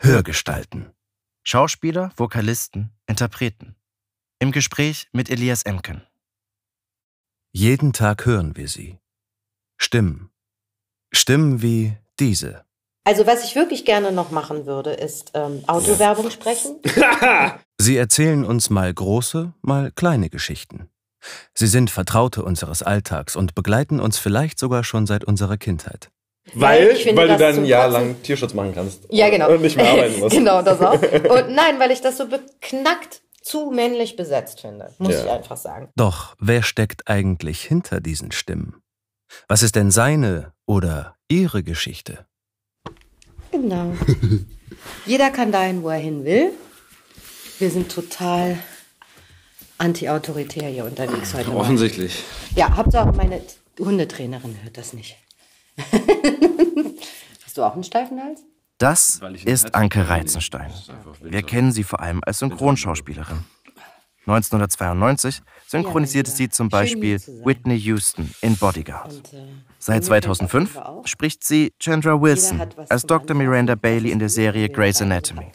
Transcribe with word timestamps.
Hörgestalten. 0.00 0.92
Schauspieler, 1.42 2.12
Vokalisten, 2.16 2.92
Interpreten. 3.08 3.74
Im 4.38 4.52
Gespräch 4.52 5.08
mit 5.12 5.28
Elias 5.28 5.64
Emken. 5.64 6.06
Jeden 7.52 7.92
Tag 7.92 8.24
hören 8.24 8.56
wir 8.56 8.68
sie. 8.68 9.00
Stimmen. 9.76 10.30
Stimmen 11.12 11.62
wie 11.62 11.96
diese. 12.20 12.64
Also 13.02 13.26
was 13.26 13.42
ich 13.42 13.56
wirklich 13.56 13.84
gerne 13.84 14.12
noch 14.12 14.30
machen 14.30 14.66
würde, 14.66 14.92
ist 14.92 15.32
ähm, 15.34 15.64
Autowerbung 15.66 16.30
sprechen. 16.30 16.76
Sie 17.80 17.96
erzählen 17.96 18.44
uns 18.44 18.70
mal 18.70 18.94
große, 18.94 19.52
mal 19.62 19.90
kleine 19.90 20.30
Geschichten. 20.30 20.88
Sie 21.54 21.66
sind 21.66 21.90
Vertraute 21.90 22.44
unseres 22.44 22.84
Alltags 22.84 23.34
und 23.34 23.56
begleiten 23.56 23.98
uns 23.98 24.18
vielleicht 24.18 24.60
sogar 24.60 24.84
schon 24.84 25.08
seit 25.08 25.24
unserer 25.24 25.56
Kindheit. 25.56 26.12
Weil, 26.54 26.96
finde 26.96 27.20
weil 27.22 27.28
du 27.28 27.36
dann 27.36 27.56
ein 27.56 27.64
Jahr 27.64 27.88
Kotzen- 27.88 27.92
lang 27.92 28.22
Tierschutz 28.22 28.54
machen 28.54 28.74
kannst. 28.74 29.00
Ja, 29.10 29.28
genau. 29.30 29.50
Und 29.52 29.62
nicht 29.62 29.76
mehr 29.76 29.90
arbeiten 29.90 30.20
musst. 30.20 30.34
genau, 30.36 30.62
das 30.62 30.80
auch. 30.80 30.94
Und 31.02 31.50
nein, 31.54 31.78
weil 31.78 31.90
ich 31.90 32.00
das 32.00 32.16
so 32.16 32.26
beknackt 32.28 33.22
zu 33.42 33.70
männlich 33.70 34.16
besetzt 34.16 34.60
finde, 34.60 34.92
muss 34.98 35.14
Ja. 35.14 35.24
ich 35.24 35.30
einfach 35.30 35.56
sagen. 35.56 35.90
Doch 35.96 36.34
wer 36.38 36.62
steckt 36.62 37.08
eigentlich 37.08 37.62
hinter 37.62 38.00
diesen 38.00 38.32
Stimmen? 38.32 38.82
Was 39.46 39.62
ist 39.62 39.74
denn 39.76 39.90
seine 39.90 40.52
oder 40.66 41.16
ihre 41.28 41.62
Geschichte? 41.62 42.26
Genau. 43.52 43.92
Jeder 45.06 45.30
kann 45.30 45.52
dahin, 45.52 45.82
wo 45.82 45.88
er 45.88 45.98
hin 45.98 46.24
will. 46.24 46.50
Wir 47.58 47.70
sind 47.70 47.90
total 47.90 48.58
anti-autoritär 49.78 50.68
hier 50.68 50.84
unterwegs 50.84 51.34
heute. 51.34 51.50
Mal. 51.50 51.56
Offensichtlich. 51.60 52.22
Ja, 52.54 52.76
Hauptsache 52.76 53.12
meine 53.12 53.40
Hundetrainerin 53.78 54.56
hört 54.62 54.76
das 54.76 54.92
nicht. 54.92 55.16
Hast 57.44 57.56
du 57.56 57.62
auch 57.62 57.74
einen 57.74 57.84
steifen 57.84 58.22
Hals? 58.22 58.42
Das 58.78 59.20
ist 59.44 59.74
Anke 59.74 60.08
Reizenstein. 60.08 60.72
Wir 61.20 61.42
kennen 61.42 61.72
sie 61.72 61.82
vor 61.82 62.00
allem 62.00 62.20
als 62.24 62.38
Synchronschauspielerin. 62.38 63.44
1992 64.28 65.40
synchronisierte 65.66 66.30
sie 66.30 66.48
zum 66.48 66.68
Beispiel. 66.68 67.18
Whitney 67.44 67.76
Houston 67.78 68.30
in 68.42 68.56
Bodyguard. 68.56 69.12
Und, 69.12 69.32
äh, 69.32 69.46
Seit 69.80 70.02
Jeder 70.02 70.06
2005 70.06 70.76
auch. 70.76 71.06
spricht 71.06 71.44
sie 71.44 71.72
Chandra 71.78 72.20
Wilson 72.20 72.60
als 72.88 73.06
Dr. 73.06 73.36
Miranda 73.36 73.74
Bailey 73.76 74.10
in 74.10 74.18
der 74.18 74.28
Serie 74.28 74.68
Grey's 74.68 75.00
Anatomy. 75.00 75.46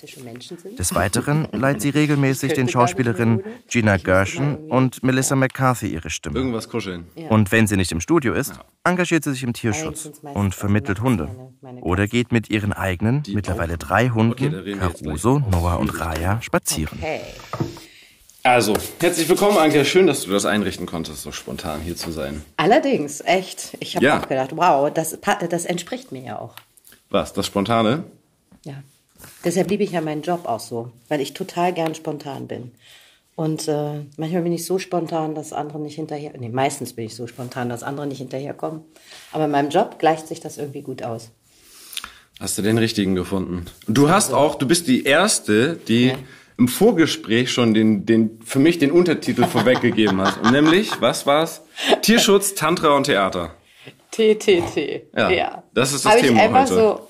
Des 0.77 0.95
Weiteren 0.95 1.47
leiht 1.51 1.81
sie 1.81 1.89
regelmäßig 1.89 2.53
den 2.53 2.69
Schauspielerinnen. 2.69 3.43
Gina 3.69 3.97
Gershon 3.97 4.55
und 4.69 5.03
Melissa 5.03 5.35
McCarthy 5.35 5.87
ihre 5.87 6.09
Stimme. 6.09 6.37
Irgendwas 6.37 6.69
kuscheln. 6.69 7.05
Und 7.29 7.51
wenn 7.51 7.67
sie 7.67 7.75
nicht 7.75 7.91
im 7.91 7.99
Studio 7.99 8.33
ist, 8.33 8.53
engagiert 8.85 9.25
sie 9.25 9.33
sich 9.33 9.43
im 9.43 9.53
Tierschutz 9.53 10.09
und 10.33 10.55
vermittelt 10.55 11.01
Hunde. 11.01 11.29
Oder 11.81 12.07
geht 12.07 12.31
mit 12.31 12.49
ihren 12.49 12.71
eigenen, 12.71 13.23
mittlerweile 13.27 13.77
drei 13.77 14.09
Hunden. 14.09 14.79
Caruso, 14.79 15.39
Noah 15.39 15.79
und 15.79 15.99
Raya, 15.99 16.41
spazieren. 16.41 16.97
Also, 18.45 18.73
herzlich 18.99 19.29
willkommen, 19.29 19.57
Anke. 19.57 19.85
Schön, 19.85 20.05
dass 20.05 20.23
du 20.23 20.29
das 20.31 20.43
einrichten 20.45 20.85
konntest, 20.85 21.21
so 21.21 21.31
spontan 21.31 21.79
hier 21.79 21.95
zu 21.95 22.11
sein. 22.11 22.43
Allerdings, 22.57 23.21
echt. 23.21 23.77
Ich 23.79 23.95
habe 23.95 24.05
Ja. 24.05 24.19
auch 24.19 24.27
gedacht, 24.27 24.49
wow, 24.55 24.91
das, 24.93 25.17
das 25.49 25.63
entspricht 25.65 26.11
mir 26.11 26.23
ja 26.23 26.39
auch. 26.39 26.53
Was, 27.09 27.31
das 27.31 27.45
Spontane? 27.47 28.03
Ja. 28.65 28.83
Deshalb 29.45 29.69
liebe 29.69 29.83
ich 29.85 29.91
ja 29.91 30.01
meinen 30.01 30.23
Job 30.23 30.45
auch 30.45 30.59
so, 30.59 30.91
weil 31.07 31.21
ich 31.21 31.33
total 31.33 31.71
gern 31.71 31.95
spontan 31.95 32.47
bin. 32.47 32.71
Und 33.35 33.69
äh, 33.69 34.01
manchmal 34.17 34.41
bin 34.41 34.51
ich 34.51 34.65
so 34.65 34.77
spontan, 34.77 35.35
dass 35.35 35.53
andere 35.53 35.79
nicht 35.79 35.95
hinterher. 35.95 36.33
Nee, 36.37 36.49
meistens 36.49 36.93
bin 36.93 37.05
ich 37.05 37.15
so 37.15 37.27
spontan, 37.27 37.69
dass 37.69 37.81
andere 37.81 38.07
nicht 38.07 38.17
hinterherkommen. 38.19 38.81
Aber 39.31 39.45
in 39.45 39.51
meinem 39.51 39.69
Job 39.69 39.99
gleicht 39.99 40.27
sich 40.27 40.41
das 40.41 40.57
irgendwie 40.57 40.81
gut 40.81 41.01
aus. 41.01 41.29
Hast 42.41 42.57
du 42.57 42.61
den 42.61 42.77
richtigen 42.77 43.15
gefunden? 43.15 43.65
Und 43.87 43.97
du 43.97 44.09
hast 44.09 44.33
auch, 44.33 44.55
du 44.55 44.67
bist 44.67 44.87
die 44.87 45.05
Erste, 45.05 45.77
die 45.77 46.13
im 46.57 46.67
Vorgespräch 46.67 47.51
schon 47.51 47.73
den, 47.73 48.05
den, 48.05 48.39
für 48.43 48.59
mich 48.59 48.79
den 48.79 48.91
Untertitel 48.91 49.45
vorweggegeben 49.45 50.21
hat. 50.21 50.41
Und 50.41 50.51
nämlich, 50.51 51.01
was 51.01 51.25
war's? 51.25 51.63
Tierschutz, 52.01 52.55
Tantra 52.55 52.95
und 52.95 53.05
Theater. 53.05 53.55
TTT. 54.11 55.07
Ja, 55.15 55.63
das 55.73 55.93
ist 55.93 56.05
das 56.05 56.13
Hab 56.13 56.19
Thema 56.21 56.37
ich 56.37 56.43
einfach 56.43 56.61
heute. 56.61 56.73
so, 56.73 57.09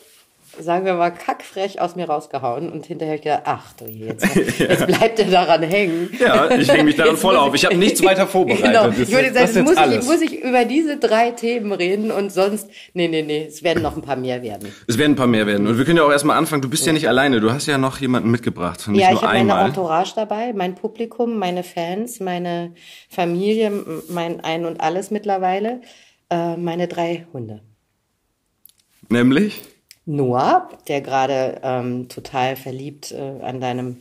sagen 0.59 0.85
wir 0.85 0.93
mal, 0.93 1.09
kackfrech 1.09 1.81
aus 1.81 1.95
mir 1.95 2.07
rausgehauen 2.07 2.71
und 2.71 2.85
hinterher 2.85 3.17
gedacht, 3.17 3.43
ach 3.45 3.73
du 3.73 3.85
je, 3.85 4.07
jetzt, 4.07 4.35
jetzt 4.59 4.87
bleibt 4.87 5.19
er 5.19 5.25
daran 5.25 5.63
hängen. 5.63 6.09
Ja, 6.19 6.49
ich 6.51 6.69
hänge 6.69 6.83
mich 6.83 6.95
daran 6.95 7.17
voll 7.17 7.35
auf. 7.35 7.53
Ich 7.55 7.65
habe 7.65 7.75
nichts 7.75 8.03
weiter 8.03 8.27
vorbereitet. 8.27 8.65
Genau, 8.65 8.89
ich 8.89 9.11
würde 9.11 9.33
sagen, 9.33 9.51
jetzt 9.53 9.63
muss 9.63 9.77
ich, 9.77 10.03
muss 10.03 10.21
ich 10.21 10.43
über 10.43 10.65
diese 10.65 10.97
drei 10.97 11.31
Themen 11.31 11.71
reden 11.71 12.11
und 12.11 12.31
sonst, 12.31 12.69
nee, 12.93 13.07
nee, 13.07 13.23
nee, 13.23 13.45
es 13.47 13.63
werden 13.63 13.81
noch 13.81 13.95
ein 13.95 14.01
paar 14.01 14.15
mehr 14.15 14.41
werden. 14.43 14.71
Es 14.87 14.97
werden 14.97 15.13
ein 15.13 15.15
paar 15.15 15.27
mehr 15.27 15.47
werden. 15.47 15.67
Und 15.67 15.77
wir 15.77 15.85
können 15.85 15.97
ja 15.97 16.03
auch 16.03 16.11
erstmal 16.11 16.37
anfangen. 16.37 16.61
Du 16.61 16.69
bist 16.69 16.85
ja 16.85 16.93
nicht 16.93 17.07
alleine. 17.07 17.39
Du 17.39 17.51
hast 17.51 17.65
ja 17.67 17.77
noch 17.77 17.99
jemanden 17.99 18.29
mitgebracht. 18.29 18.87
Nicht 18.87 19.01
Ja, 19.01 19.11
ich 19.11 19.21
habe 19.21 19.45
meine. 19.45 19.65
Entourage 19.65 20.13
dabei, 20.15 20.53
mein 20.53 20.75
Publikum, 20.75 21.37
meine 21.37 21.63
Fans, 21.63 22.19
meine 22.19 22.73
Familie, 23.09 23.71
mein 24.09 24.41
Ein 24.41 24.65
und 24.65 24.81
Alles 24.81 25.11
mittlerweile, 25.11 25.81
äh, 26.29 26.57
meine 26.57 26.87
drei 26.87 27.25
Hunde. 27.33 27.61
Nämlich? 29.09 29.61
Noah, 30.05 30.69
der 30.87 31.01
gerade 31.01 31.61
ähm, 31.63 32.09
total 32.09 32.55
verliebt 32.55 33.11
äh, 33.11 33.41
an 33.41 33.61
deinem 33.61 33.97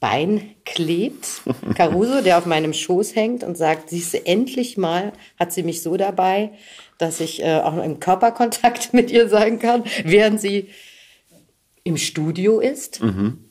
Bein 0.00 0.54
klebt. 0.64 1.42
Caruso, 1.74 2.22
der 2.22 2.38
auf 2.38 2.46
meinem 2.46 2.72
Schoß 2.72 3.14
hängt 3.14 3.44
und 3.44 3.56
sagt, 3.56 3.90
siehst 3.90 4.14
du, 4.14 4.26
endlich 4.26 4.76
mal 4.76 5.12
hat 5.38 5.52
sie 5.52 5.62
mich 5.62 5.82
so 5.82 5.96
dabei, 5.96 6.52
dass 6.98 7.20
ich 7.20 7.42
äh, 7.42 7.60
auch 7.60 7.82
im 7.82 8.00
Körperkontakt 8.00 8.92
mit 8.94 9.10
ihr 9.10 9.28
sein 9.28 9.58
kann, 9.58 9.84
während 10.04 10.40
sie 10.40 10.68
im 11.84 11.96
Studio 11.96 12.60
ist. 12.60 13.00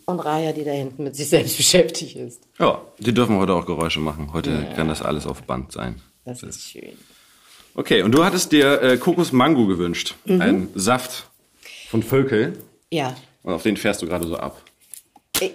Und 0.06 0.20
Raya, 0.20 0.54
die 0.54 0.64
da 0.64 0.72
hinten 0.72 1.04
mit 1.04 1.16
sich 1.16 1.30
selbst 1.30 1.58
beschäftigt 1.58 2.16
ist. 2.16 2.44
Ja, 2.60 2.82
die 3.00 3.14
dürfen 3.14 3.38
heute 3.38 3.54
auch 3.54 3.66
Geräusche 3.66 4.00
machen. 4.00 4.34
Heute 4.34 4.68
kann 4.76 4.88
das 4.88 5.02
alles 5.02 5.26
auf 5.26 5.44
Band 5.44 5.72
sein. 5.72 6.02
Das 6.26 6.44
ist 6.44 6.64
schön. 6.64 6.98
Okay, 7.76 8.02
und 8.02 8.12
du 8.12 8.26
hattest 8.26 8.52
dir 8.52 8.82
äh, 8.82 8.98
Kokos 8.98 9.32
Mango 9.32 9.66
gewünscht. 9.68 10.16
Mhm. 10.26 10.42
Ein 10.42 10.68
Saft 10.76 11.29
von 11.90 12.04
Völkel. 12.04 12.54
Ja. 12.92 13.16
Und 13.44 13.54
auf 13.54 13.64
den 13.64 13.76
fährst 13.78 14.02
du 14.02 14.06
gerade 14.08 14.28
so 14.28 14.38
ab. 14.38 14.62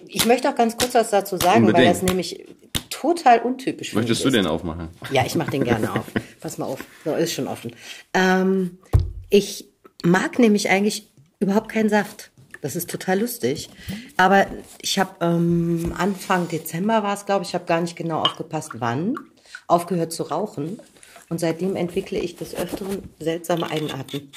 Ich 0.08 0.24
möchte 0.26 0.48
auch 0.48 0.54
ganz 0.54 0.76
kurz 0.76 0.94
was 0.94 1.10
dazu 1.10 1.36
sagen, 1.36 1.62
weil 1.66 1.74
Unbedingt. 1.74 1.90
das 1.94 2.02
nämlich 2.02 2.44
total 2.90 3.40
untypisch 3.40 3.90
für 3.90 3.96
Möchtest 3.96 4.24
du 4.24 4.28
ist. 4.28 4.34
den 4.34 4.46
aufmachen? 4.46 4.88
Ja, 5.10 5.24
ich 5.26 5.34
mache 5.34 5.50
den 5.50 5.64
gerne 5.70 5.92
auf. 5.92 6.06
Pass 6.40 6.58
mal 6.58 6.66
auf. 6.66 6.82
So, 7.04 7.14
ist 7.14 7.32
schon 7.34 7.46
offen. 7.46 7.72
Ähm, 8.14 8.78
ich 9.30 9.66
mag 10.02 10.38
nämlich 10.38 10.70
eigentlich 10.70 11.08
überhaupt 11.38 11.68
keinen 11.68 11.88
Saft. 11.90 12.30
Das 12.62 12.76
ist 12.76 12.88
total 12.88 13.20
lustig. 13.20 13.68
Aber 14.16 14.46
ich 14.80 14.98
habe 14.98 15.14
ähm, 15.20 15.94
Anfang 15.98 16.48
Dezember 16.48 17.02
war 17.02 17.14
es, 17.14 17.26
glaube 17.26 17.42
ich, 17.42 17.50
ich 17.50 17.54
habe 17.54 17.66
gar 17.66 17.80
nicht 17.82 17.94
genau 17.94 18.22
aufgepasst, 18.22 18.70
wann, 18.74 19.16
aufgehört 19.66 20.12
zu 20.12 20.22
rauchen. 20.24 20.80
Und 21.28 21.40
seitdem 21.40 21.76
entwickle 21.76 22.18
ich 22.18 22.36
des 22.36 22.54
Öfteren 22.54 23.02
seltsame 23.18 23.70
Eigenarten. 23.70 24.30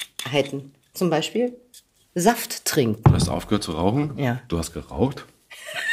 Zum 0.92 1.10
Beispiel 1.10 1.54
Saft 2.20 2.64
trinken. 2.64 3.02
Du 3.04 3.12
hast 3.12 3.28
aufgehört 3.28 3.62
zu 3.62 3.72
rauchen? 3.72 4.14
Ja. 4.16 4.40
Du 4.48 4.58
hast 4.58 4.72
geraucht? 4.72 5.24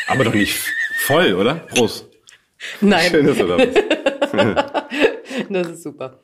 Aber 0.08 0.24
doch 0.24 0.34
nicht 0.34 0.60
voll, 1.06 1.34
oder? 1.34 1.56
Prost. 1.56 2.08
Nein, 2.82 3.10
Schön, 3.12 3.26
du 3.26 3.34
da 3.34 3.58
bist. 3.58 3.78
das 5.50 5.68
ist 5.70 5.84
super. 5.84 6.20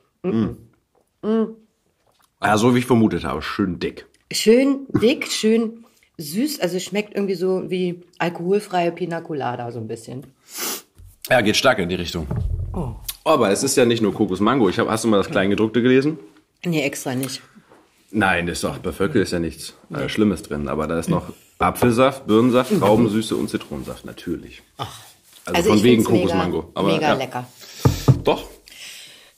Ja, 2.42 2.58
so 2.58 2.74
wie 2.74 2.80
ich 2.80 2.86
vermutet 2.86 3.24
habe. 3.24 3.42
Schön 3.42 3.78
dick. 3.78 4.06
Schön 4.32 4.86
dick, 5.00 5.26
schön 5.28 5.84
süß. 6.18 6.60
Also 6.60 6.78
schmeckt 6.78 7.14
irgendwie 7.14 7.34
so 7.34 7.70
wie 7.70 8.02
alkoholfreie 8.18 8.92
Pina 8.92 9.20
Colada 9.20 9.70
so 9.70 9.78
ein 9.78 9.88
bisschen. 9.88 10.26
Ja, 11.28 11.40
geht 11.40 11.56
stark 11.56 11.78
in 11.78 11.88
die 11.88 11.94
Richtung. 11.94 12.26
Aber 13.24 13.50
es 13.50 13.62
ist 13.62 13.76
ja 13.76 13.84
nicht 13.84 14.02
nur 14.02 14.12
Kokos 14.14 14.40
Mango. 14.40 14.68
Ich 14.68 14.78
hab, 14.78 14.88
hast 14.88 15.04
du 15.04 15.08
mal 15.08 15.18
das 15.18 15.28
Kleingedruckte 15.28 15.82
gelesen? 15.82 16.18
Nee, 16.64 16.82
extra 16.82 17.14
nicht. 17.14 17.42
Nein, 18.12 18.46
das 18.46 18.58
ist 18.58 18.64
doch, 18.64 18.78
bei 18.78 18.92
Völkel 18.92 19.22
ist 19.22 19.32
ja 19.32 19.38
nichts 19.38 19.74
äh, 19.94 20.08
Schlimmes 20.08 20.42
drin. 20.42 20.68
Aber 20.68 20.86
da 20.86 20.98
ist 20.98 21.08
noch 21.08 21.32
Apfelsaft, 21.58 22.26
Birnensaft, 22.26 22.78
Traubensüße 22.78 23.34
und 23.34 23.48
Zitronensaft, 23.48 24.04
natürlich. 24.04 24.62
Also, 25.46 25.70
von 25.70 25.78
ich 25.78 25.82
wegen 25.82 26.04
find's 26.04 26.30
Kokos 26.30 26.46
mega. 26.46 26.64
Aber 26.74 26.88
mega 26.92 27.00
ja, 27.08 27.14
lecker. 27.14 27.46
Doch. 28.22 28.44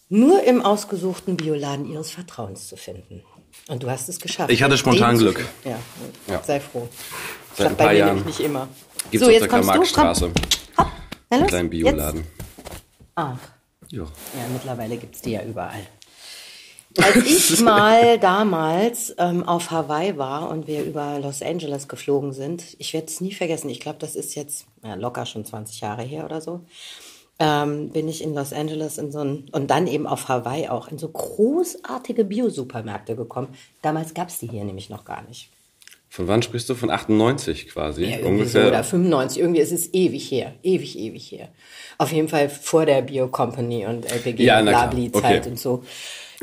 Nur 0.08 0.42
im 0.44 0.60
ausgesuchten 0.60 1.36
Bioladen 1.36 1.86
Ihres 1.90 2.10
Vertrauens 2.10 2.68
zu 2.68 2.76
finden. 2.76 3.22
Und 3.68 3.82
du 3.82 3.88
hast 3.90 4.08
es 4.08 4.18
geschafft. 4.20 4.50
Ich 4.50 4.62
hatte 4.62 4.76
spontan 4.76 5.16
Glück. 5.18 5.42
Ja, 5.64 5.78
Ja. 6.28 6.42
sei 6.42 6.60
froh. 6.60 6.88
Seit 7.56 7.68
Klappt 7.68 7.70
ein 7.70 7.76
bei 7.76 7.84
paar 7.84 7.92
mir 7.92 7.98
Jahren 7.98 8.14
nämlich 8.16 8.38
nicht 8.38 8.46
immer. 8.46 8.68
Gibt's 9.10 9.20
so, 9.20 9.26
auf 9.26 9.32
jetzt 9.32 9.40
der 9.42 9.48
kommst 9.48 9.68
du. 9.68 9.72
Karl-Marx-Straße. 9.72 10.26
Hopp. 10.26 10.32
Na 10.76 10.86
Einen 11.30 11.40
los, 11.42 11.48
kleinen 11.48 11.72
jetzt. 11.72 11.84
Bioladen. 11.84 12.24
Ach, 13.14 13.38
Ja. 13.90 14.02
ja, 14.02 14.08
mittlerweile 14.52 14.96
gibt's 14.96 15.20
die 15.22 15.32
ja 15.32 15.42
überall. 15.44 15.86
Als 17.02 17.16
ich 17.26 17.60
mal 17.60 18.18
damals 18.18 19.14
ähm, 19.18 19.42
auf 19.42 19.70
Hawaii 19.70 20.16
war 20.16 20.50
und 20.50 20.66
wir 20.66 20.84
über 20.84 21.18
Los 21.20 21.42
Angeles 21.42 21.88
geflogen 21.88 22.32
sind, 22.32 22.76
ich 22.78 22.92
werde 22.92 23.06
es 23.06 23.20
nie 23.20 23.32
vergessen, 23.32 23.68
ich 23.68 23.80
glaube, 23.80 23.98
das 23.98 24.14
ist 24.14 24.34
jetzt 24.34 24.66
ja, 24.82 24.94
locker 24.94 25.26
schon 25.26 25.44
20 25.44 25.80
Jahre 25.80 26.02
her 26.02 26.24
oder 26.24 26.40
so, 26.40 26.60
ähm, 27.40 27.90
bin 27.90 28.08
ich 28.08 28.22
in 28.22 28.34
Los 28.34 28.52
Angeles 28.52 28.98
in 28.98 29.10
so 29.10 29.20
ein, 29.20 29.48
und 29.50 29.70
dann 29.70 29.86
eben 29.86 30.06
auf 30.06 30.28
Hawaii 30.28 30.68
auch 30.68 30.88
in 30.88 30.98
so 30.98 31.08
großartige 31.08 32.24
Bio-Supermärkte 32.24 33.16
gekommen. 33.16 33.48
Damals 33.82 34.14
gab's 34.14 34.38
die 34.38 34.48
hier 34.48 34.64
nämlich 34.64 34.88
noch 34.88 35.04
gar 35.04 35.22
nicht. 35.22 35.50
Von 36.14 36.28
wann 36.28 36.42
sprichst 36.42 36.70
du? 36.70 36.76
Von 36.76 36.90
98 36.90 37.66
quasi? 37.66 38.04
Ja, 38.04 38.24
ungefähr. 38.24 38.62
So, 38.62 38.68
oder 38.68 38.84
95, 38.84 39.40
irgendwie 39.40 39.60
ist 39.60 39.72
es 39.72 39.92
ewig 39.92 40.30
her. 40.30 40.54
Ewig, 40.62 40.96
ewig 40.96 41.32
her. 41.32 41.48
Auf 41.98 42.12
jeden 42.12 42.28
Fall 42.28 42.48
vor 42.48 42.86
der 42.86 43.02
Bio 43.02 43.26
Company 43.26 43.84
und 43.84 44.08
LPG 44.08 44.44
ja, 44.44 44.60
und 44.60 44.66
Blabli-Zeit 44.66 45.40
okay. 45.40 45.50
und 45.50 45.58
so. 45.58 45.82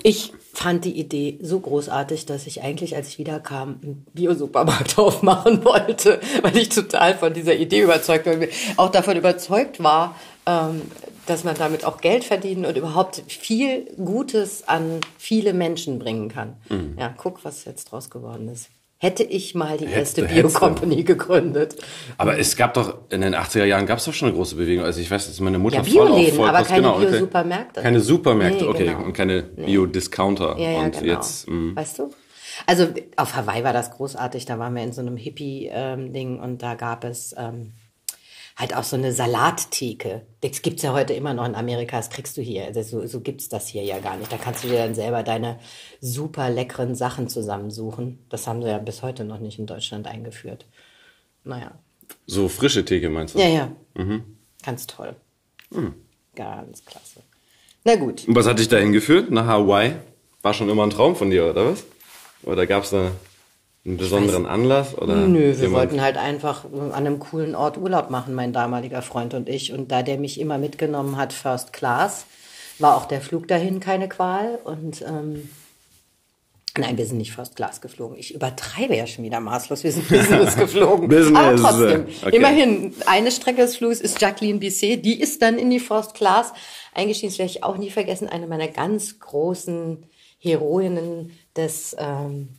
Ich 0.03 0.33
fand 0.53 0.85
die 0.85 0.99
Idee 0.99 1.39
so 1.41 1.59
großartig, 1.59 2.25
dass 2.25 2.45
ich 2.47 2.61
eigentlich, 2.61 2.95
als 2.95 3.07
ich 3.07 3.17
wiederkam, 3.17 3.79
einen 3.81 4.05
Bio-Supermarkt 4.13 4.97
aufmachen 4.97 5.63
wollte, 5.63 6.19
weil 6.41 6.57
ich 6.57 6.69
total 6.69 7.17
von 7.17 7.33
dieser 7.33 7.55
Idee 7.55 7.81
überzeugt 7.81 8.25
war, 8.25 8.35
auch 8.77 8.89
davon 8.89 9.17
überzeugt 9.17 9.81
war, 9.81 10.15
ähm, 10.45 10.81
dass 11.25 11.43
man 11.43 11.55
damit 11.55 11.85
auch 11.85 12.01
Geld 12.01 12.23
verdienen 12.23 12.65
und 12.65 12.75
überhaupt 12.77 13.23
viel 13.27 13.85
Gutes 14.03 14.67
an 14.67 14.99
viele 15.17 15.53
Menschen 15.53 15.99
bringen 15.99 16.29
kann. 16.29 16.57
Mhm. 16.69 16.95
Ja, 16.99 17.13
guck, 17.15 17.45
was 17.45 17.65
jetzt 17.65 17.85
draus 17.85 18.09
geworden 18.09 18.49
ist 18.49 18.69
hätte 19.01 19.23
ich 19.23 19.55
mal 19.55 19.77
die 19.77 19.85
erste 19.85 20.23
Bio-Company 20.23 21.03
gegründet. 21.03 21.75
Aber 22.19 22.37
es 22.37 22.55
gab 22.55 22.75
doch, 22.75 22.99
in 23.09 23.21
den 23.21 23.33
80er 23.33 23.65
Jahren 23.65 23.87
gab 23.87 23.97
es 23.97 24.05
doch 24.05 24.13
schon 24.13 24.27
eine 24.27 24.37
große 24.37 24.55
Bewegung. 24.55 24.85
Also 24.85 25.01
ich 25.01 25.09
weiß, 25.09 25.25
dass 25.25 25.39
meine 25.39 25.57
Mutter 25.57 25.77
ja, 25.77 25.83
voll 25.83 26.07
auf 26.07 26.33
voll 26.35 26.47
aber 26.47 26.61
keine 26.61 26.81
genau, 26.83 26.99
Bio-Supermärkte. 26.99 27.81
Keine 27.81 27.99
Supermärkte, 27.99 28.63
nee, 28.63 28.69
okay. 28.69 28.85
Genau. 28.85 29.03
Und 29.03 29.13
keine 29.13 29.41
Bio-Discounter. 29.41 30.55
Ja, 30.59 30.71
ja, 30.71 30.79
und 30.81 30.99
genau. 30.99 31.13
jetzt, 31.13 31.47
mh. 31.47 31.53
Hm. 31.53 31.75
Weißt 31.75 31.97
du? 31.97 32.11
Also 32.67 32.89
auf 33.15 33.35
Hawaii 33.35 33.63
war 33.63 33.73
das 33.73 33.89
großartig. 33.89 34.45
Da 34.45 34.59
waren 34.59 34.75
wir 34.75 34.83
in 34.83 34.93
so 34.93 35.01
einem 35.01 35.17
Hippie-Ding 35.17 36.35
ähm, 36.35 36.39
und 36.39 36.61
da 36.61 36.75
gab 36.75 37.03
es 37.03 37.33
ähm, 37.35 37.73
halt 38.57 38.75
auch 38.75 38.83
so 38.83 38.95
eine 38.95 39.13
Salattheke. 39.13 40.21
Das 40.41 40.61
gibt's 40.61 40.83
ja 40.83 40.93
heute 40.93 41.13
immer 41.13 41.33
noch 41.33 41.45
in 41.45 41.55
Amerika, 41.55 41.97
das 41.97 42.09
kriegst 42.09 42.37
du 42.37 42.41
hier. 42.41 42.65
Also 42.65 42.81
so, 42.83 43.07
so 43.07 43.21
gibt's 43.21 43.49
das 43.49 43.67
hier 43.67 43.83
ja 43.83 43.99
gar 43.99 44.17
nicht. 44.17 44.31
Da 44.31 44.37
kannst 44.37 44.63
du 44.63 44.67
dir 44.67 44.77
dann 44.79 44.95
selber 44.95 45.23
deine 45.23 45.59
super 45.99 46.49
leckeren 46.49 46.95
Sachen 46.95 47.27
zusammensuchen. 47.27 48.19
Das 48.29 48.47
haben 48.47 48.61
sie 48.61 48.69
ja 48.69 48.77
bis 48.77 49.01
heute 49.01 49.23
noch 49.23 49.39
nicht 49.39 49.59
in 49.59 49.65
Deutschland 49.65 50.07
eingeführt. 50.07 50.65
Naja. 51.43 51.71
So 52.27 52.49
frische 52.49 52.85
Theke 52.85 53.09
meinst 53.09 53.35
du? 53.35 53.39
Ja, 53.39 53.47
ja. 53.47 53.71
Mhm. 53.95 54.37
Ganz 54.63 54.87
toll. 54.87 55.15
Mhm. 55.69 55.95
Ganz 56.35 56.85
klasse. 56.85 57.21
Na 57.83 57.95
gut. 57.95 58.27
Und 58.27 58.35
was 58.35 58.45
hat 58.45 58.59
dich 58.59 58.67
dahin 58.67 58.91
geführt? 58.91 59.31
Nach 59.31 59.45
Hawaii? 59.45 59.93
War 60.41 60.53
schon 60.53 60.69
immer 60.69 60.83
ein 60.83 60.89
Traum 60.91 61.15
von 61.15 61.29
dir, 61.29 61.49
oder 61.49 61.71
was? 61.71 61.83
Oder 62.43 62.65
gab's 62.67 62.91
da 62.91 63.11
einen 63.85 63.97
besonderen 63.97 64.45
Anlass? 64.45 64.97
Oder 64.97 65.15
Nö, 65.15 65.59
wir 65.59 65.71
wollten 65.71 66.01
halt 66.01 66.17
einfach 66.17 66.65
an 66.65 66.91
einem 66.91 67.19
coolen 67.19 67.55
Ort 67.55 67.77
Urlaub 67.77 68.09
machen, 68.09 68.35
mein 68.35 68.53
damaliger 68.53 69.01
Freund 69.01 69.33
und 69.33 69.49
ich. 69.49 69.73
Und 69.73 69.91
da 69.91 70.03
der 70.03 70.17
mich 70.17 70.39
immer 70.39 70.57
mitgenommen 70.57 71.17
hat, 71.17 71.33
First 71.33 71.73
Class, 71.73 72.25
war 72.77 72.95
auch 72.95 73.05
der 73.05 73.21
Flug 73.21 73.47
dahin 73.47 73.79
keine 73.79 74.07
Qual. 74.07 74.59
Und 74.63 75.01
ähm, 75.01 75.49
nein, 76.77 76.95
wir 76.97 77.07
sind 77.07 77.17
nicht 77.17 77.31
First 77.31 77.55
Class 77.55 77.81
geflogen. 77.81 78.17
Ich 78.19 78.35
übertreibe 78.35 78.95
ja 78.95 79.07
schon 79.07 79.23
wieder 79.23 79.39
maßlos. 79.39 79.83
Wir 79.83 79.91
sind 79.91 80.07
Business 80.09 80.55
geflogen. 80.55 81.07
Business. 81.07 81.39
Aber 81.39 81.55
trotzdem, 81.55 82.05
okay. 82.23 82.35
immerhin, 82.35 82.93
eine 83.07 83.31
Strecke 83.31 83.61
des 83.61 83.77
Fluges 83.77 83.99
ist 83.99 84.21
Jacqueline 84.21 84.59
Bisset. 84.59 85.03
Die 85.03 85.19
ist 85.19 85.41
dann 85.41 85.57
in 85.57 85.71
die 85.71 85.79
First 85.79 86.13
Class 86.13 86.53
eingestiegen. 86.93 87.31
Das 87.31 87.39
werde 87.39 87.51
ich 87.51 87.63
auch 87.63 87.77
nie 87.77 87.89
vergessen. 87.89 88.29
Eine 88.29 88.45
meiner 88.45 88.67
ganz 88.67 89.19
großen 89.19 90.05
Heroinnen 90.37 91.31
des... 91.55 91.95
Ähm, 91.97 92.49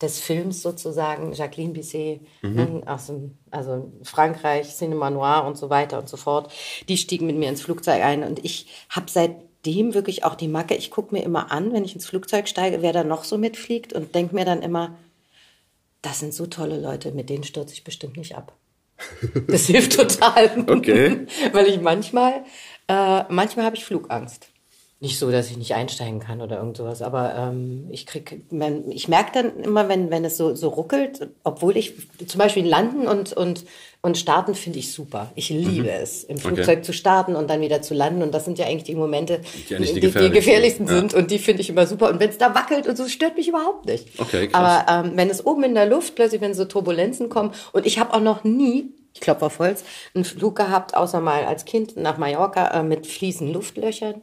des 0.00 0.20
Films 0.20 0.62
sozusagen, 0.62 1.32
Jacqueline 1.32 1.72
Bisset 1.72 2.20
mhm. 2.42 2.54
Ne, 2.54 2.82
aus 2.86 3.06
dem, 3.06 3.38
also 3.50 3.90
Frankreich, 4.02 4.74
Cinema 4.74 5.10
Noir 5.10 5.44
und 5.46 5.56
so 5.56 5.70
weiter 5.70 5.98
und 5.98 6.08
so 6.08 6.16
fort, 6.16 6.52
die 6.88 6.96
stiegen 6.96 7.26
mit 7.26 7.36
mir 7.36 7.48
ins 7.48 7.62
Flugzeug 7.62 8.02
ein 8.02 8.22
und 8.22 8.44
ich 8.44 8.66
habe 8.90 9.06
seitdem 9.08 9.94
wirklich 9.94 10.24
auch 10.24 10.34
die 10.34 10.48
Macke, 10.48 10.74
ich 10.74 10.90
gucke 10.90 11.14
mir 11.14 11.22
immer 11.22 11.50
an, 11.50 11.72
wenn 11.72 11.84
ich 11.84 11.94
ins 11.94 12.06
Flugzeug 12.06 12.48
steige, 12.48 12.82
wer 12.82 12.92
da 12.92 13.04
noch 13.04 13.24
so 13.24 13.38
mitfliegt 13.38 13.92
und 13.92 14.14
denke 14.14 14.34
mir 14.34 14.44
dann 14.44 14.62
immer, 14.62 14.96
das 16.02 16.20
sind 16.20 16.34
so 16.34 16.46
tolle 16.46 16.78
Leute, 16.78 17.12
mit 17.12 17.30
denen 17.30 17.44
stürze 17.44 17.72
ich 17.72 17.82
bestimmt 17.82 18.16
nicht 18.16 18.36
ab. 18.36 18.54
Das 19.48 19.66
hilft 19.66 19.96
total. 19.96 20.64
Okay. 20.68 21.26
Weil 21.52 21.66
ich 21.66 21.80
manchmal, 21.80 22.44
äh, 22.86 23.24
manchmal 23.28 23.64
habe 23.64 23.76
ich 23.76 23.84
Flugangst 23.84 24.50
nicht 24.98 25.18
so, 25.18 25.30
dass 25.30 25.50
ich 25.50 25.58
nicht 25.58 25.74
einsteigen 25.74 26.20
kann 26.20 26.40
oder 26.40 26.56
irgend 26.56 26.78
sowas, 26.78 27.02
aber 27.02 27.34
ähm, 27.34 27.86
ich 27.90 28.06
krieg, 28.06 28.50
man, 28.50 28.90
ich 28.90 29.08
merke 29.08 29.30
dann 29.34 29.60
immer, 29.60 29.90
wenn, 29.90 30.10
wenn 30.10 30.24
es 30.24 30.38
so, 30.38 30.54
so 30.54 30.68
ruckelt, 30.68 31.28
obwohl 31.44 31.76
ich 31.76 31.92
zum 32.26 32.38
Beispiel 32.38 32.64
landen 32.64 33.06
und, 33.06 33.34
und, 33.34 33.66
und 34.00 34.16
starten 34.16 34.54
finde 34.54 34.78
ich 34.78 34.94
super. 34.94 35.30
Ich 35.34 35.50
liebe 35.50 35.82
mhm. 35.82 36.00
es, 36.02 36.24
im 36.24 36.38
Flugzeug 36.38 36.78
okay. 36.78 36.82
zu 36.82 36.94
starten 36.94 37.36
und 37.36 37.50
dann 37.50 37.60
wieder 37.60 37.82
zu 37.82 37.92
landen 37.92 38.22
und 38.22 38.32
das 38.32 38.46
sind 38.46 38.58
ja 38.58 38.64
eigentlich 38.64 38.84
die 38.84 38.94
Momente, 38.94 39.42
die, 39.68 39.76
die, 39.76 40.00
die, 40.00 40.10
die 40.10 40.30
gefährlichsten 40.30 40.86
ja. 40.86 40.94
sind 40.94 41.12
und 41.12 41.30
die 41.30 41.38
finde 41.38 41.60
ich 41.60 41.68
immer 41.68 41.86
super 41.86 42.08
und 42.08 42.18
wenn 42.18 42.30
es 42.30 42.38
da 42.38 42.54
wackelt 42.54 42.86
und 42.86 42.96
so, 42.96 43.06
stört 43.06 43.36
mich 43.36 43.48
überhaupt 43.48 43.84
nicht. 43.84 44.08
Okay, 44.18 44.48
krass. 44.48 44.82
Aber 44.88 45.08
ähm, 45.08 45.12
wenn 45.16 45.28
es 45.28 45.44
oben 45.44 45.64
in 45.64 45.74
der 45.74 45.84
Luft 45.84 46.14
plötzlich, 46.14 46.40
wenn 46.40 46.54
so 46.54 46.64
Turbulenzen 46.64 47.28
kommen 47.28 47.52
und 47.74 47.84
ich 47.84 47.98
habe 47.98 48.14
auch 48.14 48.20
noch 48.20 48.44
nie 48.44 48.94
ich 49.16 49.22
klopfe 49.22 49.46
auf 49.46 49.58
Holz, 49.58 49.82
einen 50.14 50.24
Flug 50.24 50.56
gehabt, 50.56 50.94
außer 50.94 51.20
mal 51.20 51.44
als 51.44 51.64
Kind 51.64 51.96
nach 51.96 52.18
Mallorca 52.18 52.80
äh, 52.80 52.82
mit 52.82 53.06
fließenden 53.06 53.54
Luftlöchern. 53.54 54.20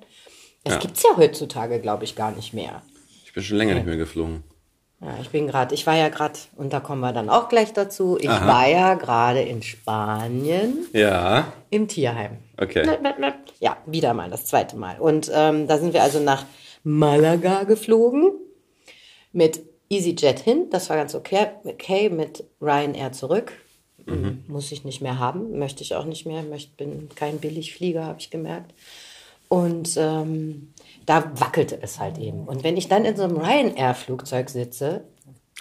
Das 0.63 0.75
ja. 0.75 0.80
gibt's 0.80 1.04
ja 1.04 1.18
heutzutage, 1.18 1.80
glaube 1.80 2.04
ich, 2.04 2.15
gar 2.15 2.31
nicht 2.31 2.54
mehr. 2.54 2.81
Ich 3.25 3.33
bin 3.33 3.44
schon 3.44 3.57
länger 3.57 3.71
ja. 3.71 3.77
nicht 3.77 3.88
mehr 3.88 3.98
geflogen. 3.98 4.44
Ja, 5.01 5.18
ich 5.21 5.30
bin 5.30 5.48
gerade, 5.48 5.75
ich 5.75 5.86
war 5.86 5.95
ja 5.95 6.07
gerade, 6.07 6.39
und 6.56 6.71
da 6.71 6.80
kommen 6.80 7.01
wir 7.01 7.12
dann 7.12 7.30
auch 7.30 7.50
gleich 7.50 7.74
dazu, 7.74 8.18
ich 8.18 8.30
Aha. 8.30 8.48
war 8.48 8.68
ja 8.68 8.94
gerade 8.94 9.42
in 9.42 9.62
Spanien. 9.62 10.86
Ja. 10.94 11.51
Im 11.69 11.89
Tierheim. 11.89 12.38
Okay. 12.57 12.88
Ja, 13.60 13.77
wieder 13.86 14.13
mal, 14.13 14.30
das 14.30 14.45
zweite 14.45 14.77
Mal. 14.77 15.00
Und 15.00 15.30
ähm, 15.33 15.68
da 15.68 15.77
sind 15.77 15.94
wir 15.94 16.04
also 16.04 16.19
nach 16.19 16.45
Malaga 16.83 17.63
geflogen 17.63 18.31
mit 19.33 19.62
EasyJet 19.89 20.39
hin, 20.39 20.69
das 20.69 20.89
war 20.89 20.98
ganz 20.98 21.15
okay, 21.15 21.48
okay 21.65 22.10
mit 22.10 22.45
Ryanair 22.62 23.12
zurück. 23.12 23.51
Mhm. 24.06 24.44
Muss 24.48 24.71
ich 24.71 24.83
nicht 24.83 25.01
mehr 25.01 25.19
haben, 25.19 25.57
möchte 25.60 25.83
ich 25.83 25.95
auch 25.95 26.06
nicht 26.06 26.25
mehr, 26.25 26.44
möchte, 26.44 26.71
bin 26.75 27.10
kein 27.15 27.39
Billigflieger, 27.39 28.06
habe 28.06 28.19
ich 28.19 28.30
gemerkt. 28.30 28.74
Und 29.53 29.97
ähm, 29.97 30.73
da 31.05 31.31
wackelte 31.35 31.77
es 31.79 32.00
halt 32.00 32.17
eben. 32.17 32.47
Und 32.47 32.63
wenn 32.63 32.75
ich 32.75 32.88
dann 32.88 33.05
in 33.05 33.15
so 33.15 33.21
einem 33.21 33.38
Ryanair-Flugzeug 33.38 34.50
sitze. 34.50 35.03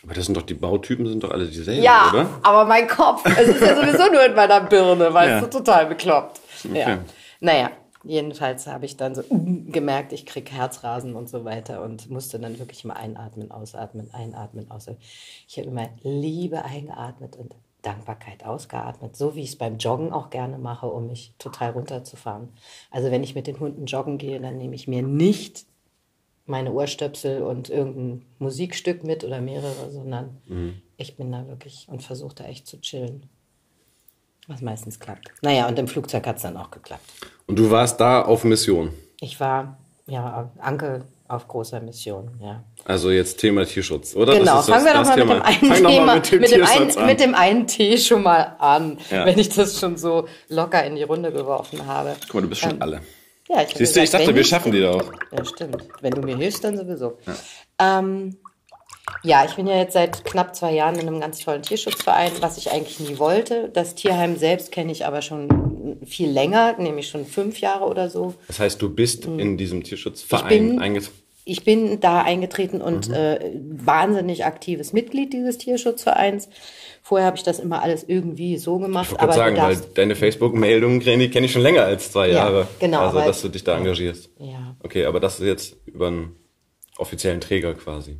Aber 0.03 0.15
das 0.15 0.25
sind 0.25 0.35
doch 0.35 0.43
die 0.44 0.55
Bautypen, 0.55 1.06
sind 1.06 1.23
doch 1.23 1.31
alle 1.31 1.47
dieselben, 1.47 1.83
ja, 1.83 2.09
oder? 2.11 2.27
aber 2.43 2.65
mein 2.65 2.89
Kopf, 2.89 3.23
es 3.27 3.49
ist 3.49 3.61
ja 3.61 3.77
sowieso 3.77 4.11
nur 4.11 4.25
in 4.25 4.35
meiner 4.35 4.62
Birne, 4.62 5.12
weißt 5.12 5.29
ja. 5.29 5.41
du, 5.43 5.47
total 5.47 5.87
bekloppt. 5.87 6.41
Okay. 6.65 6.79
Ja. 6.81 6.99
Naja, 7.41 7.71
jedenfalls 8.03 8.67
habe 8.67 8.87
ich 8.87 8.97
dann 8.97 9.15
so 9.15 9.25
gemerkt, 9.29 10.15
ich 10.15 10.25
krieg 10.25 10.50
Herzrasen 10.50 11.15
und 11.15 11.29
so 11.29 11.44
weiter 11.44 11.83
und 11.83 12.09
musste 12.09 12.39
dann 12.39 12.59
wirklich 12.59 12.85
mal 12.85 12.94
einatmen, 12.94 13.50
ausatmen, 13.50 14.09
einatmen, 14.15 14.70
ausatmen. 14.70 15.03
Ich 15.46 15.58
habe 15.58 15.69
immer 15.69 15.91
Liebe 16.03 16.65
eingeatmet 16.65 17.37
und 17.37 17.55
Dankbarkeit 17.82 18.44
ausgeatmet, 18.44 19.17
so 19.17 19.34
wie 19.34 19.43
ich 19.43 19.51
es 19.51 19.58
beim 19.58 19.77
Joggen 19.79 20.12
auch 20.12 20.31
gerne 20.31 20.58
mache, 20.58 20.86
um 20.86 21.08
mich 21.08 21.34
total 21.39 21.72
runterzufahren. 21.72 22.48
Also 22.91 23.10
wenn 23.10 23.24
ich 23.24 23.34
mit 23.34 23.46
den 23.46 23.60
Hunden 23.60 23.86
joggen 23.86 24.19
gehe, 24.19 24.41
dann 24.41 24.56
nehme 24.56 24.74
ich 24.74 24.89
mir 24.89 25.03
nicht 25.03 25.67
meine 26.46 26.72
Ohrstöpsel 26.72 27.43
und 27.43 27.70
irgendein 27.70 28.24
Musikstück 28.39 29.05
mit 29.05 29.24
oder 29.24 29.41
mehrere, 29.41 29.91
sondern 29.91 30.41
mhm. 30.46 30.82
ich 30.96 31.17
bin 31.17 31.31
da 31.31 31.46
wirklich 31.46 31.86
und 31.89 32.03
versuche 32.03 32.34
da 32.34 32.44
echt 32.44 32.67
zu 32.67 32.81
chillen. 32.81 33.29
Was 34.48 34.60
meistens 34.60 34.98
klappt. 34.98 35.31
Naja, 35.43 35.69
und 35.69 35.79
im 35.79 35.86
Flugzeug 35.86 36.27
hat 36.27 36.36
es 36.36 36.43
dann 36.43 36.56
auch 36.56 36.70
geklappt. 36.70 37.05
Und 37.46 37.58
du 37.58 37.70
warst 37.70 38.01
da 38.01 38.22
auf 38.22 38.43
Mission? 38.43 38.91
Ich 39.20 39.39
war, 39.39 39.79
ja, 40.06 40.51
Anke 40.58 41.05
auf 41.29 41.46
großer 41.46 41.81
Mission, 41.81 42.31
ja. 42.41 42.65
Also 42.84 43.10
jetzt 43.10 43.39
Thema 43.39 43.65
Tierschutz, 43.65 44.17
oder? 44.17 44.36
Genau, 44.36 44.60
fangen 44.62 44.84
wir 44.84 44.94
doch 44.94 45.05
mal 45.05 45.17
mit 45.17 45.29
dem 45.29 45.43
einen 45.43 45.84
Thema, 45.84 46.15
mit 46.17 46.32
dem, 46.32 46.41
mit, 46.41 46.51
dem 46.51 46.65
ein, 46.65 47.06
mit 47.06 47.20
dem 47.20 47.34
einen 47.34 47.67
Tee 47.67 47.96
schon 47.96 48.22
mal 48.22 48.56
an, 48.58 48.98
ja. 49.10 49.24
wenn 49.24 49.39
ich 49.39 49.51
das 49.51 49.79
schon 49.79 49.96
so 49.96 50.27
locker 50.48 50.84
in 50.84 50.96
die 50.96 51.05
Runde 51.05 51.32
geworfen 51.32 51.86
habe. 51.86 52.17
Guck 52.27 52.34
mal, 52.34 52.41
du 52.43 52.48
bist 52.48 52.60
schon 52.60 52.72
ähm, 52.72 52.82
alle. 52.82 53.01
Ja, 53.48 53.62
ich 53.62 53.74
Siehst 53.74 53.96
du, 53.96 54.01
ich 54.01 54.10
dachte, 54.10 54.34
wir 54.34 54.44
schaffen 54.44 54.72
die 54.72 54.81
doch. 54.81 55.12
Ja, 55.31 55.44
stimmt. 55.44 55.84
Wenn 56.01 56.12
du 56.12 56.22
mir 56.22 56.36
hilfst, 56.36 56.65
dann 56.65 56.77
sowieso. 56.77 57.19
Ja. 57.27 57.98
Ähm, 57.98 58.36
ja, 59.22 59.44
ich 59.44 59.55
bin 59.55 59.67
ja 59.67 59.77
jetzt 59.77 59.93
seit 59.93 60.24
knapp 60.24 60.56
zwei 60.56 60.72
Jahren 60.72 60.94
in 60.96 61.06
einem 61.06 61.20
ganz 61.20 61.39
tollen 61.41 61.62
Tierschutzverein, 61.62 62.32
was 62.41 62.56
ich 62.56 62.72
eigentlich 62.72 62.98
nie 62.98 63.19
wollte. 63.19 63.69
Das 63.72 63.94
Tierheim 63.94 64.36
selbst 64.36 64.72
kenne 64.72 64.91
ich 64.91 65.06
aber 65.06 65.22
schon 65.22 65.98
viel 66.05 66.31
länger, 66.31 66.77
nämlich 66.79 67.08
schon 67.08 67.27
fünf 67.27 67.60
Jahre 67.60 67.84
oder 67.84 68.10
so. 68.10 68.34
Das 68.48 68.58
heißt, 68.58 68.81
du 68.81 68.91
bist 68.91 69.27
hm. 69.27 69.39
in 69.39 69.56
diesem 69.56 69.84
Tierschutzverein 69.84 70.81
eingetreten? 70.81 71.21
Ich 71.44 71.65
bin 71.65 72.01
da 72.01 72.22
eingetreten 72.22 72.81
und 72.81 73.08
mhm. 73.08 73.15
äh, 73.15 73.39
wahnsinnig 73.55 74.44
aktives 74.44 74.93
Mitglied 74.93 75.32
dieses 75.32 75.58
Tierschutzvereins. 75.58 76.49
Vorher 77.03 77.27
habe 77.27 77.37
ich 77.37 77.43
das 77.43 77.58
immer 77.58 77.82
alles 77.82 78.05
irgendwie 78.05 78.58
so 78.58 78.79
gemacht. 78.79 79.11
Ich 79.13 79.20
aber 79.20 79.32
sagen, 79.32 79.56
weil 79.56 79.77
deine 79.94 80.15
Facebook-Meldungen 80.15 81.01
kenne 81.01 81.25
ich 81.25 81.53
schon 81.53 81.63
länger 81.63 81.82
als 81.82 82.13
zwei 82.13 82.29
Jahre. 82.29 82.61
Ja, 82.61 82.69
genau. 82.79 83.01
Also, 83.01 83.19
dass 83.19 83.43
du 83.43 83.49
dich 83.49 83.65
da 83.65 83.77
engagierst. 83.77 84.31
Ja. 84.39 84.77
Okay, 84.81 85.05
aber 85.05 85.19
das 85.19 85.41
ist 85.41 85.46
jetzt 85.46 85.77
über 85.87 86.08
einen 86.08 86.37
offiziellen 86.96 87.41
Träger 87.41 87.75
quasi. 87.75 88.19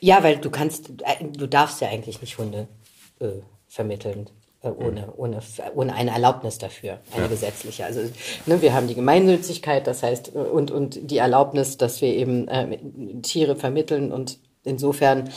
Ja, 0.00 0.22
weil 0.22 0.36
du 0.36 0.50
kannst, 0.50 0.90
äh, 1.02 1.24
du 1.24 1.48
darfst 1.48 1.80
ja 1.80 1.88
eigentlich 1.88 2.20
nicht 2.20 2.38
Hunde 2.38 2.68
äh, 3.20 3.40
vermitteln. 3.66 4.30
Äh, 4.64 4.68
ohne, 4.68 5.12
ohne, 5.16 5.40
ohne 5.74 5.94
eine 5.94 6.10
Erlaubnis 6.10 6.58
dafür, 6.58 6.98
eine 7.12 7.24
ja. 7.24 7.28
gesetzliche. 7.28 7.84
Also 7.84 8.00
ne, 8.46 8.62
wir 8.62 8.72
haben 8.72 8.88
die 8.88 8.94
Gemeinnützigkeit, 8.94 9.86
das 9.86 10.02
heißt, 10.02 10.34
äh, 10.34 10.38
und, 10.38 10.70
und 10.70 11.10
die 11.10 11.18
Erlaubnis, 11.18 11.76
dass 11.76 12.00
wir 12.00 12.08
eben 12.08 12.48
äh, 12.48 12.78
Tiere 13.22 13.56
vermitteln 13.56 14.10
und 14.10 14.38
insofern 14.64 15.28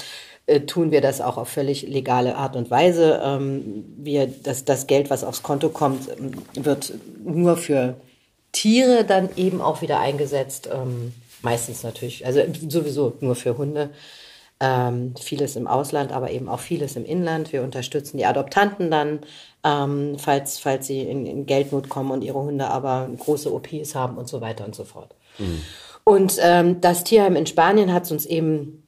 äh, 0.45 0.61
tun 0.61 0.91
wir 0.91 1.01
das 1.01 1.19
auch 1.19 1.37
auf 1.37 1.49
völlig 1.49 1.83
legale 1.83 2.37
Art 2.37 2.55
und 2.55 2.71
Weise. 2.71 3.21
Ähm, 3.21 3.83
wir, 3.97 4.27
das, 4.27 4.63
das 4.63 4.87
Geld, 4.87 5.09
was 5.09 5.23
aufs 5.25 5.43
Konto 5.43 5.69
kommt, 5.69 6.09
ähm, 6.17 6.31
wird 6.53 6.93
nur 7.23 7.57
für 7.57 7.95
Tiere 8.53 9.03
dann 9.03 9.29
eben 9.35 9.59
auch 9.61 9.81
wieder 9.81 9.99
eingesetzt. 9.99 10.69
Ähm, 10.71 11.13
meistens 11.41 11.83
natürlich, 11.83 12.25
also 12.25 12.41
sowieso 12.67 13.13
nur 13.19 13.35
für 13.35 13.57
Hunde. 13.57 13.89
Ähm, 14.59 15.13
vieles 15.19 15.55
im 15.55 15.67
Ausland, 15.67 16.11
aber 16.11 16.31
eben 16.31 16.49
auch 16.49 16.59
vieles 16.59 16.95
im 16.95 17.05
Inland. 17.05 17.53
Wir 17.53 17.61
unterstützen 17.61 18.17
die 18.17 18.25
Adoptanten 18.25 18.89
dann, 18.89 19.19
ähm, 19.63 20.17
falls, 20.17 20.57
falls 20.57 20.87
sie 20.87 21.01
in, 21.01 21.27
in, 21.27 21.45
Geldnot 21.45 21.89
kommen 21.89 22.09
und 22.09 22.23
ihre 22.23 22.39
Hunde 22.39 22.67
aber 22.67 23.07
große 23.17 23.53
OPs 23.53 23.93
haben 23.93 24.17
und 24.17 24.27
so 24.27 24.41
weiter 24.41 24.65
und 24.65 24.73
so 24.73 24.83
fort. 24.83 25.13
Mhm. 25.37 25.61
Und 26.03 26.37
ähm, 26.41 26.81
das 26.81 27.03
Tierheim 27.03 27.35
in 27.35 27.45
Spanien 27.45 27.93
hat 27.93 28.05
es 28.05 28.11
uns 28.11 28.25
eben 28.25 28.83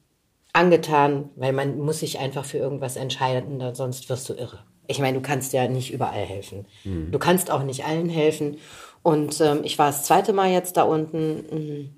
angetan, 0.52 1.28
weil 1.36 1.52
man 1.52 1.78
muss 1.78 2.00
sich 2.00 2.18
einfach 2.18 2.44
für 2.44 2.58
irgendwas 2.58 2.96
entscheiden, 2.96 3.62
sonst 3.74 4.08
wirst 4.08 4.28
du 4.28 4.34
irre. 4.34 4.64
Ich 4.88 4.98
meine, 4.98 5.18
du 5.18 5.22
kannst 5.22 5.52
ja 5.52 5.68
nicht 5.68 5.92
überall 5.92 6.24
helfen. 6.24 6.66
Mhm. 6.82 7.12
Du 7.12 7.18
kannst 7.20 7.50
auch 7.50 7.62
nicht 7.62 7.84
allen 7.84 8.08
helfen. 8.08 8.56
Und 9.02 9.40
ähm, 9.40 9.60
ich 9.62 9.78
war 9.78 9.86
das 9.86 10.02
zweite 10.02 10.32
Mal 10.32 10.50
jetzt 10.50 10.76
da 10.76 10.82
unten. 10.82 11.94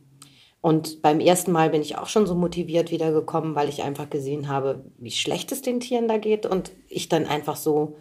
Und 0.63 1.03
beim 1.03 1.19
ersten 1.19 1.51
Mal 1.51 1.71
bin 1.71 1.83
ich 1.83 1.99
auch 1.99 2.07
schon 2.07 2.25
so 2.25 2.37
motiviert 2.37 2.93
wiedergekommen, 2.93 3.57
weil 3.57 3.69
ich 3.69 3.83
einfach 3.83 4.09
gesehen 4.09 4.49
habe, 4.49 4.85
wie 4.97 5.11
schlecht 5.11 5.51
es 5.51 5.61
den 5.61 5.81
Tieren 5.81 6.07
da 6.07 6.19
geht. 6.19 6.47
Und 6.47 6.71
ich 6.89 7.09
dann 7.09 7.27
einfach 7.27 7.57
so, 7.57 7.97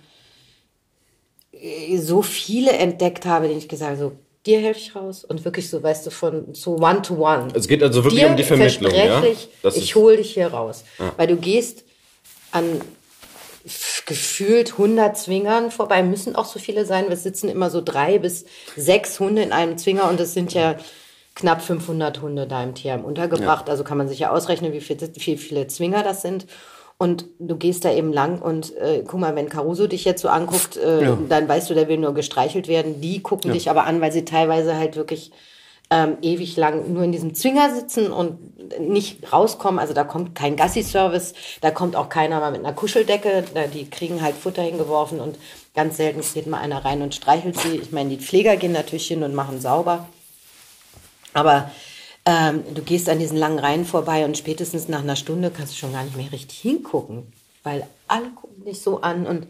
äh, 1.51 1.97
so 1.97 2.21
viele 2.21 2.71
entdeckt 2.71 3.25
habe, 3.25 3.47
denen 3.47 3.57
ich 3.57 3.67
gesagt 3.67 3.97
habe, 3.97 3.99
so, 3.99 4.11
dir 4.45 4.59
helfe 4.59 4.79
ich 4.79 4.95
raus 4.95 5.25
und 5.25 5.43
wirklich 5.43 5.69
so, 5.71 5.81
weißt 5.81 6.05
du, 6.05 6.11
von 6.11 6.53
so 6.53 6.75
one 6.75 7.01
to 7.01 7.15
one. 7.15 7.47
Es 7.55 7.67
geht 7.67 7.81
also 7.81 8.03
wirklich 8.03 8.21
dir 8.21 8.29
um 8.29 8.37
die 8.37 8.43
Vermittlung, 8.43 8.93
ja? 8.93 9.23
Das 9.63 9.75
ich 9.75 9.95
hole 9.95 10.17
dich 10.17 10.33
hier 10.33 10.47
raus, 10.47 10.83
ja. 10.99 11.13
weil 11.17 11.27
du 11.27 11.37
gehst 11.37 11.83
an 12.51 12.81
gefühlt 14.05 14.73
100 14.73 15.17
Zwingern 15.17 15.71
vorbei, 15.71 16.01
müssen 16.03 16.35
auch 16.35 16.45
so 16.45 16.59
viele 16.59 16.85
sein. 16.85 17.09
Wir 17.09 17.17
sitzen 17.17 17.49
immer 17.49 17.69
so 17.69 17.81
drei 17.81 18.17
bis 18.17 18.45
sechs 18.75 19.19
Hunde 19.19 19.43
in 19.43 19.51
einem 19.51 19.77
Zwinger 19.77 20.09
und 20.09 20.19
es 20.19 20.33
sind 20.33 20.53
ja 20.53 20.75
knapp 21.35 21.61
500 21.61 22.21
Hunde 22.21 22.47
da 22.47 22.63
im 22.63 22.75
Tierheim 22.75 23.05
untergebracht. 23.05 23.67
Ja. 23.67 23.71
Also 23.71 23.83
kann 23.83 23.97
man 23.97 24.07
sich 24.07 24.19
ja 24.19 24.31
ausrechnen, 24.31 24.73
wie, 24.73 24.81
viel, 24.81 24.97
wie 24.99 25.37
viele 25.37 25.67
Zwinger 25.67 26.03
das 26.03 26.21
sind. 26.21 26.45
Und 26.97 27.25
du 27.39 27.55
gehst 27.55 27.83
da 27.83 27.91
eben 27.91 28.13
lang 28.13 28.39
und 28.41 28.77
äh, 28.77 29.03
guck 29.07 29.19
mal, 29.19 29.35
wenn 29.35 29.49
Caruso 29.49 29.87
dich 29.87 30.05
jetzt 30.05 30.21
so 30.21 30.27
anguckt, 30.27 30.77
äh, 30.77 31.03
ja. 31.03 31.17
dann 31.29 31.47
weißt 31.47 31.67
du, 31.67 31.73
der 31.73 31.87
will 31.87 31.97
nur 31.97 32.13
gestreichelt 32.13 32.67
werden. 32.67 33.01
Die 33.01 33.23
gucken 33.23 33.49
ja. 33.49 33.53
dich 33.55 33.71
aber 33.71 33.85
an, 33.85 34.01
weil 34.01 34.11
sie 34.11 34.23
teilweise 34.23 34.77
halt 34.77 34.95
wirklich 34.95 35.31
ähm, 35.89 36.17
ewig 36.21 36.55
lang 36.57 36.93
nur 36.93 37.03
in 37.03 37.11
diesem 37.11 37.33
Zwinger 37.33 37.73
sitzen 37.73 38.11
und 38.11 38.79
nicht 38.79 39.33
rauskommen. 39.33 39.79
Also 39.79 39.95
da 39.95 40.03
kommt 40.03 40.35
kein 40.35 40.55
Gassi-Service, 40.55 41.33
da 41.61 41.71
kommt 41.71 41.95
auch 41.95 42.07
keiner 42.07 42.39
mal 42.39 42.51
mit 42.51 42.63
einer 42.63 42.73
Kuscheldecke. 42.73 43.45
Die 43.73 43.89
kriegen 43.89 44.21
halt 44.21 44.35
Futter 44.35 44.61
hingeworfen 44.61 45.19
und 45.19 45.37
ganz 45.73 45.97
selten 45.97 46.21
geht 46.33 46.45
mal 46.45 46.59
einer 46.59 46.85
rein 46.85 47.01
und 47.01 47.15
streichelt 47.15 47.59
sie. 47.59 47.77
Ich 47.77 47.91
meine, 47.91 48.11
die 48.11 48.17
Pfleger 48.17 48.57
gehen 48.57 48.73
natürlich 48.73 49.07
hin 49.07 49.23
und 49.23 49.33
machen 49.33 49.59
sauber. 49.59 50.07
Aber 51.33 51.71
ähm, 52.25 52.63
du 52.73 52.81
gehst 52.81 53.09
an 53.09 53.19
diesen 53.19 53.37
langen 53.37 53.59
Reihen 53.59 53.85
vorbei 53.85 54.25
und 54.25 54.37
spätestens 54.37 54.87
nach 54.87 55.01
einer 55.01 55.15
Stunde 55.15 55.51
kannst 55.51 55.73
du 55.73 55.77
schon 55.77 55.93
gar 55.93 56.03
nicht 56.03 56.17
mehr 56.17 56.31
richtig 56.31 56.59
hingucken, 56.59 57.31
weil 57.63 57.87
alle 58.07 58.29
gucken 58.29 58.65
dich 58.65 58.81
so 58.81 59.01
an 59.01 59.25
und 59.25 59.47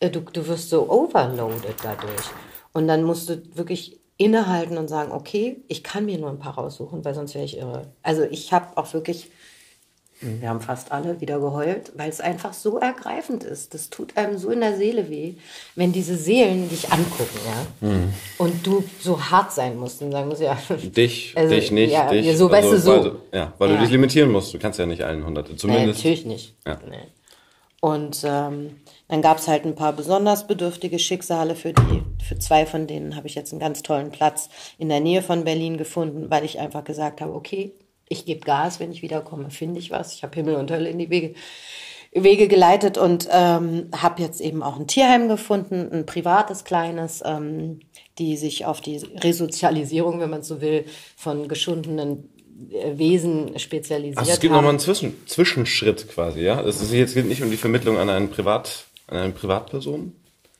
äh, 0.00 0.10
du, 0.10 0.20
du 0.20 0.46
wirst 0.46 0.70
so 0.70 0.90
overloaded 0.90 1.76
dadurch. 1.82 2.30
Und 2.72 2.88
dann 2.88 3.02
musst 3.04 3.28
du 3.28 3.42
wirklich 3.54 3.98
innehalten 4.16 4.78
und 4.78 4.88
sagen, 4.88 5.12
okay, 5.12 5.62
ich 5.68 5.82
kann 5.82 6.06
mir 6.06 6.18
nur 6.18 6.30
ein 6.30 6.38
paar 6.38 6.54
raussuchen, 6.54 7.04
weil 7.04 7.14
sonst 7.14 7.34
wäre 7.34 7.44
ich 7.44 7.58
irre. 7.58 7.88
Also 8.02 8.22
ich 8.22 8.52
habe 8.52 8.76
auch 8.76 8.92
wirklich 8.94 9.30
wir 10.40 10.48
haben 10.48 10.60
fast 10.60 10.92
alle 10.92 11.20
wieder 11.20 11.38
geheult, 11.38 11.92
weil 11.96 12.08
es 12.08 12.20
einfach 12.20 12.52
so 12.52 12.78
ergreifend 12.78 13.44
ist. 13.44 13.74
Das 13.74 13.90
tut 13.90 14.16
einem 14.16 14.38
so 14.38 14.50
in 14.50 14.60
der 14.60 14.76
Seele 14.76 15.10
weh, 15.10 15.34
wenn 15.74 15.92
diese 15.92 16.16
Seelen 16.16 16.68
dich 16.68 16.92
angucken, 16.92 17.38
ja. 17.46 17.88
Mhm. 17.88 18.12
Und 18.38 18.66
du 18.66 18.84
so 19.00 19.20
hart 19.30 19.52
sein 19.52 19.76
musst 19.76 20.02
und 20.02 20.12
sagen 20.12 20.28
musst, 20.28 20.40
ja. 20.40 20.56
Dich, 20.82 21.32
also, 21.36 21.54
dich 21.54 21.70
nicht, 21.70 21.92
ja, 21.92 22.08
dich. 22.08 22.36
So, 22.36 22.50
weißt 22.50 22.72
du, 22.72 22.78
so. 22.78 22.90
Weil, 22.90 23.12
ja, 23.32 23.52
weil 23.58 23.70
ja. 23.70 23.76
du 23.76 23.82
dich 23.82 23.90
limitieren 23.90 24.30
musst. 24.30 24.52
Du 24.54 24.58
kannst 24.58 24.78
ja 24.78 24.86
nicht 24.86 25.02
allen 25.02 25.24
Hunderte, 25.24 25.56
zumindest. 25.56 25.86
Nee, 25.86 26.10
natürlich 26.10 26.26
nicht. 26.26 26.54
Ja. 26.66 26.78
Nee. 26.88 26.96
Und 27.80 28.22
ähm, 28.24 28.76
dann 29.08 29.20
gab 29.20 29.36
es 29.36 29.46
halt 29.46 29.66
ein 29.66 29.74
paar 29.74 29.92
besonders 29.92 30.46
bedürftige 30.46 30.98
Schicksale 30.98 31.54
für 31.54 31.74
die. 31.74 32.02
Für 32.26 32.38
zwei 32.38 32.64
von 32.64 32.86
denen 32.86 33.14
habe 33.14 33.26
ich 33.26 33.34
jetzt 33.34 33.52
einen 33.52 33.60
ganz 33.60 33.82
tollen 33.82 34.10
Platz 34.10 34.48
in 34.78 34.88
der 34.88 35.00
Nähe 35.00 35.20
von 35.20 35.44
Berlin 35.44 35.76
gefunden, 35.76 36.30
weil 36.30 36.44
ich 36.44 36.58
einfach 36.58 36.84
gesagt 36.84 37.20
habe, 37.20 37.34
okay, 37.34 37.72
ich 38.08 38.24
gebe 38.24 38.40
Gas, 38.40 38.80
wenn 38.80 38.92
ich 38.92 39.02
wiederkomme, 39.02 39.50
finde 39.50 39.80
ich 39.80 39.90
was. 39.90 40.14
Ich 40.14 40.22
habe 40.22 40.34
Himmel 40.34 40.56
und 40.56 40.70
Hölle 40.70 40.90
in 40.90 40.98
die 40.98 41.10
Wege, 41.10 41.34
Wege 42.12 42.48
geleitet 42.48 42.96
und 42.96 43.28
ähm, 43.30 43.88
habe 43.96 44.22
jetzt 44.22 44.40
eben 44.40 44.62
auch 44.62 44.78
ein 44.78 44.86
Tierheim 44.86 45.28
gefunden, 45.28 45.88
ein 45.92 46.06
privates, 46.06 46.64
kleines, 46.64 47.22
ähm, 47.24 47.80
die 48.18 48.36
sich 48.36 48.66
auf 48.66 48.80
die 48.80 48.98
Resozialisierung, 49.16 50.20
wenn 50.20 50.30
man 50.30 50.42
so 50.42 50.60
will, 50.60 50.84
von 51.16 51.48
geschundenen 51.48 52.28
äh, 52.70 52.96
Wesen 52.96 53.58
spezialisiert 53.58 54.18
also 54.18 54.30
es 54.30 54.40
gibt 54.40 54.52
nochmal 54.52 54.70
einen 54.70 54.78
Zwischen 54.78 55.26
Zwischenschritt 55.26 56.08
quasi, 56.08 56.42
ja? 56.42 56.60
Es 56.60 56.92
jetzt 56.92 57.16
nicht 57.16 57.42
um 57.42 57.50
die 57.50 57.56
Vermittlung 57.56 57.98
an 57.98 58.08
einen 58.08 58.30
Privat, 58.30 58.84
an 59.08 59.16
eine 59.18 59.32
Privatperson? 59.32 60.12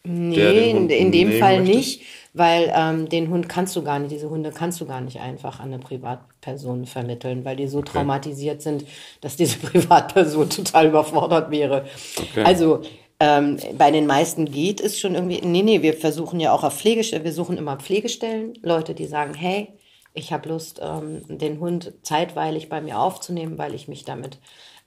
Nee, 0.07 0.71
in, 0.71 0.91
in 0.91 1.13
dem 1.13 1.39
Fall 1.39 1.61
möchte? 1.61 1.77
nicht, 1.77 2.03
weil 2.35 2.73
ähm, 2.75 3.09
den 3.09 3.31
Hund 3.31 3.49
kannst 3.49 3.75
du 3.77 3.83
gar 3.83 4.01
nicht, 4.01 4.11
diese 4.11 4.29
Hunde 4.29 4.51
kannst 4.51 4.81
du 4.81 4.87
gar 4.87 5.01
nicht 5.01 5.21
einfach 5.21 5.61
an 5.61 5.73
eine 5.73 5.79
Privatperson 5.79 6.85
vermitteln, 6.85 7.45
weil 7.45 7.57
die 7.57 7.69
so 7.69 7.79
okay. 7.79 7.93
traumatisiert 7.93 8.61
sind, 8.61 8.85
dass 9.21 9.37
diese 9.37 9.59
Privatperson 9.67 10.51
total 10.51 10.89
überfordert 10.89 11.51
wäre. 11.51 11.87
Okay. 12.19 12.43
Also 12.45 12.83
ähm, 13.21 13.59
bei 13.79 13.93
den 13.93 14.07
meisten 14.07 14.47
geht 14.47 14.81
es 14.81 14.99
schon 14.99 15.15
irgendwie, 15.15 15.41
nee, 15.43 15.63
nee, 15.63 15.83
wir 15.83 15.95
versuchen 15.95 16.41
ja 16.41 16.53
auch 16.53 16.65
auf 16.65 16.77
Pflegestellen, 16.77 17.25
wir 17.25 17.33
suchen 17.33 17.57
immer 17.57 17.77
Pflegestellen, 17.77 18.55
Leute, 18.63 18.95
die 18.95 19.07
sagen, 19.07 19.35
hey, 19.35 19.69
ich 20.13 20.33
habe 20.33 20.49
Lust, 20.49 20.81
ähm, 20.83 21.23
den 21.29 21.61
Hund 21.61 21.93
zeitweilig 22.03 22.69
bei 22.69 22.81
mir 22.81 22.99
aufzunehmen, 22.99 23.59
weil 23.59 23.75
ich 23.75 23.87
mich 23.87 24.05
damit 24.05 24.39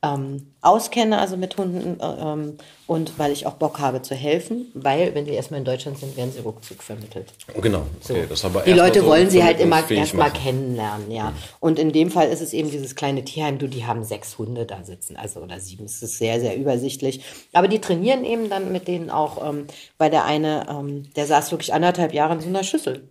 ähm, 0.04 0.54
auskenne, 0.62 1.18
also 1.18 1.38
mit 1.38 1.58
Hunden, 1.58 2.00
äh, 2.00 2.06
ähm, 2.06 2.58
und 2.86 3.18
weil 3.18 3.32
ich 3.32 3.48
auch 3.48 3.54
Bock 3.54 3.80
habe 3.80 4.04
zu 4.04 4.14
helfen, 4.14 4.72
weil, 4.76 5.16
wenn 5.16 5.26
sie 5.26 5.32
erstmal 5.32 5.60
in 5.60 5.66
Deutschland 5.66 5.98
sind, 5.98 6.16
werden 6.16 6.32
sie 6.32 6.40
ruckzuck 6.40 6.84
vermittelt. 6.84 7.34
Genau, 7.62 7.82
okay, 8.08 8.28
so. 8.30 8.50
Die 8.66 8.74
Leute 8.74 9.02
so 9.02 9.08
wollen 9.08 9.30
sie 9.30 9.44
halt 9.44 9.60
immer 9.60 9.90
erstmal 9.90 10.32
kennenlernen, 10.32 11.10
ja. 11.10 11.32
Mhm. 11.32 11.36
Und 11.60 11.80
in 11.80 11.92
dem 11.92 12.12
Fall 12.12 12.30
ist 12.30 12.42
es 12.42 12.54
eben 12.54 12.70
dieses 12.70 12.96
kleine 12.96 13.26
Tierheim, 13.26 13.58
du, 13.58 13.68
die 13.68 13.86
haben 13.86 14.04
sechs 14.04 14.38
Hunde 14.38 14.66
da 14.66 14.84
sitzen, 14.84 15.18
also 15.18 15.40
oder 15.40 15.60
sieben, 15.60 15.86
es 15.86 16.04
ist 16.04 16.20
sehr, 16.20 16.40
sehr 16.40 16.56
übersichtlich. 16.56 17.24
Aber 17.54 17.68
die 17.68 17.82
trainieren 17.82 18.24
eben 18.24 18.50
dann 18.50 18.72
mit 18.72 18.88
denen 18.88 19.10
auch, 19.10 19.44
ähm, 19.50 19.66
weil 19.98 20.12
der 20.12 20.26
eine, 20.26 20.68
ähm, 20.70 21.12
der 21.16 21.26
saß 21.26 21.52
wirklich 21.52 21.74
anderthalb 21.74 22.14
Jahre 22.14 22.36
in 22.36 22.42
so 22.42 22.48
einer 22.48 22.64
Schüssel. 22.64 23.10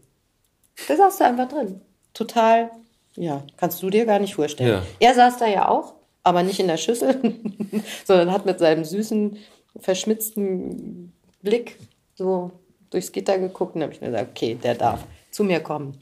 Der 0.89 0.97
saß 0.97 1.19
da 1.19 1.27
einfach 1.27 1.49
drin. 1.49 1.81
Total, 2.15 2.71
ja, 3.17 3.43
kannst 3.57 3.83
du 3.83 3.91
dir 3.91 4.07
gar 4.07 4.21
nicht 4.21 4.37
vorstellen. 4.37 4.71
Ja. 4.71 4.83
Er 5.01 5.15
saß 5.15 5.39
da 5.39 5.47
ja 5.47 5.69
auch 5.69 5.96
aber 6.27 6.43
nicht 6.43 6.59
in 6.59 6.67
der 6.67 6.77
Schüssel, 6.77 7.21
sondern 8.05 8.33
hat 8.33 8.47
mit 8.47 8.59
seinem 8.59 8.85
süßen, 8.85 9.39
verschmitzten 9.79 11.13
Blick 11.41 11.79
so 12.17 12.51
durchs 12.91 13.13
Gitter 13.13 13.39
geguckt 13.39 13.77
und 13.77 13.83
habe 13.83 13.93
ich 13.93 14.01
mir 14.01 14.09
gesagt, 14.09 14.31
okay, 14.33 14.59
der 14.61 14.75
darf 14.75 15.05
zu 15.31 15.45
mir 15.45 15.61
kommen. 15.61 16.01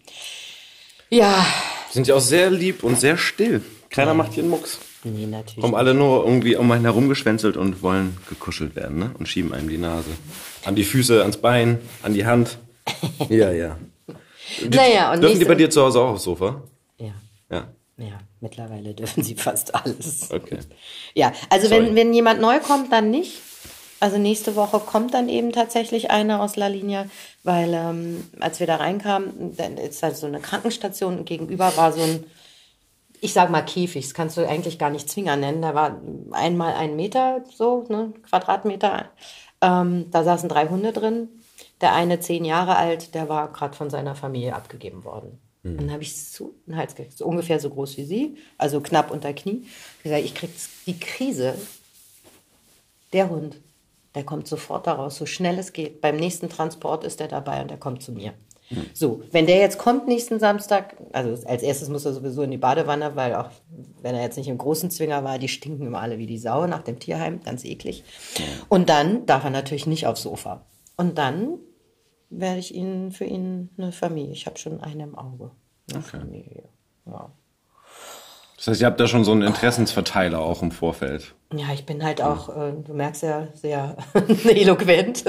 Ja. 1.11 1.45
Sind 1.91 2.07
ja 2.07 2.15
auch 2.15 2.21
sehr 2.21 2.51
lieb 2.51 2.83
und 2.83 2.99
sehr 2.99 3.19
still. 3.19 3.63
Keiner 3.91 4.13
ja. 4.13 4.15
macht 4.15 4.33
hier 4.33 4.45
einen 4.45 4.51
Mucks. 4.51 4.79
Nee, 5.05 5.27
natürlich. 5.27 5.61
Kommen 5.61 5.75
alle 5.75 5.93
nur 5.93 6.25
irgendwie 6.25 6.57
um 6.57 6.71
einen 6.71 6.85
herumgeschwänzelt 6.85 7.59
und 7.59 7.83
wollen 7.83 8.17
gekuschelt 8.27 8.75
werden, 8.75 8.99
ne? 8.99 9.11
Und 9.19 9.29
schieben 9.29 9.53
einem 9.53 9.69
die 9.69 9.77
Nase. 9.77 10.09
An 10.65 10.75
die 10.75 10.85
Füße, 10.85 11.21
ans 11.21 11.37
Bein, 11.37 11.79
an 12.03 12.15
die 12.15 12.25
Hand. 12.25 12.57
ja, 13.29 13.53
ja. 13.53 13.77
Die, 14.63 14.69
naja, 14.75 15.13
und 15.13 15.21
dürfen 15.21 15.39
die 15.39 15.45
bei 15.45 15.55
dir 15.55 15.69
zu 15.69 15.83
Hause 15.83 16.01
auch 16.01 16.13
aufs 16.13 16.25
Sofa? 16.25 16.63
Ja. 16.97 17.13
Ja. 17.51 17.69
Ja, 17.99 18.19
mittlerweile 18.45 18.95
dürfen 18.95 19.25
sie 19.25 19.35
fast 19.35 19.75
alles. 19.75 20.31
Okay. 20.31 20.61
Ja, 21.15 21.33
also 21.51 21.71
wenn, 21.71 21.97
wenn 21.97 22.15
jemand 22.15 22.41
neu 22.41 22.61
kommt, 22.61 22.93
dann 22.93 23.11
nicht. 23.11 23.41
Also 24.01 24.19
nächste 24.19 24.55
Woche 24.55 24.81
kommt 24.81 25.15
dann 25.15 25.29
eben 25.29 25.51
tatsächlich 25.51 26.11
einer 26.11 26.43
aus 26.43 26.57
La 26.57 26.67
Linia, 26.67 27.07
weil 27.43 27.73
ähm, 27.73 28.29
als 28.39 28.61
wir 28.61 28.67
da 28.67 28.77
reinkamen, 28.77 29.57
dann 29.57 29.79
ist 29.79 30.03
halt 30.03 30.17
so 30.17 30.27
eine 30.27 30.41
Krankenstation 30.41 31.19
und 31.19 31.25
gegenüber 31.25 31.75
war 31.77 31.91
so 31.93 32.03
ein, 32.03 32.25
ich 33.21 33.33
sag 33.33 33.49
mal 33.49 33.63
Käfig, 33.63 34.05
das 34.05 34.13
kannst 34.13 34.37
du 34.37 34.47
eigentlich 34.47 34.79
gar 34.79 34.91
nicht 34.91 35.09
Zwinger 35.09 35.37
nennen. 35.37 35.63
Da 35.63 35.75
war 35.75 36.01
einmal 36.33 36.75
ein 36.75 36.97
Meter, 36.97 37.45
so, 37.51 37.87
ne, 37.89 38.13
Quadratmeter. 38.29 39.07
Ähm, 39.63 40.11
da 40.11 40.23
saßen 40.23 40.51
drei 40.51 40.69
Hunde 40.69 40.93
drin. 40.93 41.29
Der 41.81 41.95
eine 41.95 42.21
zehn 42.21 42.45
Jahre 42.45 42.77
alt, 42.77 43.15
der 43.15 43.31
war 43.31 43.53
gerade 43.53 43.75
von 43.75 43.89
seiner 43.89 44.15
Familie 44.15 44.55
abgegeben 44.55 45.05
worden. 45.05 45.41
Mhm. 45.65 45.79
Dann 45.79 45.93
habe 45.93 46.03
ich 46.03 46.17
so 46.17 46.55
einen 46.69 46.77
Hals 46.77 46.95
gekriegt, 46.95 47.19
so 47.19 47.27
ungefähr 47.27 47.59
so 47.59 47.71
groß 47.71 47.97
wie 47.97 48.05
sie, 48.05 48.37
also 48.57 48.81
knapp 48.81 49.11
unter 49.11 49.33
Knie. 49.33 49.65
Ich 49.99 50.03
gesagt, 50.05 50.25
ich 50.25 50.35
krieg 50.35 50.51
die 50.87 50.99
Krise. 51.01 51.55
Der 53.13 53.31
Hund, 53.31 53.61
der 54.15 54.25
kommt 54.25 54.47
sofort 54.47 54.87
daraus, 54.87 55.17
so 55.17 55.27
schnell 55.27 55.59
es 55.59 55.73
geht. 55.73 56.01
Beim 56.01 56.17
nächsten 56.17 56.49
Transport 56.49 57.05
ist 57.05 57.21
er 57.21 57.29
dabei 57.29 57.63
und 57.63 57.71
er 57.71 57.79
kommt 57.79 58.03
zu 58.03 58.13
mir. 58.13 58.35
So, 58.93 59.23
wenn 59.31 59.47
der 59.47 59.59
jetzt 59.59 59.79
kommt 59.79 60.09
nächsten 60.09 60.41
Samstag, 60.41 60.97
also 61.13 61.47
als 61.47 61.63
erstes 61.63 61.89
muss 61.91 62.07
er 62.07 62.15
sowieso 62.15 62.43
in 62.43 62.51
die 62.51 62.57
Badewanne, 62.57 63.15
weil 63.15 63.35
auch 63.35 63.51
wenn 64.01 64.15
er 64.15 64.23
jetzt 64.23 64.39
nicht 64.39 64.49
im 64.49 64.59
großen 64.59 64.91
Zwinger 64.91 65.23
war, 65.23 65.39
die 65.39 65.49
stinken 65.49 65.87
immer 65.87 66.01
alle 66.01 66.19
wie 66.19 66.27
die 66.27 66.39
Sau 66.39 66.67
nach 66.67 66.83
dem 66.83 66.99
Tierheim, 66.99 67.41
ganz 67.45 67.65
eklig. 67.65 68.05
Und 68.69 68.89
dann 68.89 69.27
darf 69.27 69.45
er 69.45 69.51
natürlich 69.51 69.87
nicht 69.87 70.07
aufs 70.07 70.23
Sofa. 70.23 70.65
Und 70.97 71.19
dann 71.19 71.59
werde 72.41 72.59
ich 72.59 72.75
ihn 72.75 73.13
für 73.13 73.25
ihn 73.25 73.71
eine 73.77 73.93
Familie. 73.93 74.33
Ich 74.33 74.47
habe 74.47 74.59
schon 74.59 74.81
eine 74.81 75.05
im 75.05 75.17
Auge. 75.17 75.51
Eine 75.91 75.99
Okay. 76.01 76.19
Familie. 76.19 76.65
Ja. 77.07 77.31
Das 78.57 78.69
heißt, 78.69 78.81
ihr 78.81 78.87
habt 78.87 79.01
da 79.01 79.07
schon 79.07 79.25
so 79.25 79.33
einen 79.33 79.43
Interessensverteiler 79.43 80.41
auch 80.41 80.63
im 80.63 80.71
Vorfeld. 80.71 81.35
Ja, 81.57 81.67
ich 81.73 81.87
bin 81.87 82.03
halt 82.03 82.21
auch, 82.23 82.49
äh, 82.49 82.73
du 82.85 82.95
merkst 82.95 83.23
ja, 83.23 83.49
sehr 83.55 83.97
eloquent. 84.45 85.25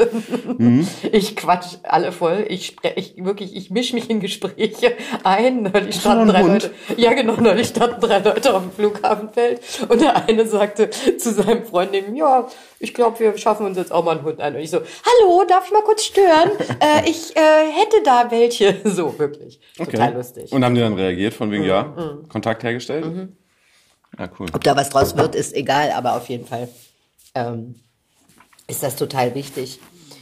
Ich 1.11 1.35
quatsch 1.35 1.75
alle 1.83 2.11
voll. 2.11 2.45
Ich 2.49 2.67
spreche, 2.67 2.99
ich 2.99 3.23
wirklich, 3.23 3.55
ich 3.55 3.69
mische 3.69 3.95
mich 3.95 4.09
in 4.09 4.19
Gespräche 4.19 4.93
ein. 5.23 5.63
Neulich 5.63 5.95
standen 5.95 6.27
drei 6.29 6.41
Leute. 6.41 6.71
Ja, 6.97 7.13
genau, 7.13 7.35
neulich 7.35 7.67
standen 7.67 8.01
drei 8.01 8.19
Leute 8.19 8.55
auf 8.55 8.63
dem 8.63 8.71
Flughafenfeld 8.71 9.61
und 9.89 10.01
der 10.01 10.27
eine 10.27 10.47
sagte 10.47 10.89
zu 10.89 11.33
seinem 11.33 11.65
Freund 11.65 11.91
neben 11.91 12.15
ja, 12.15 12.47
ich 12.79 12.93
glaube, 12.93 13.19
wir 13.19 13.37
schaffen 13.37 13.65
uns 13.65 13.77
jetzt 13.77 13.91
auch 13.91 14.03
mal 14.03 14.11
einen 14.17 14.23
Hund 14.23 14.39
ein. 14.39 14.55
Und 14.55 14.61
ich 14.61 14.69
so, 14.69 14.77
hallo, 14.79 15.43
darf 15.47 15.65
ich 15.65 15.71
mal 15.71 15.83
kurz 15.83 16.03
stören? 16.03 16.51
äh, 16.79 17.09
ich 17.09 17.35
äh, 17.35 17.39
hätte 17.39 18.03
da 18.03 18.31
welche. 18.31 18.75
So, 18.95 19.17
wirklich. 19.19 19.59
Total 19.75 20.13
lustig. 20.13 20.51
Und 20.53 20.63
haben 20.63 20.75
die 20.75 20.81
dann 20.81 20.93
reagiert 20.93 21.33
von 21.33 21.51
wegen, 21.51 21.65
ja, 21.65 21.93
Kontakt 22.29 22.63
hergestellt? 22.63 23.05
Ja, 24.17 24.29
cool. 24.39 24.47
Ob 24.53 24.63
da 24.63 24.75
was 24.75 24.89
draus 24.89 25.17
wird, 25.17 25.35
ist 25.35 25.53
egal, 25.53 25.91
aber 25.91 26.15
auf 26.15 26.29
jeden 26.29 26.45
Fall 26.45 26.69
ähm, 27.33 27.75
ist 28.67 28.83
das 28.83 28.95
total 28.95 29.35
wichtig. 29.35 29.79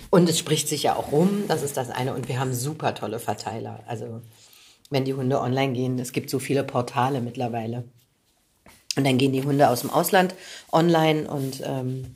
Und 0.10 0.30
es 0.30 0.38
spricht 0.38 0.68
sich 0.68 0.84
ja 0.84 0.96
auch 0.96 1.12
rum, 1.12 1.46
das 1.48 1.64
ist 1.64 1.78
das 1.78 1.90
eine. 1.90 2.14
Und 2.14 2.28
wir 2.28 2.40
haben 2.40 2.54
super 2.54 2.94
tolle 2.94 3.20
Verteiler. 3.20 3.80
Also 3.88 4.22
wenn 4.90 5.06
die 5.06 5.14
Hunde 5.14 5.42
online 5.42 5.74
gehen, 5.74 5.98
es 6.00 6.12
gibt 6.12 6.30
so 6.30 6.40
viele 6.40 6.64
Portale 6.64 7.22
mittlerweile. 7.22 7.84
Und 8.96 9.06
dann 9.06 9.18
gehen 9.18 9.34
die 9.34 9.44
Hunde 9.44 9.70
aus 9.70 9.82
dem 9.82 9.90
Ausland 9.90 10.36
online 10.72 11.28
und, 11.28 11.64
ähm, 11.66 12.16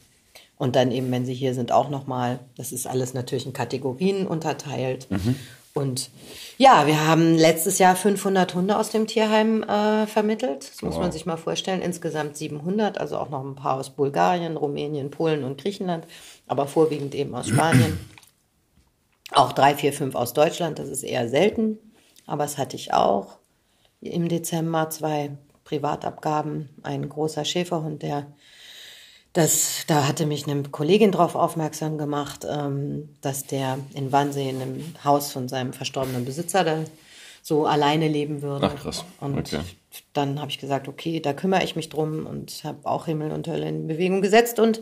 und 0.57 0.75
dann 0.75 0.91
eben, 0.91 1.11
wenn 1.11 1.25
sie 1.25 1.33
hier 1.33 1.55
sind, 1.55 1.71
auch 1.71 1.89
nochmal. 1.89 2.39
Das 2.55 2.71
ist 2.71 2.85
alles 2.85 3.15
natürlich 3.15 3.47
in 3.47 3.53
Kategorien 3.53 4.27
unterteilt. 4.27 5.07
Und 5.77 6.09
ja, 6.57 6.87
wir 6.87 7.05
haben 7.05 7.35
letztes 7.37 7.77
Jahr 7.77 7.95
500 7.95 8.55
Hunde 8.55 8.77
aus 8.79 8.89
dem 8.89 9.05
Tierheim 9.05 9.61
äh, 9.61 10.07
vermittelt. 10.07 10.67
Das 10.71 10.81
muss 10.81 10.95
Wow. 10.95 11.01
man 11.01 11.11
sich 11.11 11.27
mal 11.27 11.37
vorstellen. 11.37 11.83
Insgesamt 11.83 12.35
700, 12.35 12.97
also 12.97 13.17
auch 13.17 13.29
noch 13.29 13.43
ein 13.43 13.53
paar 13.53 13.77
aus 13.77 13.91
Bulgarien, 13.91 14.57
Rumänien, 14.57 15.11
Polen 15.11 15.43
und 15.43 15.61
Griechenland, 15.61 16.07
aber 16.47 16.65
vorwiegend 16.67 17.13
eben 17.13 17.35
aus 17.35 17.49
Spanien. 17.49 17.99
Auch 19.33 19.51
drei, 19.51 19.75
vier, 19.75 19.91
fünf 19.91 20.15
aus 20.15 20.31
Deutschland, 20.31 20.79
das 20.79 20.87
ist 20.87 21.03
eher 21.03 21.27
selten, 21.27 21.77
aber 22.25 22.43
das 22.43 22.57
hatte 22.57 22.77
ich 22.77 22.93
auch. 22.93 23.39
Im 23.99 24.29
Dezember 24.29 24.89
zwei 24.89 25.31
Privatabgaben, 25.65 26.69
ein 26.81 27.09
großer 27.09 27.43
Schäferhund, 27.43 28.03
der 28.03 28.27
das, 29.37 29.83
da 29.85 30.07
hatte 30.07 30.25
mich 30.25 30.47
eine 30.47 30.63
Kollegin 30.63 31.11
darauf 31.11 31.35
aufmerksam 31.35 31.99
gemacht, 31.99 32.43
ähm, 32.49 33.09
dass 33.21 33.45
der 33.45 33.77
in 33.93 34.11
Wannsee 34.11 34.49
in 34.49 34.59
einem 34.59 34.83
Haus 35.03 35.31
von 35.31 35.47
seinem 35.47 35.73
verstorbenen 35.73 36.25
Besitzer 36.25 36.63
da 36.63 36.83
so 37.43 37.67
alleine 37.67 38.07
leben 38.07 38.41
würde. 38.41 38.71
Ach, 38.73 38.81
krass. 38.81 39.05
Und 39.19 39.37
Okay. 39.37 39.59
dann 40.13 40.41
habe 40.41 40.49
ich 40.49 40.57
gesagt, 40.57 40.87
okay, 40.87 41.19
da 41.19 41.33
kümmere 41.33 41.63
ich 41.63 41.75
mich 41.75 41.89
drum 41.89 42.25
und 42.25 42.63
habe 42.63 42.89
auch 42.89 43.05
Himmel 43.05 43.31
und 43.31 43.47
Hölle 43.47 43.69
in 43.69 43.85
Bewegung 43.85 44.23
gesetzt 44.23 44.57
und 44.57 44.81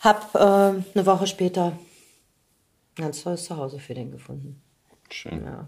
habe 0.00 0.38
äh, 0.38 0.98
eine 0.98 1.06
Woche 1.06 1.26
später 1.26 1.78
ein 2.98 3.04
ganz 3.04 3.22
tolles 3.22 3.44
Zuhause 3.44 3.78
für 3.78 3.94
den 3.94 4.10
gefunden. 4.10 4.60
Schön. 5.08 5.46
Ja. 5.46 5.66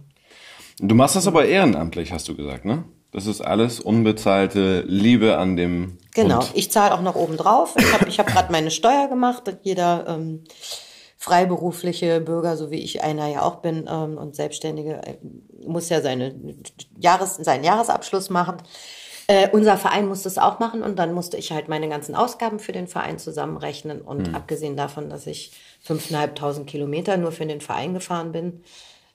Du 0.79 0.95
machst 0.95 1.17
das 1.17 1.27
aber 1.27 1.47
ehrenamtlich, 1.47 2.13
hast 2.13 2.29
du 2.29 2.37
gesagt, 2.37 2.67
ne? 2.67 2.85
Das 3.15 3.27
ist 3.27 3.41
alles 3.41 3.79
unbezahlte 3.79 4.83
Liebe 4.89 5.39
an 5.39 5.57
dem 5.57 5.99
Genau, 6.15 6.41
Hund. 6.41 6.51
ich 6.55 6.73
zahle 6.73 6.93
auch 6.93 7.01
noch 7.01 7.15
oben 7.15 7.37
drauf. 7.37 7.75
Ich 7.79 7.93
habe 7.93 8.09
ich 8.09 8.19
hab 8.19 8.27
gerade 8.27 8.51
meine 8.51 8.73
Steuer 8.73 9.07
gemacht. 9.07 9.45
Jeder 9.63 10.05
ähm, 10.09 10.43
freiberufliche 11.17 12.21
Bürger, 12.21 12.57
so 12.57 12.73
wie 12.73 12.81
ich 12.81 13.05
einer 13.05 13.29
ja 13.29 13.43
auch 13.43 13.57
bin, 13.57 13.89
ähm, 13.89 14.19
und 14.19 14.35
Selbstständige, 14.35 15.01
äh, 15.07 15.15
muss 15.65 15.91
ja 15.91 16.01
seine 16.01 16.35
Jahres, 16.99 17.37
seinen 17.37 17.63
Jahresabschluss 17.63 18.31
machen. 18.31 18.57
Äh, 19.29 19.49
unser 19.53 19.77
Verein 19.77 20.09
musste 20.09 20.29
es 20.29 20.37
auch 20.37 20.59
machen 20.59 20.83
und 20.83 20.99
dann 20.99 21.13
musste 21.15 21.37
ich 21.37 21.53
halt 21.53 21.69
meine 21.69 21.89
ganzen 21.89 22.17
Ausgaben 22.17 22.59
für 22.59 22.73
den 22.73 22.89
Verein 22.89 23.21
zusammenrechnen. 23.21 24.01
Und 24.01 24.35
abgesehen 24.35 24.77
davon, 24.77 25.09
dass 25.09 25.29
ich 25.29 25.53
5.500 25.87 26.65
Kilometer 26.65 27.17
nur 27.17 27.31
für 27.31 27.47
den 27.47 27.61
Verein 27.61 27.95
gefahren 27.95 28.33
bin, 28.33 28.65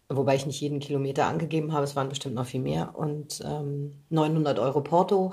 wobei 0.09 0.35
ich 0.35 0.45
nicht 0.45 0.59
jeden 0.59 0.79
Kilometer 0.79 1.27
angegeben 1.27 1.71
habe, 1.71 1.83
es 1.83 1.95
waren 1.95 2.09
bestimmt 2.09 2.35
noch 2.35 2.47
viel 2.47 2.61
mehr, 2.61 2.95
und 2.95 3.41
ähm, 3.45 3.93
900 4.09 4.57
Euro 4.57 4.81
Porto 4.81 5.31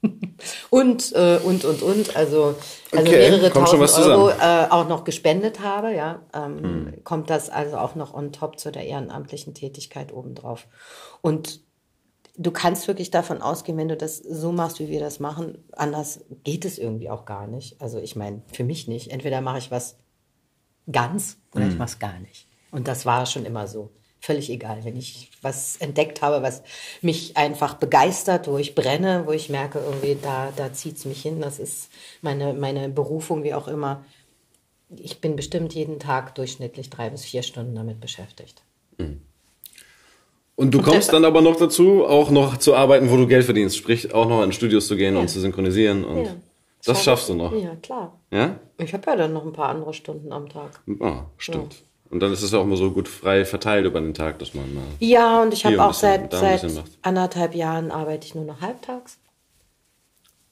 und, 0.70 1.12
äh, 1.14 1.38
und, 1.44 1.64
und, 1.64 1.82
und, 1.82 2.16
also, 2.16 2.44
also 2.44 2.56
Okay, 2.92 3.30
mehrere 3.30 3.52
tausend 3.52 4.06
Euro 4.06 4.30
äh, 4.30 4.66
auch 4.70 4.88
noch 4.88 5.04
gespendet 5.04 5.60
habe, 5.60 5.94
ja, 5.94 6.22
ähm, 6.34 6.94
kommt 7.04 7.30
das 7.30 7.48
also 7.48 7.78
auch 7.78 7.94
noch 7.94 8.12
on 8.12 8.32
top 8.32 8.58
zu 8.58 8.72
der 8.72 8.86
ehrenamtlichen 8.86 9.54
Tätigkeit 9.54 10.12
obendrauf. 10.12 10.66
Und 11.20 11.60
du 12.36 12.50
kannst 12.50 12.88
wirklich 12.88 13.10
davon 13.10 13.40
ausgehen, 13.40 13.78
wenn 13.78 13.88
du 13.88 13.96
das 13.96 14.18
so 14.18 14.50
machst, 14.50 14.80
wie 14.80 14.88
wir 14.88 15.00
das 15.00 15.20
machen, 15.20 15.58
anders 15.72 16.24
geht 16.44 16.64
es 16.64 16.78
irgendwie 16.78 17.10
auch 17.10 17.24
gar 17.24 17.46
nicht. 17.46 17.80
Also 17.80 17.98
ich 17.98 18.16
meine, 18.16 18.42
für 18.52 18.64
mich 18.64 18.88
nicht. 18.88 19.10
Entweder 19.10 19.40
mache 19.40 19.58
ich 19.58 19.70
was 19.70 19.96
ganz 20.90 21.36
oder 21.54 21.66
ich 21.66 21.76
mache 21.76 21.90
es 21.90 21.98
gar 21.98 22.18
nicht. 22.20 22.48
Und 22.70 22.88
das 22.88 23.06
war 23.06 23.26
schon 23.26 23.44
immer 23.44 23.66
so. 23.66 23.90
Völlig 24.20 24.50
egal, 24.50 24.84
wenn 24.84 24.96
ich 24.96 25.30
was 25.42 25.76
entdeckt 25.76 26.22
habe, 26.22 26.42
was 26.42 26.62
mich 27.02 27.36
einfach 27.36 27.74
begeistert, 27.74 28.48
wo 28.48 28.58
ich 28.58 28.74
brenne, 28.74 29.22
wo 29.26 29.32
ich 29.32 29.48
merke, 29.48 29.78
irgendwie 29.78 30.16
da, 30.20 30.52
da 30.56 30.72
zieht 30.72 30.96
es 30.96 31.04
mich 31.04 31.22
hin. 31.22 31.40
Das 31.40 31.58
ist 31.58 31.88
meine, 32.20 32.52
meine 32.52 32.88
Berufung, 32.88 33.44
wie 33.44 33.54
auch 33.54 33.68
immer. 33.68 34.04
Ich 34.96 35.20
bin 35.20 35.36
bestimmt 35.36 35.74
jeden 35.74 36.00
Tag 36.00 36.34
durchschnittlich 36.34 36.90
drei 36.90 37.10
bis 37.10 37.24
vier 37.24 37.42
Stunden 37.42 37.74
damit 37.74 38.00
beschäftigt. 38.00 38.62
Und 40.56 40.72
du 40.72 40.82
kommst 40.82 41.12
dann 41.12 41.24
aber 41.24 41.40
noch 41.40 41.54
dazu, 41.54 42.04
auch 42.04 42.30
noch 42.30 42.56
zu 42.56 42.74
arbeiten, 42.74 43.10
wo 43.10 43.16
du 43.16 43.28
Geld 43.28 43.44
verdienst. 43.44 43.76
Sprich, 43.76 44.12
auch 44.12 44.28
noch 44.28 44.42
in 44.42 44.50
Studios 44.50 44.88
zu 44.88 44.96
gehen 44.96 45.16
und 45.16 45.28
zu 45.28 45.38
synchronisieren. 45.38 46.04
Und 46.04 46.24
Ja. 46.24 46.34
das 46.84 47.04
schaffst 47.04 47.28
du 47.28 47.34
noch. 47.34 47.52
Ja, 47.52 47.76
klar. 47.76 48.18
Ja? 48.32 48.58
Ich 48.78 48.92
habe 48.92 49.08
ja 49.08 49.16
dann 49.16 49.32
noch 49.32 49.44
ein 49.46 49.52
paar 49.52 49.68
andere 49.68 49.94
Stunden 49.94 50.32
am 50.32 50.48
Tag. 50.48 50.80
Ah, 51.00 51.26
stimmt. 51.36 51.76
Und 52.10 52.20
dann 52.20 52.32
ist 52.32 52.42
es 52.42 52.54
auch 52.54 52.62
immer 52.62 52.76
so 52.76 52.90
gut 52.90 53.06
frei 53.06 53.44
verteilt 53.44 53.84
über 53.84 54.00
den 54.00 54.14
Tag, 54.14 54.38
dass 54.38 54.54
man 54.54 54.74
mal. 54.74 54.84
Ja, 54.98 55.42
und 55.42 55.52
ich 55.52 55.64
habe 55.66 55.82
auch 55.82 55.88
bisschen, 55.88 56.28
seit, 56.30 56.60
seit 56.60 56.84
anderthalb 57.02 57.54
Jahren 57.54 57.90
arbeite 57.90 58.26
ich 58.26 58.34
nur 58.34 58.44
noch 58.44 58.60
halbtags. 58.60 59.18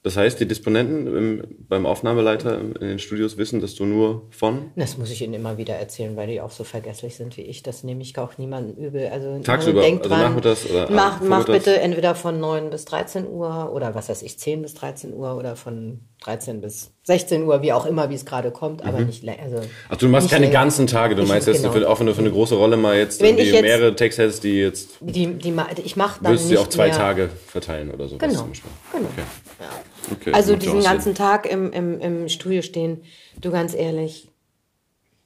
Das 0.07 0.15
heißt, 0.15 0.39
die 0.39 0.47
Disponenten 0.47 1.07
im, 1.07 1.43
beim 1.67 1.85
Aufnahmeleiter 1.85 2.61
in 2.61 2.73
den 2.75 2.99
Studios 2.99 3.37
wissen, 3.37 3.59
dass 3.59 3.75
du 3.75 3.85
nur 3.85 4.27
von 4.29 4.71
Das 4.77 4.97
muss 4.97 5.11
ich 5.11 5.21
Ihnen 5.21 5.33
immer 5.33 5.57
wieder 5.57 5.73
erzählen, 5.73 6.15
weil 6.15 6.27
die 6.27 6.39
auch 6.39 6.51
so 6.51 6.63
vergesslich 6.63 7.17
sind 7.17 7.35
wie 7.35 7.41
ich. 7.41 7.61
Das 7.61 7.83
nehme 7.83 8.03
ich 8.03 8.17
auch 8.17 8.37
niemandem 8.37 8.77
übel. 8.77 9.07
Also 9.07 9.37
Tagsüber, 9.39 9.81
denkt 9.81 10.03
also 10.03 10.15
dran, 10.15 10.29
nachmittags 10.29 10.69
oder 10.69 10.89
mach, 10.89 11.15
abends, 11.17 11.27
mach 11.27 11.45
bitte 11.45 11.81
entweder 11.81 12.15
von 12.15 12.39
9 12.39 12.69
bis 12.69 12.85
13 12.85 13.27
Uhr 13.27 13.71
oder 13.73 13.95
was 13.95 14.07
weiß 14.07 14.21
ich, 14.21 14.39
10 14.39 14.61
bis 14.61 14.75
13 14.75 15.13
Uhr 15.13 15.35
oder 15.35 15.57
von 15.57 15.99
13 16.21 16.61
bis 16.61 16.93
16 17.07 17.43
Uhr, 17.43 17.61
wie 17.61 17.71
auch 17.71 17.85
immer, 17.85 18.09
wie 18.09 18.15
es 18.15 18.25
gerade 18.25 18.51
kommt, 18.51 18.83
aber 18.83 18.99
nicht 18.99 19.23
länger. 19.23 19.41
Also 19.43 19.61
Ach, 19.87 19.95
du 19.95 20.09
machst 20.09 20.29
keine 20.29 20.47
länger. 20.47 20.59
ganzen 20.59 20.87
Tage. 20.87 21.15
Du 21.15 21.21
Ich- 21.23 21.29
meinst 21.29 21.47
jetzt, 21.47 21.61
genau. 21.61 21.71
für, 21.71 21.89
auch 21.89 22.01
wenn 22.01 22.05
du 22.07 22.13
für 22.13 22.19
eine 22.19 22.31
große 22.31 22.55
Rolle 22.55 22.75
mal 22.75 22.97
jetzt 22.97 23.21
Wenn 23.21 23.37
jetzt- 23.37 23.61
mehrere 23.61 23.95
Texte 23.95 24.23
hättest, 24.23 24.43
die 24.43 24.59
jetzt 24.59 24.89
Die, 24.99 25.25
die, 25.35 25.55
ich 25.85 25.95
mache 25.95 26.21
dann 26.21 26.33
würdest 26.33 26.51
du 26.51 26.59
auf 26.59 26.67
zwei 26.67 26.89
mehr, 26.89 26.97
Tage 26.97 27.29
verteilen 27.47 27.91
oder 27.91 28.09
sowas 28.09 28.19
Genau, 28.29 28.43
genau. 28.91 29.05
Okay. 29.07 29.21
Ja. 29.61 29.69
Okay, 30.11 30.33
Also 30.33 30.57
diesen 30.57 30.79
auch 30.79 30.83
ganzen 30.83 31.15
Tag 31.15 31.49
im, 31.49 31.71
im, 31.71 32.01
im 32.01 32.27
Studio 32.27 32.61
stehen, 32.61 33.01
du 33.39 33.51
ganz 33.51 33.73
ehrlich, 33.73 34.27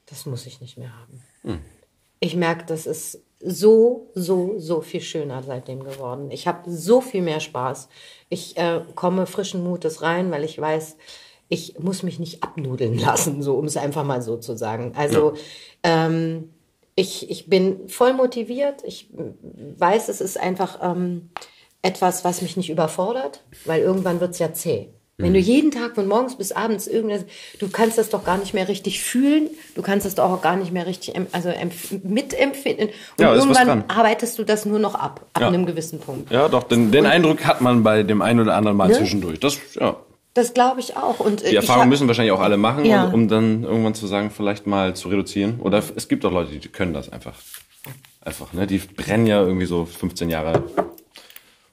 das 0.06 0.24
muss 0.24 0.46
ich 0.46 0.60
nicht 0.60 0.78
mehr 0.78 0.92
haben. 0.96 1.20
Hm. 1.42 1.58
Ich 2.20 2.36
merke, 2.36 2.64
das 2.66 2.86
ist 2.86 3.18
so, 3.40 4.08
so, 4.14 4.54
so 4.58 4.82
viel 4.82 5.00
schöner 5.00 5.42
seitdem 5.42 5.82
geworden. 5.82 6.30
Ich 6.30 6.46
habe 6.46 6.70
so 6.70 7.00
viel 7.00 7.22
mehr 7.22 7.40
Spaß. 7.40 7.88
Ich 8.28 8.56
äh, 8.56 8.82
komme 8.94 9.26
frischen 9.26 9.64
Mutes 9.64 10.00
rein, 10.02 10.30
weil 10.30 10.44
ich 10.44 10.60
weiß, 10.60 10.96
ich 11.52 11.78
muss 11.78 12.02
mich 12.02 12.18
nicht 12.18 12.42
abnudeln 12.42 12.96
lassen, 12.98 13.42
so 13.42 13.56
um 13.56 13.66
es 13.66 13.76
einfach 13.76 14.04
mal 14.04 14.22
so 14.22 14.36
zu 14.38 14.56
sagen. 14.56 14.92
Also 14.96 15.34
ähm, 15.82 16.48
ich, 16.94 17.30
ich 17.30 17.48
bin 17.48 17.88
voll 17.88 18.14
motiviert. 18.14 18.82
Ich 18.84 19.08
weiß, 19.78 20.08
es 20.08 20.20
ist 20.22 20.40
einfach 20.40 20.78
ähm, 20.82 21.28
etwas, 21.82 22.24
was 22.24 22.40
mich 22.42 22.56
nicht 22.56 22.70
überfordert, 22.70 23.42
weil 23.66 23.82
irgendwann 23.82 24.20
wird's 24.20 24.38
ja 24.38 24.52
zäh. 24.54 24.88
Wenn 25.18 25.34
du 25.34 25.40
Mhm. 25.40 25.44
jeden 25.44 25.70
Tag 25.70 25.94
von 25.94 26.08
morgens 26.08 26.36
bis 26.36 26.52
abends 26.52 26.86
irgendwas, 26.86 27.24
du 27.58 27.68
kannst 27.68 27.98
das 27.98 28.08
doch 28.08 28.24
gar 28.24 28.38
nicht 28.38 28.54
mehr 28.54 28.66
richtig 28.68 29.02
fühlen, 29.02 29.50
du 29.74 29.82
kannst 29.82 30.06
das 30.06 30.14
doch 30.14 30.30
auch 30.32 30.40
gar 30.40 30.56
nicht 30.56 30.72
mehr 30.72 30.86
richtig 30.86 31.14
also 31.32 31.50
empf- 31.50 32.00
mitempfinden. 32.02 32.88
Und 32.88 33.20
Ja, 33.24 33.34
irgendwann 33.34 33.84
arbeitest 33.88 34.38
du 34.38 34.44
das 34.44 34.64
nur 34.64 34.78
noch 34.78 34.94
ab, 34.94 35.26
ab 35.34 35.42
Ja. 35.42 35.48
einem 35.48 35.66
gewissen 35.66 35.98
Punkt. 36.00 36.32
Ja, 36.32 36.48
doch, 36.48 36.62
den, 36.62 36.90
den 36.92 37.04
Eindruck 37.04 37.44
hat 37.44 37.60
man 37.60 37.82
bei 37.82 38.02
dem 38.04 38.22
einen 38.22 38.40
oder 38.40 38.54
anderen 38.56 38.76
Mal 38.76 38.88
Ne? 38.88 38.94
zwischendurch. 38.94 39.38
Das, 39.38 39.58
ja. 39.78 39.96
Das 40.34 40.54
glaube 40.54 40.80
ich 40.80 40.96
auch. 40.96 41.20
Und 41.20 41.42
äh, 41.44 41.50
Die 41.50 41.56
Erfahrung 41.56 41.82
hab- 41.82 41.88
müssen 41.88 42.08
wahrscheinlich 42.08 42.32
auch 42.32 42.40
alle 42.40 42.56
machen, 42.56 42.84
Ja. 42.84 43.04
um, 43.04 43.14
um 43.14 43.28
dann 43.28 43.64
irgendwann 43.64 43.94
zu 43.94 44.06
sagen, 44.06 44.30
vielleicht 44.30 44.66
mal 44.66 44.94
zu 44.94 45.08
reduzieren. 45.08 45.60
Oder 45.60 45.82
es 45.94 46.08
gibt 46.08 46.24
auch 46.24 46.32
Leute, 46.32 46.52
die 46.56 46.68
können 46.68 46.94
das 46.94 47.10
einfach. 47.12 47.34
Einfach, 48.24 48.52
ne? 48.52 48.66
Die 48.66 48.78
brennen 48.78 49.26
ja 49.26 49.42
irgendwie 49.42 49.66
so 49.66 49.84
15 49.84 50.30
Jahre 50.30 50.62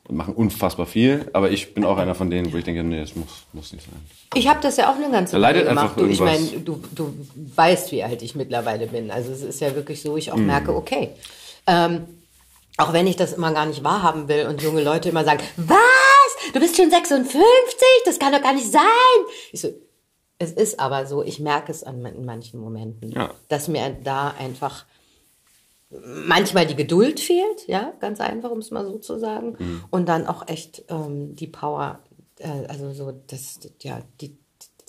und 0.07 0.15
machen 0.17 0.33
unfassbar 0.33 0.87
viel. 0.87 1.29
Aber 1.33 1.51
ich 1.51 1.73
bin 1.75 1.85
auch 1.85 1.97
einer 1.97 2.15
von 2.15 2.29
denen, 2.31 2.51
wo 2.51 2.57
ich 2.57 2.63
denke, 2.63 2.83
nee, 2.83 2.99
das 2.99 3.15
muss, 3.15 3.27
muss 3.53 3.71
nicht 3.71 3.85
sein. 3.85 4.01
Ich 4.33 4.47
habe 4.47 4.59
das 4.61 4.75
ja 4.77 4.91
auch 4.91 4.95
eine 4.95 5.11
ganze 5.11 5.39
Weile 5.39 5.63
gemacht. 5.63 5.93
Du, 5.97 6.05
ich 6.07 6.19
meine, 6.19 6.45
du, 6.45 6.81
du 6.95 7.13
weißt, 7.55 7.91
wie 7.91 8.03
alt 8.03 8.21
ich 8.23 8.33
mittlerweile 8.35 8.87
bin. 8.87 9.11
Also 9.11 9.31
es 9.31 9.41
ist 9.41 9.61
ja 9.61 9.75
wirklich 9.75 10.01
so, 10.01 10.17
ich 10.17 10.31
auch 10.31 10.37
merke, 10.37 10.75
okay. 10.75 11.09
Ähm, 11.67 12.01
auch 12.77 12.93
wenn 12.93 13.05
ich 13.07 13.15
das 13.15 13.33
immer 13.33 13.53
gar 13.53 13.65
nicht 13.67 13.83
wahrhaben 13.83 14.27
will 14.27 14.47
und 14.47 14.61
junge 14.63 14.81
Leute 14.83 15.09
immer 15.09 15.23
sagen, 15.23 15.41
was? 15.57 15.77
Du 16.53 16.59
bist 16.59 16.75
schon 16.77 16.89
56? 16.89 17.41
Das 18.05 18.19
kann 18.19 18.31
doch 18.33 18.41
gar 18.41 18.53
nicht 18.53 18.71
sein. 18.71 18.81
Ich 19.51 19.61
so, 19.61 19.69
es 20.37 20.51
ist 20.53 20.79
aber 20.79 21.05
so, 21.05 21.23
ich 21.23 21.39
merke 21.39 21.71
es 21.71 21.83
an, 21.83 22.05
in 22.05 22.25
manchen 22.25 22.59
Momenten, 22.59 23.11
Ja. 23.11 23.33
dass 23.49 23.67
mir 23.67 23.89
da 24.03 24.29
einfach 24.31 24.85
manchmal 25.89 26.67
die 26.67 26.75
Geduld 26.75 27.19
fehlt, 27.19 27.67
ja, 27.67 27.93
ganz 27.99 28.19
einfach, 28.21 28.51
um 28.51 28.59
es 28.59 28.71
mal 28.71 28.85
so 28.85 28.99
zu 28.99 29.17
sagen. 29.19 29.55
Mhm. 29.57 29.83
Und 29.89 30.07
dann 30.07 30.27
auch 30.27 30.47
echt 30.47 30.83
ähm, 30.89 31.35
die 31.35 31.47
Power, 31.47 31.99
äh, 32.37 32.47
also 32.67 32.93
so 32.93 33.11
das, 33.27 33.59
ja, 33.81 34.01
die, 34.21 34.37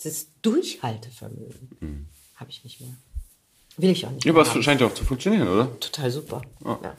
das 0.03 0.27
Durchhaltevermögen 0.43 2.07
habe 2.35 2.49
ich 2.49 2.63
nicht 2.63 2.81
mehr. 2.81 2.93
Will 3.77 3.89
ich 3.91 4.05
auch 4.05 4.11
nicht 4.11 4.25
Mhm. 4.25 4.29
Ja, 4.29 4.33
mehr. 4.33 4.41
aber 4.47 4.57
es 4.59 4.63
scheint 4.63 4.81
ja 4.81 4.87
auch 4.87 4.93
zu 4.93 5.03
funktionieren, 5.05 5.47
oder? 5.47 5.79
Total 5.79 6.11
super. 6.11 6.41
Ja. 6.63 6.95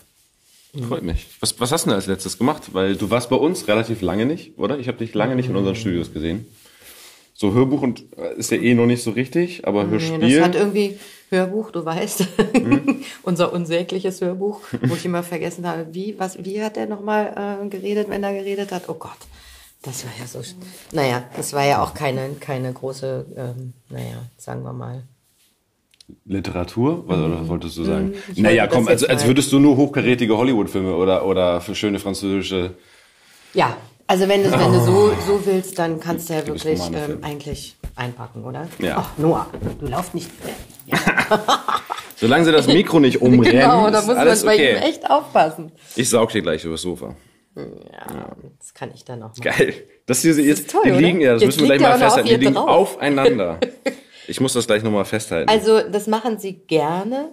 Freut 0.88 1.02
mich. 1.02 1.26
Was, 1.40 1.60
was 1.60 1.70
hast 1.70 1.84
du 1.84 1.90
denn 1.90 1.96
als 1.96 2.06
letztes 2.06 2.38
gemacht? 2.38 2.72
Weil 2.72 2.96
du 2.96 3.10
warst 3.10 3.28
bei 3.28 3.36
uns 3.36 3.68
relativ 3.68 4.00
lange 4.00 4.24
nicht, 4.24 4.58
oder? 4.58 4.78
Ich 4.78 4.88
habe 4.88 4.98
dich 4.98 5.12
lange 5.12 5.36
nicht 5.36 5.48
in 5.50 5.56
unseren 5.56 5.76
Studios 5.76 6.12
gesehen. 6.14 6.46
So 7.34 7.52
Hörbuch 7.52 7.82
und 7.82 8.04
äh, 8.16 8.34
ist 8.38 8.50
ja 8.50 8.56
eh 8.56 8.74
noch 8.74 8.86
nicht 8.86 9.02
so 9.02 9.10
richtig, 9.10 9.66
aber 9.66 9.84
Nee, 9.84 9.90
Hörspiel. 9.92 10.36
das 10.36 10.44
hat 10.44 10.54
irgendwie 10.54 10.98
Hörbuch, 11.30 11.70
du 11.72 11.84
weißt, 11.84 12.26
unser 13.22 13.52
unsägliches 13.52 14.20
Hörbuch, 14.20 14.60
wo 14.82 14.94
ich 14.94 15.04
immer 15.04 15.22
vergessen 15.22 15.66
habe, 15.66 15.86
wie, 15.92 16.14
was, 16.18 16.42
wie 16.44 16.62
hat 16.62 16.76
er 16.76 16.86
nochmal 16.86 17.58
äh, 17.62 17.68
geredet, 17.68 18.08
wenn 18.08 18.22
er 18.22 18.32
geredet 18.34 18.70
hat? 18.70 18.88
Oh 18.88 18.94
Gott, 18.94 19.16
das 19.82 20.04
war 20.04 20.12
ja 20.20 20.26
so, 20.26 20.40
naja, 20.92 21.24
das 21.36 21.52
war 21.52 21.64
ja 21.66 21.82
auch 21.82 21.94
keine, 21.94 22.30
keine 22.38 22.72
große, 22.72 23.26
ähm, 23.36 23.72
naja, 23.88 24.22
sagen 24.36 24.62
wir 24.62 24.72
mal. 24.72 25.02
Literatur? 26.24 27.04
Was 27.06 27.18
oder 27.18 27.40
was 27.40 27.48
wolltest 27.48 27.76
du 27.78 27.84
sagen? 27.84 28.08
Mhm. 28.08 28.14
ich 28.34 28.38
naja, 28.38 28.66
komm, 28.66 28.86
das 28.86 29.02
als, 29.02 29.04
als 29.04 29.26
würdest 29.26 29.50
du 29.52 29.58
nur 29.58 29.76
hochkarätige 29.76 30.36
Hollywood-Filme 30.36 30.94
oder, 30.94 31.26
oder 31.26 31.60
für 31.60 31.74
schöne 31.74 31.98
französische. 31.98 32.74
Ja, 33.54 33.76
also 34.06 34.28
wenn, 34.28 34.42
du- 34.44 34.50
wenn 34.52 34.72
du 34.72 34.80
so, 34.80 35.12
so 35.26 35.40
willst, 35.44 35.78
dann 35.78 35.98
kannst 36.00 36.28
du 36.30 36.34
ja 36.34 36.46
wirklich 36.46 36.80
ähm, 36.92 37.18
eigentlich 37.22 37.76
einpacken, 37.96 38.44
oder? 38.44 38.68
Ja. 38.78 38.96
Ach, 38.98 39.18
Noah, 39.18 39.46
du 39.80 39.86
laufst 39.86 40.14
nicht. 40.14 40.30
Solange 42.16 42.44
sie 42.44 42.52
das 42.52 42.66
Mikro 42.66 43.00
nicht 43.00 43.20
umrennen, 43.22 43.60
genau, 43.62 43.90
da 43.90 44.02
muss 44.02 44.14
man 44.14 44.26
bei 44.44 44.56
ihm 44.56 44.76
okay. 44.76 44.88
echt 44.88 45.10
aufpassen. 45.10 45.72
Ich 45.96 46.08
saug 46.08 46.30
dir 46.30 46.42
gleich 46.42 46.64
übers 46.64 46.82
Sofa. 46.82 47.16
Ja, 47.56 48.34
das 48.58 48.72
kann 48.74 48.90
ich 48.94 49.04
dann 49.04 49.18
noch 49.18 49.28
machen. 49.30 49.42
Geil. 49.42 49.74
Das 50.06 50.22
hier, 50.22 50.32
jetzt, 50.34 50.70
toll, 50.70 50.82
die 50.84 50.90
oder? 50.92 51.00
liegen, 51.00 51.20
ja, 51.20 51.34
das 51.34 51.42
Jetzt 51.42 51.56
müssen 51.58 51.68
wir 51.68 51.76
gleich 51.76 51.80
mal 51.80 51.98
festhalten. 51.98 52.28
Die 52.28 52.36
liegen 52.36 52.54
drauf. 52.54 52.68
aufeinander. 52.68 53.58
Ich 54.28 54.40
muss 54.40 54.52
das 54.52 54.66
gleich 54.66 54.82
nochmal 54.82 55.04
festhalten. 55.04 55.48
Also, 55.48 55.80
das 55.80 56.06
machen 56.06 56.38
sie 56.38 56.54
gerne. 56.54 57.32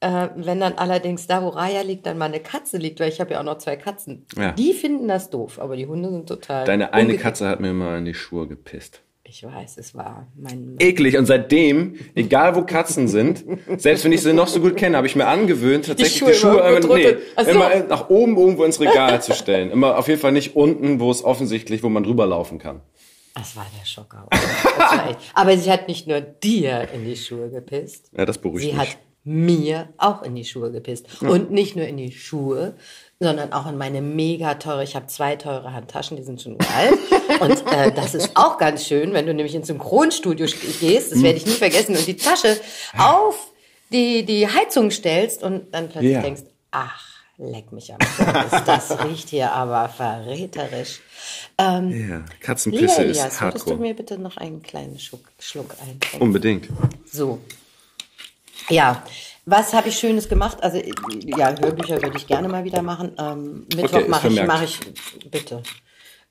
Äh, 0.00 0.28
wenn 0.36 0.60
dann 0.60 0.74
allerdings 0.74 1.26
da, 1.26 1.42
wo 1.42 1.48
Raya 1.48 1.80
liegt, 1.80 2.04
dann 2.06 2.18
mal 2.18 2.26
eine 2.26 2.40
Katze 2.40 2.76
liegt, 2.76 3.00
weil 3.00 3.08
ich 3.08 3.20
habe 3.20 3.32
ja 3.32 3.40
auch 3.40 3.44
noch 3.44 3.58
zwei 3.58 3.76
Katzen. 3.76 4.26
Ja. 4.36 4.52
Die 4.52 4.74
finden 4.74 5.08
das 5.08 5.30
doof, 5.30 5.58
aber 5.58 5.76
die 5.76 5.86
Hunde 5.86 6.10
sind 6.10 6.28
total. 6.28 6.66
Deine 6.66 6.92
eine 6.92 7.04
umgekehrt. 7.04 7.22
Katze 7.22 7.48
hat 7.48 7.60
mir 7.60 7.72
mal 7.72 7.98
in 7.98 8.04
die 8.04 8.14
Schuhe 8.14 8.46
gepisst. 8.46 9.00
Ich 9.26 9.42
weiß, 9.42 9.78
es 9.78 9.94
war 9.94 10.28
mein. 10.36 10.76
Eklig. 10.78 11.16
Und 11.16 11.24
seitdem, 11.24 11.94
egal 12.14 12.54
wo 12.54 12.62
Katzen 12.62 13.08
sind, 13.08 13.42
selbst 13.78 14.04
wenn 14.04 14.12
ich 14.12 14.20
sie 14.20 14.34
noch 14.34 14.48
so 14.48 14.60
gut 14.60 14.76
kenne, 14.76 14.98
habe 14.98 15.06
ich 15.06 15.16
mir 15.16 15.26
angewöhnt, 15.26 15.86
tatsächlich 15.86 16.18
Schuhe 16.18 16.32
die 16.32 16.38
Schuhe, 16.38 16.58
immer 16.58 16.76
immer, 16.76 16.94
nee, 16.96 17.16
so. 17.42 17.50
immer 17.50 17.84
nach 17.84 18.10
oben 18.10 18.36
irgendwo 18.36 18.64
ins 18.64 18.80
Regal 18.80 19.22
zu 19.22 19.32
stellen. 19.32 19.70
Immer 19.70 19.96
auf 19.96 20.08
jeden 20.08 20.20
Fall 20.20 20.32
nicht 20.32 20.54
unten, 20.54 21.00
wo 21.00 21.10
es 21.10 21.24
offensichtlich, 21.24 21.82
wo 21.82 21.88
man 21.88 22.04
drüber 22.04 22.26
laufen 22.26 22.58
kann. 22.58 22.82
Das 23.34 23.56
war 23.56 23.66
der 23.80 23.86
Schocker. 23.86 24.28
echt. 25.10 25.18
Aber 25.34 25.56
sie 25.56 25.70
hat 25.70 25.88
nicht 25.88 26.06
nur 26.06 26.20
dir 26.20 26.88
in 26.92 27.04
die 27.04 27.16
Schuhe 27.16 27.50
gepisst. 27.50 28.10
Ja, 28.16 28.24
das 28.24 28.38
beruhigt 28.38 28.64
Sie 28.66 28.72
mich. 28.72 28.80
hat 28.90 28.96
mir 29.26 29.88
auch 29.96 30.22
in 30.22 30.34
die 30.34 30.44
Schuhe 30.44 30.70
gepisst. 30.70 31.22
Und 31.22 31.50
nicht 31.50 31.76
nur 31.76 31.86
in 31.86 31.96
die 31.96 32.12
Schuhe, 32.12 32.74
sondern 33.20 33.52
auch 33.54 33.66
in 33.66 33.78
meine 33.78 34.02
mega 34.02 34.54
teure, 34.54 34.84
ich 34.84 34.94
habe 34.96 35.06
zwei 35.06 35.36
teure 35.36 35.72
Handtaschen, 35.72 36.16
die 36.18 36.22
sind 36.22 36.42
schon 36.42 36.54
uralt. 36.56 36.98
Und 37.40 37.72
äh, 37.72 37.90
das 37.92 38.14
ist 38.14 38.32
auch 38.34 38.58
ganz 38.58 38.86
schön, 38.86 39.14
wenn 39.14 39.24
du 39.26 39.32
nämlich 39.32 39.54
ins 39.54 39.68
Synchronstudio 39.68 40.46
gehst, 40.80 41.10
das 41.12 41.22
werde 41.22 41.38
ich 41.38 41.46
nie 41.46 41.52
vergessen, 41.52 41.96
und 41.96 42.06
die 42.06 42.16
Tasche 42.16 42.58
auf 42.98 43.50
die, 43.90 44.24
die 44.26 44.46
Heizung 44.46 44.90
stellst 44.90 45.42
und 45.42 45.72
dann 45.74 45.88
plötzlich 45.88 46.12
Ja. 46.12 46.20
denkst, 46.20 46.42
ach, 46.70 47.13
leck 47.38 47.72
mich 47.72 47.92
am 47.92 48.00
Fuß, 48.00 48.64
das 48.64 49.04
riecht 49.04 49.30
hier 49.30 49.52
aber 49.52 49.88
verräterisch. 49.88 51.00
Ähm, 51.58 52.08
Ja, 52.08 52.24
Katzenpisse 52.40 53.02
Elias, 53.02 53.16
ist 53.16 53.22
würdest 53.24 53.40
du 53.40 53.44
hardcore. 53.44 53.76
mir 53.76 53.94
bitte 53.94 54.18
noch 54.18 54.36
einen 54.36 54.62
kleinen 54.62 54.98
Schluck, 54.98 55.24
Schluck 55.38 55.72
einschenken? 55.80 56.20
Unbedingt. 56.20 56.68
So. 57.10 57.40
Ja, 58.68 59.02
was 59.46 59.74
habe 59.74 59.88
ich 59.88 59.98
Schönes 59.98 60.28
gemacht? 60.28 60.62
Also, 60.62 60.80
ja, 61.24 61.54
Hörbücher 61.58 62.00
würde 62.00 62.16
ich 62.16 62.26
gerne 62.26 62.48
mal 62.48 62.64
wieder 62.64 62.82
machen. 62.82 63.12
Ähm, 63.18 63.66
Mittwoch 63.74 63.98
Okay, 63.98 64.08
mache 64.08 64.28
ich, 64.28 64.46
mache 64.46 64.64
ich, 64.64 64.80
bitte. 65.30 65.62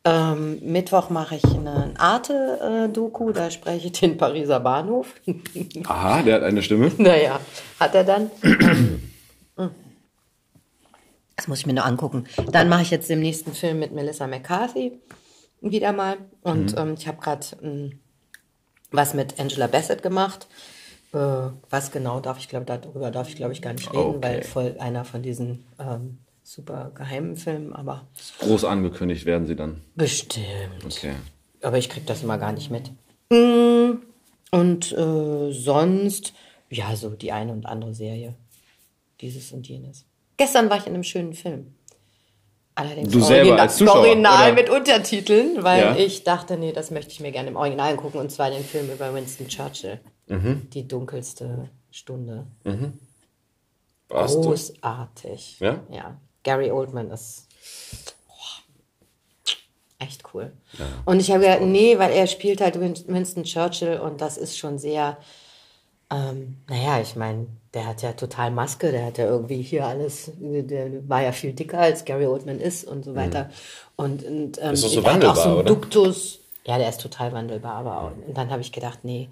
Ähm, 0.06 0.60
Mittwoch 0.64 1.10
mache 1.10 1.36
ich 1.36 1.46
eine 1.46 1.94
Arte-Doku, 1.98 3.32
da 3.32 3.50
spreche 3.52 3.88
ich 3.88 3.94
den 3.94 4.18
Pariser 4.18 4.60
Bahnhof. 4.60 5.08
Aha, 5.86 6.22
der 6.24 6.36
hat 6.36 6.44
eine 6.44 6.62
Stimme. 6.64 6.92
naja, 6.98 7.40
hat 7.80 7.96
er 7.96 8.04
dann. 8.04 8.32
Das 11.36 11.48
muss 11.48 11.60
ich 11.60 11.66
mir 11.66 11.74
nur 11.74 11.86
angucken. 11.86 12.26
Dann 12.52 12.70
mache 12.70 12.84
ich 12.84 12.92
jetzt 12.92 13.10
den 13.10 13.20
nächsten 13.20 13.54
Film 13.54 13.80
mit 13.80 13.92
Melissa 13.92 14.28
McCarthy 14.28 15.00
wieder 15.62 15.92
mal. 15.94 16.18
Und 16.42 16.78
ähm, 16.78 16.96
ich 16.98 17.08
habe 17.08 17.20
gerade 17.22 17.46
ähm, 17.62 18.00
was 18.92 19.14
mit 19.14 19.40
Angela 19.40 19.68
Bassett 19.68 20.04
gemacht. 20.04 20.48
Äh, 21.14 21.18
was 21.70 21.92
genau 21.92 22.20
darf 22.20 22.38
ich, 22.40 22.50
glaube 22.50 22.66
darüber 22.66 23.10
darf 23.12 23.30
ich, 23.30 23.36
glaube 23.36 23.54
ich, 23.54 23.62
gar 23.62 23.74
nicht 23.74 23.92
reden, 23.92 24.16
Okay. 24.16 24.20
weil 24.22 24.44
voll 24.44 24.76
einer 24.80 25.06
von 25.06 25.22
diesen 25.24 25.66
ähm, 25.80 26.20
super 26.44 26.92
geheimen 26.94 27.36
Filmen, 27.38 27.74
aber 27.74 28.08
Groß 28.40 28.66
angekündigt 28.66 29.26
werden 29.26 29.48
sie 29.48 29.56
dann. 29.56 29.82
bestimmt. 29.96 30.46
Okay. 30.86 31.14
Aber 31.62 31.78
ich 31.78 31.90
krieg 31.90 32.06
das 32.06 32.24
immer 32.24 32.38
gar 32.38 32.52
nicht 32.52 32.70
mit. 32.70 32.92
Mm, 33.32 34.02
Und 34.52 34.92
äh, 34.92 35.52
sonst, 35.52 36.34
ja, 36.70 36.96
so 36.96 37.10
die 37.12 37.32
eine 37.32 37.54
und 37.54 37.66
andere 37.66 37.94
Serie. 37.96 38.36
Dieses 39.22 39.52
und 39.54 39.68
jenes. 39.68 40.06
Gestern 40.38 40.70
war 40.70 40.78
ich 40.78 40.88
in 40.88 40.94
einem 40.94 41.04
schönen 41.04 41.34
Film. 41.34 41.76
Allerdings 42.76 43.12
Du 43.12 43.24
als 43.54 43.78
Zuschauer, 43.78 44.00
Original 44.00 44.52
oder? 44.52 44.54
mit 44.62 44.70
Untertiteln, 44.70 45.64
weil 45.64 45.80
Ja. 45.82 45.96
ich 45.96 46.24
dachte, 46.24 46.58
nee, 46.58 46.72
das 46.72 46.90
möchte 46.90 47.12
ich 47.12 47.20
mir 47.20 47.32
gerne 47.32 47.50
im 47.50 47.56
Original 47.56 47.96
gucken. 47.98 48.20
Und 48.20 48.32
zwar 48.32 48.50
den 48.50 48.64
Film 48.64 48.90
über 48.92 49.14
Winston 49.14 49.48
Churchill. 49.48 50.00
Mhm. 50.28 50.68
Die 50.72 50.88
dunkelste 50.88 51.70
Stunde. 51.92 52.48
Warst 54.10 54.36
du? 54.36 54.42
Großartig. 54.42 55.60
Ja? 55.60 55.82
Ja. 55.92 56.18
Gary 56.44 56.72
Oldman 56.72 57.12
ist 57.12 57.48
echt 60.00 60.24
cool. 60.34 60.52
Und 61.06 61.20
ich 61.20 61.32
habe 61.32 61.42
gedacht, 61.42 61.62
nee, 61.62 61.98
weil 61.98 62.12
er 62.12 62.28
spielt 62.28 62.60
halt 62.60 62.80
Win- 62.80 63.06
Winston 63.08 63.44
Churchill 63.44 64.00
und 64.00 64.20
das 64.20 64.38
ist 64.38 64.58
schon 64.58 64.78
sehr, 64.78 65.18
ähm, 66.12 66.58
naja, 66.68 67.00
ich 67.00 67.16
meine, 67.16 67.48
der 67.74 67.88
hat 67.88 68.02
ja 68.04 68.14
total 68.14 68.52
Maske, 68.52 68.92
der 68.92 69.06
hat 69.06 69.18
ja 69.18 69.26
irgendwie 69.26 69.62
hier 69.62 69.88
alles, 69.88 70.32
der 70.38 71.10
war 71.10 71.24
ja 71.24 71.32
viel 71.32 71.54
dicker 71.54 71.80
als 71.80 72.06
Gary 72.06 72.28
Oldman 72.28 72.60
ist 72.60 72.84
und 72.84 73.04
so 73.04 73.16
weiter. 73.16 73.50
Und, 73.96 74.24
und 74.24 74.60
ähm, 74.62 74.74
Ist 74.74 74.86
auch 74.86 74.90
so 74.90 75.04
hat 75.04 75.26
auch 75.26 75.36
so 75.36 75.44
wandelbar, 75.44 75.58
oder? 75.58 75.64
Duktus. 75.66 76.40
Ja, 76.66 76.78
der 76.78 76.90
ist 76.90 77.02
total 77.02 77.34
wandelbar, 77.34 77.74
aber 77.74 78.02
auch, 78.02 78.12
und 78.28 78.38
dann 78.38 78.50
habe 78.52 78.62
ich 78.62 78.72
gedacht, 78.72 79.00
nee, 79.04 79.28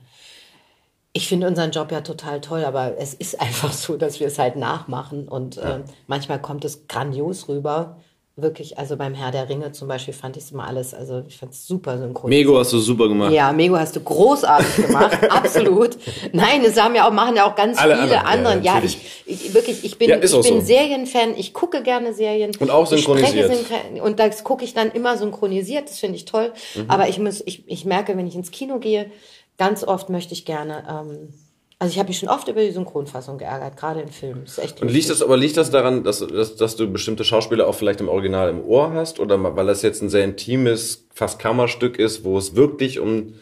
ich 1.13 1.27
finde 1.27 1.47
unseren 1.47 1.71
Job 1.71 1.91
ja 1.91 2.01
total 2.01 2.41
toll, 2.41 2.65
aber 2.65 2.97
es 2.97 3.13
ist 3.13 3.39
einfach 3.41 3.71
so, 3.71 3.95
dass 3.97 4.19
wir 4.19 4.27
es 4.27 4.39
halt 4.39 4.55
nachmachen 4.55 5.27
und 5.27 5.59
ähm, 5.63 5.83
manchmal 6.07 6.41
kommt 6.41 6.65
es 6.65 6.87
grandios 6.87 7.47
rüber. 7.47 7.97
Wirklich, 8.41 8.77
also 8.77 8.97
beim 8.97 9.13
Herr 9.13 9.31
der 9.31 9.47
Ringe 9.49 9.71
zum 9.71 9.87
Beispiel 9.87 10.13
fand 10.13 10.37
ich 10.37 10.43
es 10.43 10.51
immer 10.51 10.67
alles, 10.67 10.93
also 10.93 11.23
ich 11.27 11.37
fand 11.37 11.53
es 11.53 11.67
super 11.67 11.97
synchronisiert. 11.97 12.45
Mego 12.47 12.57
hast 12.59 12.73
du 12.73 12.79
super 12.79 13.07
gemacht. 13.07 13.31
Ja, 13.31 13.51
Mego 13.51 13.77
hast 13.77 13.95
du 13.95 13.99
großartig 14.01 14.87
gemacht, 14.87 15.17
absolut. 15.29 15.97
Nein, 16.33 16.63
es 16.65 16.79
haben 16.81 16.95
ja 16.95 17.07
auch, 17.07 17.11
machen 17.13 17.35
ja 17.35 17.45
auch 17.49 17.55
ganz 17.55 17.77
Alle 17.77 17.95
viele 17.95 18.23
anderen, 18.23 18.23
ja, 18.23 18.31
anderen. 18.31 18.63
Ja, 18.63 18.73
natürlich. 18.75 19.23
ich, 19.25 19.45
ich 19.47 19.53
wirklich, 19.53 19.83
ich 19.83 19.97
bin, 19.97 20.09
Ja, 20.09 20.15
ich 20.15 20.21
bin 20.21 20.29
so. 20.29 20.41
Serienfan, 20.61 21.35
ich 21.37 21.53
gucke 21.53 21.83
gerne 21.83 22.13
Serien. 22.13 22.51
Und 22.59 22.71
auch 22.71 22.87
synchronisiert. 22.87 23.51
synchron- 23.51 24.01
Und 24.01 24.19
das 24.19 24.43
gucke 24.43 24.63
ich 24.63 24.73
dann 24.73 24.91
immer 24.91 25.17
synchronisiert, 25.17 25.89
das 25.89 25.99
finde 25.99 26.15
ich 26.15 26.25
toll. 26.25 26.51
Mhm. 26.75 26.85
Aber 26.89 27.07
ich 27.09 27.19
muss, 27.19 27.41
ich, 27.45 27.63
ich 27.67 27.85
merke, 27.85 28.17
wenn 28.17 28.27
ich 28.27 28.35
ins 28.35 28.51
Kino 28.51 28.79
gehe, 28.79 29.11
ganz 29.57 29.83
oft 29.83 30.09
möchte 30.09 30.33
ich 30.33 30.45
gerne, 30.45 30.83
ähm, 30.89 31.33
also 31.81 31.93
ich 31.93 31.97
habe 31.97 32.09
mich 32.09 32.19
schon 32.19 32.29
oft 32.29 32.47
über 32.47 32.61
die 32.61 32.69
Synchronfassung 32.69 33.39
geärgert, 33.39 33.75
gerade 33.75 34.01
in 34.01 34.09
Filmen. 34.09 34.43
Das 34.45 34.59
ist 34.59 34.63
echt 34.63 34.81
Und 34.83 34.91
liegt 34.91 35.09
das, 35.09 35.23
aber 35.23 35.35
liegt 35.35 35.57
das 35.57 35.71
daran, 35.71 36.03
dass, 36.03 36.19
dass, 36.19 36.55
dass 36.55 36.75
du 36.75 36.87
bestimmte 36.87 37.23
Schauspieler 37.23 37.67
auch 37.67 37.73
vielleicht 37.73 38.01
im 38.01 38.07
Original 38.07 38.51
im 38.51 38.63
Ohr 38.63 38.93
hast? 38.93 39.19
Oder 39.19 39.41
weil 39.55 39.65
das 39.65 39.81
jetzt 39.81 40.03
ein 40.03 40.09
sehr 40.09 40.23
intimes, 40.23 41.07
fast 41.11 41.39
Kammerstück 41.39 41.97
ist, 41.97 42.23
wo 42.23 42.37
es 42.37 42.55
wirklich 42.55 42.99
um 42.99 43.33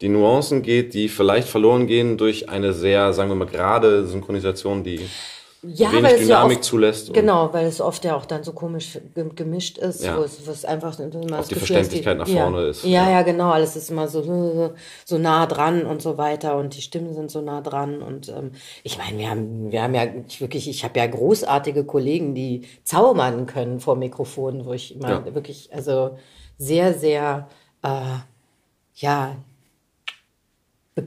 die 0.00 0.08
Nuancen 0.08 0.62
geht, 0.62 0.94
die 0.94 1.10
vielleicht 1.10 1.46
verloren 1.46 1.86
gehen 1.86 2.16
durch 2.16 2.48
eine 2.48 2.72
sehr, 2.72 3.12
sagen 3.12 3.28
wir 3.28 3.34
mal, 3.34 3.44
gerade 3.44 4.06
Synchronisation, 4.06 4.84
die 4.84 5.06
Ja, 5.64 5.92
wenig 5.92 6.02
weil 6.04 6.14
es 6.14 6.20
ja 6.22 6.36
Dynamik 6.38 6.58
oft, 6.58 6.64
zulässt. 6.64 7.14
Genau, 7.14 7.52
weil 7.52 7.66
es 7.66 7.80
oft 7.80 8.04
ja 8.04 8.16
auch 8.16 8.26
dann 8.26 8.42
so 8.42 8.52
komisch 8.52 8.98
ge- 9.14 9.30
gemischt 9.32 9.78
ist, 9.78 10.02
Ja. 10.02 10.16
wo, 10.18 10.22
es, 10.22 10.44
wo 10.44 10.50
es 10.50 10.64
einfach 10.64 10.98
immer 10.98 11.10
das 11.36 11.48
die 11.48 11.54
Gefühl 11.54 11.66
Verständlichkeit 11.76 12.18
nach 12.18 12.26
ja, 12.26 12.42
vorne 12.42 12.66
ist. 12.66 12.82
Ja, 12.82 13.04
Ja. 13.04 13.10
ja, 13.10 13.22
genau, 13.22 13.50
alles 13.50 13.76
ist 13.76 13.88
immer 13.88 14.08
so, 14.08 14.72
so, 15.04 15.18
nah 15.18 15.46
dran 15.46 15.86
und 15.86 16.02
so 16.02 16.18
weiter 16.18 16.56
und 16.56 16.74
die 16.76 16.82
Stimmen 16.82 17.14
sind 17.14 17.30
so 17.30 17.40
nah 17.42 17.60
dran 17.60 18.02
und 18.02 18.28
ähm, 18.28 18.50
ich 18.82 18.98
meine, 18.98 19.16
wir 19.18 19.30
haben, 19.30 19.70
wir 19.70 19.82
haben 19.84 19.94
ja 19.94 20.06
ich 20.26 20.40
wirklich, 20.40 20.68
ich 20.68 20.82
habe 20.82 20.98
ja 20.98 21.06
großartige 21.06 21.84
Kollegen, 21.84 22.34
die 22.34 22.66
zaubern 22.82 23.46
können 23.46 23.78
vor 23.78 23.94
Mikrofon, 23.94 24.64
wo 24.66 24.72
ich 24.72 24.96
immer 24.96 25.10
Ja. 25.10 25.34
wirklich, 25.34 25.72
also 25.72 26.18
sehr, 26.58 26.92
sehr, 26.94 27.48
äh, 27.84 28.00
ja, 28.96 29.36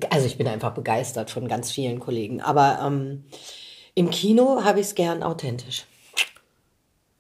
Also 0.10 0.26
ich 0.26 0.38
bin 0.38 0.48
einfach 0.48 0.72
begeistert 0.74 1.30
von 1.30 1.48
ganz 1.48 1.72
vielen 1.72 2.00
Kollegen. 2.00 2.42
Aber 2.42 2.80
ähm, 2.84 3.26
im 3.96 4.10
Kino 4.12 4.64
habe 4.64 4.80
ich 4.82 4.88
es 4.88 4.96
gern 4.96 5.24
authentisch. 5.24 5.86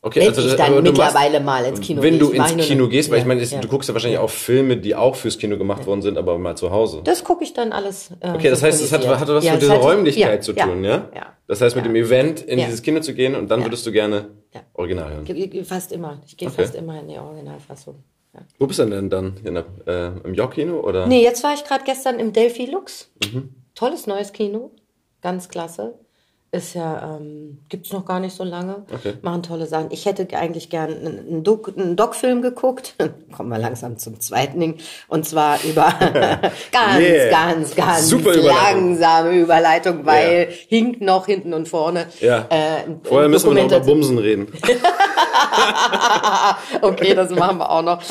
Okay, 0.01 0.19
Wenn 0.21 0.45
ich 0.45 0.55
dann 0.55 0.67
aber 0.73 0.75
du 0.83 0.91
mittlerweile 0.91 1.39
mal 1.39 1.65
ins 1.65 1.81
Kino 1.81 2.03
Wenn 2.03 2.11
gehe. 2.19 2.19
du 2.19 2.31
Ich 2.33 2.37
ins 2.37 2.67
Kino 2.67 2.87
gehst, 2.87 3.09
weil 3.09 3.17
ich 3.17 3.23
ja, 3.23 3.27
meine, 3.27 3.41
es- 3.41 3.49
ja. 3.49 3.59
du 3.59 3.67
guckst 3.67 3.89
ja 3.89 3.95
wahrscheinlich 3.95 4.19
auch 4.19 4.29
Filme, 4.29 4.77
die 4.77 4.93
auch 4.93 5.15
fürs 5.15 5.39
Kino 5.39 5.57
gemacht 5.57 5.87
worden 5.87 6.03
sind, 6.03 6.19
aber 6.19 6.37
mal 6.37 6.55
zu 6.55 6.69
Hause. 6.69 7.01
Das 7.03 7.23
gucke 7.23 7.43
ich 7.43 7.53
dann 7.53 7.71
alles. 7.71 8.11
Äh, 8.19 8.33
Okay, 8.35 8.51
das 8.51 8.61
heißt, 8.61 8.79
es 8.83 8.91
hat, 8.91 9.07
hatte 9.07 9.33
was 9.33 9.43
Ja, 9.43 9.53
mit 9.53 9.63
es 9.63 9.67
dieser 9.67 9.79
Räumlichkeit 9.81 10.35
ja, 10.35 10.41
zu 10.41 10.53
tun, 10.53 10.83
ja? 10.83 11.09
Ja. 11.15 11.33
Das 11.47 11.59
heißt, 11.61 11.75
mit 11.75 11.85
ja. 11.85 11.91
dem 11.91 11.95
Event 11.95 12.41
in 12.41 12.59
Ja. 12.59 12.65
dieses 12.65 12.83
Kino 12.83 12.99
zu 12.99 13.15
gehen 13.15 13.33
und 13.35 13.49
dann 13.49 13.61
Ja. 13.61 13.65
würdest 13.65 13.83
du 13.87 13.91
gerne 13.91 14.29
Ja. 14.53 14.61
Original 14.73 15.09
hören. 15.25 15.65
Fast 15.65 15.91
immer. 15.91 16.21
Ich 16.27 16.37
gehe 16.37 16.49
Okay. 16.49 16.61
fast 16.61 16.75
immer 16.75 16.99
in 16.99 17.07
die 17.07 17.17
Originalfassung. 17.17 18.03
Ja. 18.35 18.41
Wo 18.59 18.67
bist 18.67 18.77
du 18.77 18.85
denn 18.85 19.09
dann? 19.09 19.37
In 19.43 19.55
der, 19.55 19.65
äh, 19.87 20.27
Im 20.27 20.35
York-Kino 20.35 20.81
oder? 20.81 21.07
Nee, 21.07 21.23
jetzt 21.23 21.43
war 21.43 21.55
ich 21.55 21.63
gerade 21.63 21.83
gestern 21.83 22.19
im 22.19 22.31
Delphi 22.31 22.67
Lux. 22.67 23.09
Mhm. 23.33 23.55
Tolles 23.73 24.05
neues 24.05 24.33
Kino. 24.33 24.69
Ganz 25.21 25.49
klasse. 25.49 25.97
Ist 26.51 26.73
ja, 26.73 27.17
ähm, 27.17 27.57
gibt's 27.67 27.91
noch 27.91 28.05
gar 28.05 28.21
nicht 28.21 28.33
so 28.33 28.45
lange. 28.45 28.85
Okay. 28.93 29.15
Machen 29.21 29.43
tolle 29.43 29.65
Sachen. 29.65 29.87
Ich 29.91 30.05
hätte 30.05 30.25
eigentlich 30.37 30.69
gern 30.69 30.89
einen, 30.89 31.43
Doc- 31.43 31.73
einen 31.77 31.97
Doc-Film 31.97 32.41
geguckt. 32.41 32.95
Kommen 33.35 33.49
wir 33.49 33.57
langsam 33.57 33.97
zum 33.97 34.21
zweiten 34.21 34.57
Ding. 34.61 34.77
Und 35.09 35.25
zwar 35.27 35.59
über 35.65 35.93
ganz, 36.71 36.99
Yeah. 36.99 37.29
ganz, 37.29 37.75
ganz 37.75 38.07
Super 38.07 38.35
Überleitung. 38.35 38.95
langsame 38.97 39.31
Überleitung, 39.37 40.05
weil 40.05 40.47
hinkt 40.69 41.01
noch 41.01 41.25
hinten 41.25 41.53
und 41.53 41.67
vorne. 41.67 42.05
Ja. 42.21 42.45
Äh, 42.49 42.83
Vorher 43.03 43.27
müssen 43.27 43.53
wir 43.53 43.61
noch 43.61 43.69
über 43.69 43.81
Bumsen 43.81 44.17
reden. 44.17 44.47
Okay, 46.81 47.13
das 47.13 47.29
machen 47.31 47.57
wir 47.59 47.69
auch 47.69 47.81
noch. 47.81 48.01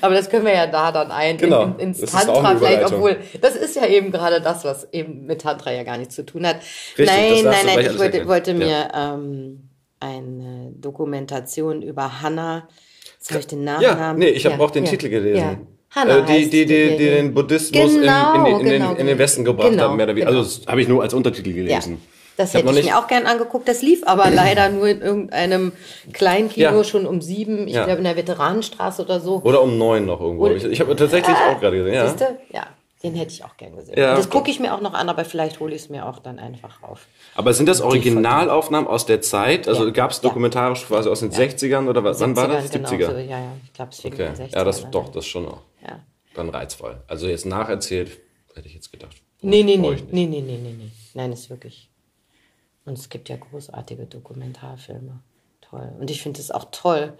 Aber 0.00 0.14
das 0.14 0.28
können 0.28 0.44
wir 0.44 0.54
ja 0.54 0.66
da 0.66 0.92
dann 0.92 1.10
ein 1.10 1.36
Genau. 1.38 1.62
in, 1.64 1.78
ins 1.78 2.00
Das 2.00 2.10
Tantra 2.12 2.56
vielleicht, 2.56 2.84
obwohl 2.92 3.16
das 3.40 3.56
ist 3.56 3.76
ja 3.76 3.86
eben 3.86 4.12
gerade 4.12 4.40
das, 4.40 4.64
was 4.64 4.88
eben 4.92 5.26
mit 5.26 5.42
Tantra 5.42 5.72
ja 5.72 5.82
gar 5.82 5.96
nichts 5.98 6.14
zu 6.14 6.24
tun 6.24 6.46
hat. 6.46 6.56
Richtig, 6.98 7.06
das 7.06 7.16
nein, 7.30 7.44
nein, 7.44 7.66
nein, 7.66 7.86
ich 7.92 7.98
wollte, 7.98 8.26
wollte 8.28 8.50
Ja. 8.52 8.56
mir 8.56 8.88
ähm, 8.94 9.68
eine 10.00 10.72
Dokumentation 10.76 11.82
über 11.82 12.20
Hannah. 12.22 12.68
Jetzt 13.18 13.30
habe 13.30 13.40
ich 13.40 13.46
den 13.46 13.64
Ja, 13.64 13.80
Nachnamen. 13.80 14.18
nee, 14.18 14.28
ich 14.28 14.44
habe 14.46 14.56
Ja, 14.56 14.60
auch 14.64 14.70
den 14.70 14.84
ja, 14.84 14.90
Titel 14.90 15.08
gelesen. 15.08 15.36
Ja. 15.40 15.58
Hannah 15.90 16.18
Äh, 16.18 16.22
die, 16.26 16.50
die, 16.50 16.66
die, 16.66 16.88
die 16.90 16.96
den 16.96 17.32
Buddhismus 17.34 17.94
Genau, 17.94 18.34
in, 18.34 18.46
in, 18.46 18.60
in, 18.60 18.66
genau. 18.72 18.88
den, 18.90 18.96
in 18.98 19.06
den 19.06 19.18
Westen 19.18 19.44
gebracht 19.44 19.70
Genau, 19.70 19.84
haben, 19.84 19.96
mehr 19.96 20.04
oder 20.06 20.14
weniger. 20.14 20.30
genau. 20.30 20.40
Also 20.42 20.58
das 20.60 20.66
habe 20.66 20.80
ich 20.82 20.88
nur 20.88 21.02
als 21.02 21.14
Untertitel 21.14 21.50
Ja, 21.50 21.54
gelesen. 21.56 22.02
das 22.36 22.54
hab 22.54 22.64
hätte 22.66 22.78
ich 22.80 22.84
mir 22.86 22.98
auch 22.98 23.06
gern 23.06 23.24
angeguckt. 23.26 23.66
Das 23.66 23.80
lief 23.82 24.02
aber 24.06 24.30
leider 24.34 24.68
nur 24.68 24.86
in 24.88 25.00
irgendeinem 25.00 25.72
Kleinkino 26.12 26.76
Ja. 26.78 26.84
schon 26.84 27.06
um 27.06 27.22
sieben. 27.22 27.66
Ich 27.66 27.74
Ja. 27.74 27.84
glaube 27.84 27.98
in 27.98 28.04
der 28.04 28.16
Veteranenstraße 28.16 29.02
oder 29.02 29.20
so. 29.20 29.40
Oder 29.42 29.62
um 29.62 29.78
neun 29.78 30.04
noch 30.04 30.20
irgendwo. 30.20 30.46
Oder- 30.46 30.56
Ich, 30.56 30.64
ich 30.64 30.80
habe 30.80 30.94
tatsächlich 30.96 31.34
auch 31.36 31.58
gerade 31.60 31.78
gesehen, 31.78 31.94
ja. 31.94 32.06
Siehst 32.08 32.20
du? 32.20 32.38
Ja, 32.52 32.66
den 33.10 33.14
hätte 33.14 33.32
ich 33.32 33.44
auch 33.44 33.56
gern 33.56 33.76
gesehen. 33.76 33.98
Ja. 33.98 34.14
Das 34.16 34.28
gucke 34.28 34.50
ich 34.50 34.60
mir 34.60 34.74
auch 34.74 34.80
noch 34.80 34.94
an, 34.94 35.08
aber 35.08 35.24
vielleicht 35.24 35.60
hole 35.60 35.74
ich 35.74 35.82
es 35.82 35.88
mir 35.88 36.06
auch 36.06 36.18
dann 36.18 36.38
einfach 36.38 36.82
auf. 36.82 37.06
Aber 37.34 37.52
sind 37.54 37.66
das 37.66 37.80
Originalaufnahmen 37.80 38.88
aus 38.88 39.06
der 39.06 39.20
Zeit? 39.22 39.68
Also 39.68 39.84
Ja. 39.86 39.90
gab 39.90 40.10
es 40.10 40.18
Ja. 40.18 40.22
dokumentarisch 40.28 40.84
quasi 40.86 41.08
aus 41.08 41.20
den 41.20 41.30
60ern 41.32 41.88
oder 41.88 42.02
was? 42.04 42.20
Wann 42.20 42.36
war 42.36 42.48
das? 42.48 42.64
70ern, 42.64 42.86
70er? 42.86 42.96
Genau, 42.98 43.12
so, 43.12 43.18
ja, 43.18 43.38
ja, 43.40 43.52
ich 43.64 43.72
glaube, 43.72 43.90
es 43.92 43.98
Okay. 44.00 44.08
in 44.08 44.16
den 44.16 44.34
60ern 44.36 44.54
Ja, 44.58 44.64
das 44.64 44.90
doch, 44.90 45.08
das 45.10 45.26
schon 45.26 45.46
auch. 45.48 45.62
Ja. 45.82 46.00
Dann 46.34 46.48
reizvoll. 46.50 47.02
Also 47.08 47.26
jetzt 47.28 47.46
nacherzählt, 47.46 48.18
hätte 48.54 48.68
ich 48.68 48.74
jetzt 48.74 48.90
gedacht. 48.92 49.16
Nee, 49.42 49.62
nee, 49.62 49.76
nee, 49.76 49.90
nee, 50.10 50.26
nee, 50.26 50.40
nee, 50.40 50.40
nee, 50.58 50.74
nee. 50.76 50.90
Nein, 51.14 51.32
ist 51.32 51.48
wirklich. 51.50 51.88
Und 52.84 52.98
es 52.98 53.08
gibt 53.08 53.28
ja 53.28 53.36
großartige 53.36 54.06
Dokumentarfilme. 54.06 55.20
Toll. 55.60 55.92
Und 55.98 56.10
ich 56.12 56.22
finde 56.22 56.40
es 56.40 56.52
auch 56.52 56.66
toll, 56.70 57.14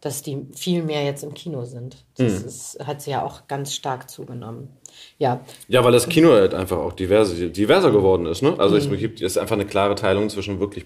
dass 0.00 0.22
die 0.22 0.46
viel 0.54 0.82
mehr 0.82 1.04
jetzt 1.04 1.22
im 1.22 1.34
Kino 1.34 1.64
sind. 1.64 2.04
Das 2.16 2.40
Hm. 2.40 2.46
ist, 2.48 2.78
hat 2.84 3.00
sie 3.00 3.12
ja 3.12 3.22
auch 3.22 3.46
ganz 3.46 3.72
stark 3.74 4.10
zugenommen. 4.10 4.70
Ja, 5.18 5.40
Ja, 5.68 5.84
weil 5.84 5.92
das 5.92 6.08
Kino 6.08 6.32
halt 6.32 6.54
einfach 6.54 6.78
auch 6.78 6.92
diverse, 6.92 7.48
diverser 7.50 7.90
geworden 7.90 8.26
ist. 8.26 8.42
Ne? 8.42 8.54
Also 8.58 8.74
Mhm. 8.76 8.92
es 8.94 9.00
gibt 9.00 9.20
es 9.20 9.32
ist 9.32 9.38
einfach 9.38 9.56
eine 9.56 9.66
klare 9.66 9.94
Teilung 9.94 10.28
zwischen 10.30 10.58
wirklich 10.60 10.84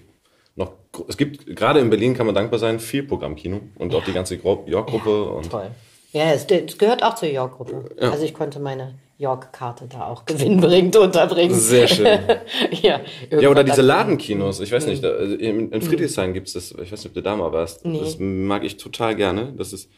noch. 0.55 0.71
Es 1.07 1.17
gibt 1.17 1.55
gerade 1.55 1.79
in 1.79 1.89
Berlin 1.89 2.13
kann 2.15 2.25
man 2.25 2.35
dankbar 2.35 2.59
sein 2.59 2.79
viel 2.79 3.03
Programmkino 3.03 3.59
und 3.77 3.93
auch 3.95 4.03
die 4.03 4.13
ganze 4.13 4.35
York-Gruppe 4.35 5.23
und 5.25 5.49
toll. 5.51 5.67
Ja, 6.13 6.31
es, 6.31 6.45
es 6.45 6.77
gehört 6.77 7.03
auch 7.03 7.15
zur 7.15 7.27
York-Gruppe. 7.29 7.89
Also 7.99 8.23
ich 8.23 8.33
konnte 8.33 8.59
meine 8.59 8.95
York-Karte 9.19 9.87
da 9.91 10.07
auch 10.07 10.25
gewinnbringend 10.25 10.95
unterbringen. 10.95 11.53
sehr 11.53 11.87
schön. 11.87 12.07
ja, 12.81 13.01
Ja, 13.31 13.49
oder 13.49 13.63
diese 13.63 13.81
Ladenkinos. 13.81 14.59
Ich 14.59 14.71
weiß 14.71 14.87
nicht, 14.87 15.03
da, 15.03 15.09
also 15.09 15.35
in, 15.35 15.71
in 15.71 15.81
Friedrichshain 15.81 16.33
gibt's 16.33 16.53
das. 16.53 16.71
Ich 16.71 16.91
weiß 16.91 16.99
nicht, 17.03 17.07
ob 17.07 17.13
du 17.13 17.21
da 17.21 17.35
mal 17.35 17.51
warst. 17.51 17.85
Nee. 17.85 17.99
Das 17.99 18.17
mag 18.19 18.63
ich 18.63 18.77
total 18.77 19.15
gerne. 19.15 19.53
Das 19.57 19.73
ist 19.73 19.89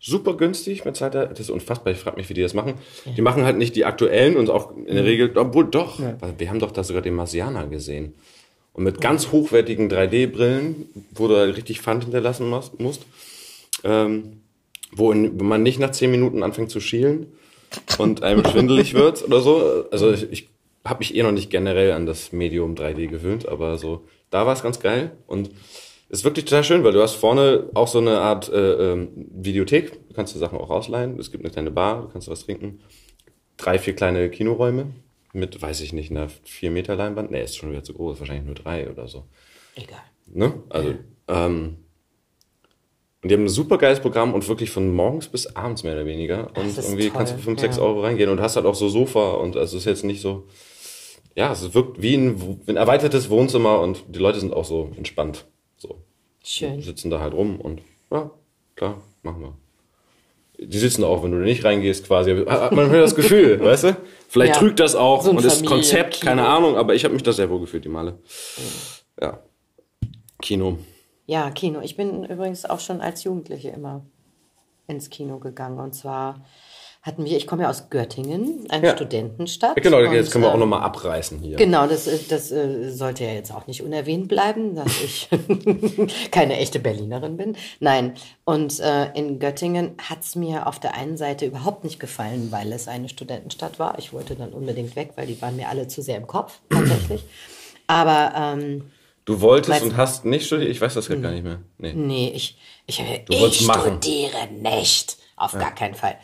super 0.00 0.36
günstig 0.36 0.84
mit 0.84 0.96
Zeit. 0.96 1.14
Das 1.14 1.40
ist 1.40 1.50
unfassbar. 1.50 1.92
Ich 1.92 1.98
frage 1.98 2.16
mich, 2.16 2.28
wie 2.28 2.34
die 2.34 2.42
das 2.42 2.54
machen. 2.54 2.74
Die 3.16 3.22
machen 3.22 3.44
halt 3.44 3.56
nicht 3.56 3.76
die 3.76 3.84
aktuellen 3.84 4.36
und 4.36 4.50
auch 4.50 4.76
in 4.76 4.94
der 4.94 5.04
Regel, 5.04 5.36
obwohl 5.36 5.66
doch. 5.66 6.00
Weil 6.00 6.34
wir 6.38 6.48
haben 6.48 6.60
doch 6.60 6.70
da 6.70 6.84
sogar 6.84 7.02
den 7.02 7.14
Marsianer 7.14 7.66
gesehen. 7.66 8.14
Und 8.72 8.84
mit 8.84 9.00
ganz 9.00 9.32
hochwertigen 9.32 9.90
3D-Brillen, 9.90 10.88
wo 11.12 11.26
du 11.26 11.36
halt 11.36 11.56
richtig 11.56 11.80
Pfand 11.80 12.04
hinterlassen 12.04 12.48
musst, 12.48 13.06
ähm, 13.82 14.40
wo 14.92 15.12
man 15.12 15.62
nicht 15.62 15.80
nach 15.80 15.90
10 15.90 16.10
Minuten 16.10 16.42
anfängt 16.42 16.70
zu 16.70 16.80
schielen 16.80 17.26
und 17.98 18.22
einem 18.22 18.44
schwindelig 18.48 18.94
wird 18.94 19.24
oder 19.24 19.40
so. 19.40 19.84
Also 19.90 20.12
ich, 20.12 20.30
ich 20.30 20.48
habe 20.84 21.00
mich 21.00 21.16
eh 21.16 21.22
noch 21.22 21.32
nicht 21.32 21.50
generell 21.50 21.92
an 21.92 22.06
das 22.06 22.32
Medium 22.32 22.76
3D 22.76 23.08
gewöhnt, 23.08 23.48
aber 23.48 23.78
so, 23.78 24.04
da 24.30 24.46
war 24.46 24.54
es 24.54 24.62
ganz 24.62 24.78
geil 24.78 25.10
und 25.26 25.50
ist 26.08 26.24
wirklich 26.24 26.46
total 26.46 26.64
schön, 26.64 26.84
weil 26.84 26.92
du 26.92 27.02
hast 27.02 27.14
vorne 27.14 27.68
auch 27.74 27.88
so 27.88 27.98
eine 27.98 28.18
Art 28.18 28.48
äh, 28.48 28.92
ähm, 28.92 29.08
Videothek, 29.14 30.08
du 30.08 30.14
kannst 30.14 30.34
dir 30.34 30.38
Sachen 30.38 30.58
auch 30.58 30.70
ausleihen, 30.70 31.18
es 31.18 31.30
gibt 31.30 31.44
eine 31.44 31.52
kleine 31.52 31.70
Bar, 31.70 32.02
du 32.02 32.08
kannst 32.08 32.28
was 32.28 32.44
trinken, 32.44 32.80
drei, 33.56 33.78
vier 33.78 33.94
kleine 33.94 34.30
Kinoräume 34.30 34.94
mit, 35.32 35.60
weiß 35.60 35.80
ich 35.82 35.92
nicht, 35.92 36.10
einer 36.10 36.28
4 36.44 36.70
Meter 36.70 36.96
Leinwand, 36.96 37.30
nee, 37.30 37.42
ist 37.42 37.56
schon 37.56 37.70
wieder 37.70 37.84
zu 37.84 37.92
groß, 37.92 38.18
wahrscheinlich 38.20 38.46
nur 38.46 38.54
drei 38.54 38.90
oder 38.90 39.08
so. 39.08 39.24
Egal. 39.74 40.00
Ne? 40.26 40.54
Also, 40.70 40.94
ähm, 41.28 41.76
und 43.22 43.30
die 43.30 43.34
haben 43.34 43.44
ein 43.44 43.48
super 43.48 43.78
geiles 43.78 44.00
Programm 44.00 44.32
und 44.32 44.46
wirklich 44.48 44.70
von 44.70 44.94
morgens 44.94 45.28
bis 45.28 45.46
abends 45.56 45.82
mehr 45.82 45.94
oder 45.94 46.06
weniger. 46.06 46.50
Und 46.56 46.68
ist 46.68 46.78
irgendwie 46.78 47.08
toll, 47.08 47.16
kannst 47.16 47.34
du 47.34 47.38
5, 47.38 47.60
6 47.60 47.76
ja. 47.76 47.82
Euro 47.82 48.02
reingehen 48.02 48.30
und 48.30 48.40
hast 48.40 48.56
halt 48.56 48.64
auch 48.64 48.76
so 48.76 48.88
Sofa 48.88 49.32
und 49.32 49.56
also 49.56 49.76
es 49.76 49.82
ist 49.82 49.86
jetzt 49.86 50.04
nicht 50.04 50.20
so, 50.20 50.46
ja, 51.34 51.52
es 51.52 51.74
wirkt 51.74 52.00
wie 52.00 52.14
ein, 52.14 52.60
ein 52.66 52.76
erweitertes 52.76 53.28
Wohnzimmer 53.28 53.80
und 53.80 54.04
die 54.08 54.20
Leute 54.20 54.38
sind 54.38 54.54
auch 54.54 54.64
so 54.64 54.92
entspannt. 54.96 55.46
So, 55.78 55.98
Schön. 56.44 56.82
sitzen 56.82 57.10
da 57.10 57.20
halt 57.20 57.34
rum 57.34 57.60
und 57.60 57.80
ja, 58.10 58.30
klar, 58.76 59.00
machen 59.22 59.40
wir. 59.42 59.54
Die 60.60 60.78
sitzen 60.78 61.04
auch, 61.04 61.22
wenn 61.22 61.30
du 61.30 61.38
nicht 61.38 61.64
reingehst, 61.64 62.04
quasi. 62.06 62.34
Hat 62.46 62.72
man 62.72 62.90
hört 62.90 63.04
das 63.04 63.14
Gefühl, 63.14 63.60
weißt 63.64 63.84
du? 63.84 63.96
Vielleicht 64.28 64.54
Ja. 64.56 64.60
trügt 64.60 64.80
das 64.80 64.96
auch 64.96 65.22
So 65.22 65.30
und 65.30 65.36
das 65.44 65.60
Familienkino. 65.60 65.74
Konzept, 65.76 66.20
keine 66.20 66.46
Ahnung, 66.48 66.76
aber 66.76 66.94
ich 66.96 67.04
habe 67.04 67.14
mich 67.14 67.22
da 67.22 67.32
sehr 67.32 67.48
wohl 67.48 67.60
gefühlt, 67.60 67.84
die 67.84 67.88
Male. 67.88 68.18
Ja. 69.20 69.38
Kino. 70.42 70.78
Ja, 71.26 71.50
Kino. 71.52 71.80
Ich 71.80 71.96
bin 71.96 72.24
übrigens 72.24 72.64
auch 72.64 72.80
schon 72.80 73.00
als 73.00 73.22
Jugendliche 73.24 73.68
immer 73.68 74.04
ins 74.88 75.10
Kino 75.10 75.38
gegangen. 75.38 75.78
Und 75.78 75.94
zwar 75.94 76.44
hatten 77.08 77.24
wir, 77.24 77.36
ich 77.36 77.46
komme 77.46 77.62
ja 77.64 77.70
aus 77.70 77.90
Göttingen, 77.90 78.66
eine 78.68 78.86
Ja. 78.86 78.94
Studentenstadt. 78.94 79.76
Ja, 79.76 79.82
genau, 79.82 79.98
jetzt 80.00 80.30
können 80.30 80.44
wir 80.44 80.50
auch 80.50 80.54
ähm, 80.54 80.60
nochmal 80.60 80.82
abreißen 80.82 81.40
hier. 81.40 81.56
Genau, 81.56 81.86
das, 81.88 82.06
äh, 82.06 82.18
das 82.28 82.52
äh, 82.52 82.90
sollte 82.90 83.24
ja 83.24 83.32
jetzt 83.32 83.52
auch 83.52 83.66
nicht 83.66 83.82
unerwähnt 83.82 84.28
bleiben, 84.28 84.76
dass 84.76 85.00
ich 85.02 85.28
keine 86.30 86.58
echte 86.58 86.78
Berlinerin 86.78 87.36
bin. 87.36 87.56
Nein, 87.80 88.14
und 88.44 88.78
äh, 88.78 89.10
in 89.14 89.38
Göttingen 89.40 89.92
hat's 90.08 90.36
mir 90.36 90.66
auf 90.66 90.78
der 90.78 90.94
einen 90.94 91.16
Seite 91.16 91.46
überhaupt 91.46 91.82
nicht 91.82 91.98
gefallen, 91.98 92.48
weil 92.52 92.72
es 92.72 92.86
eine 92.86 93.08
Studentenstadt 93.08 93.78
war. 93.78 93.98
Ich 93.98 94.12
wollte 94.12 94.36
dann 94.36 94.50
unbedingt 94.52 94.94
weg, 94.94 95.12
weil 95.16 95.26
die 95.26 95.40
waren 95.42 95.56
mir 95.56 95.68
alle 95.68 95.88
zu 95.88 96.02
sehr 96.02 96.18
im 96.18 96.26
Kopf, 96.26 96.60
tatsächlich. 96.70 97.24
Aber 97.86 98.32
ähm, 98.36 98.90
Du 99.24 99.42
wolltest 99.42 99.80
Weißt- 99.80 99.84
und 99.84 99.96
hast 99.96 100.24
nicht 100.24 100.46
studiert? 100.46 100.70
Ich 100.70 100.80
weiß 100.80 100.94
das 100.94 101.06
gerade 101.06 101.20
gar 101.20 101.32
nicht 101.32 101.44
mehr. 101.44 101.58
Nee. 101.76 101.92
Nee, 101.92 102.32
ich, 102.34 102.56
ich, 102.86 102.98
wolltest 103.28 103.60
ich 103.60 103.66
machen. 103.66 103.98
studiere 104.00 104.48
nicht. 104.52 105.18
Auf 105.36 105.52
gar 105.52 105.74
keinen 105.74 105.94
Fall. 105.94 106.16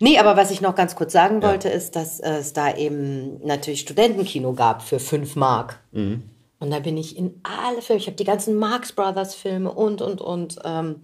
Nee, 0.00 0.18
aber 0.18 0.36
was 0.36 0.50
ich 0.50 0.60
noch 0.60 0.74
ganz 0.74 0.94
kurz 0.94 1.12
sagen 1.12 1.42
wollte, 1.42 1.68
ist, 1.68 1.96
dass 1.96 2.20
es 2.20 2.52
da 2.52 2.74
eben 2.74 3.44
natürlich 3.44 3.80
Studentenkino 3.80 4.52
gab 4.52 4.82
für 4.82 5.00
fünf 5.00 5.36
Mark. 5.36 5.80
Mhm. 5.92 6.22
Und 6.60 6.70
da 6.70 6.80
bin 6.80 6.96
ich 6.96 7.16
in 7.16 7.40
alle 7.44 7.82
Filme, 7.82 8.00
ich 8.00 8.06
habe 8.06 8.16
die 8.16 8.24
ganzen 8.24 8.56
Marx 8.56 8.92
Brothers 8.92 9.34
Filme 9.34 9.70
und, 9.70 10.02
und, 10.02 10.20
und 10.20 10.58
ähm, 10.64 10.96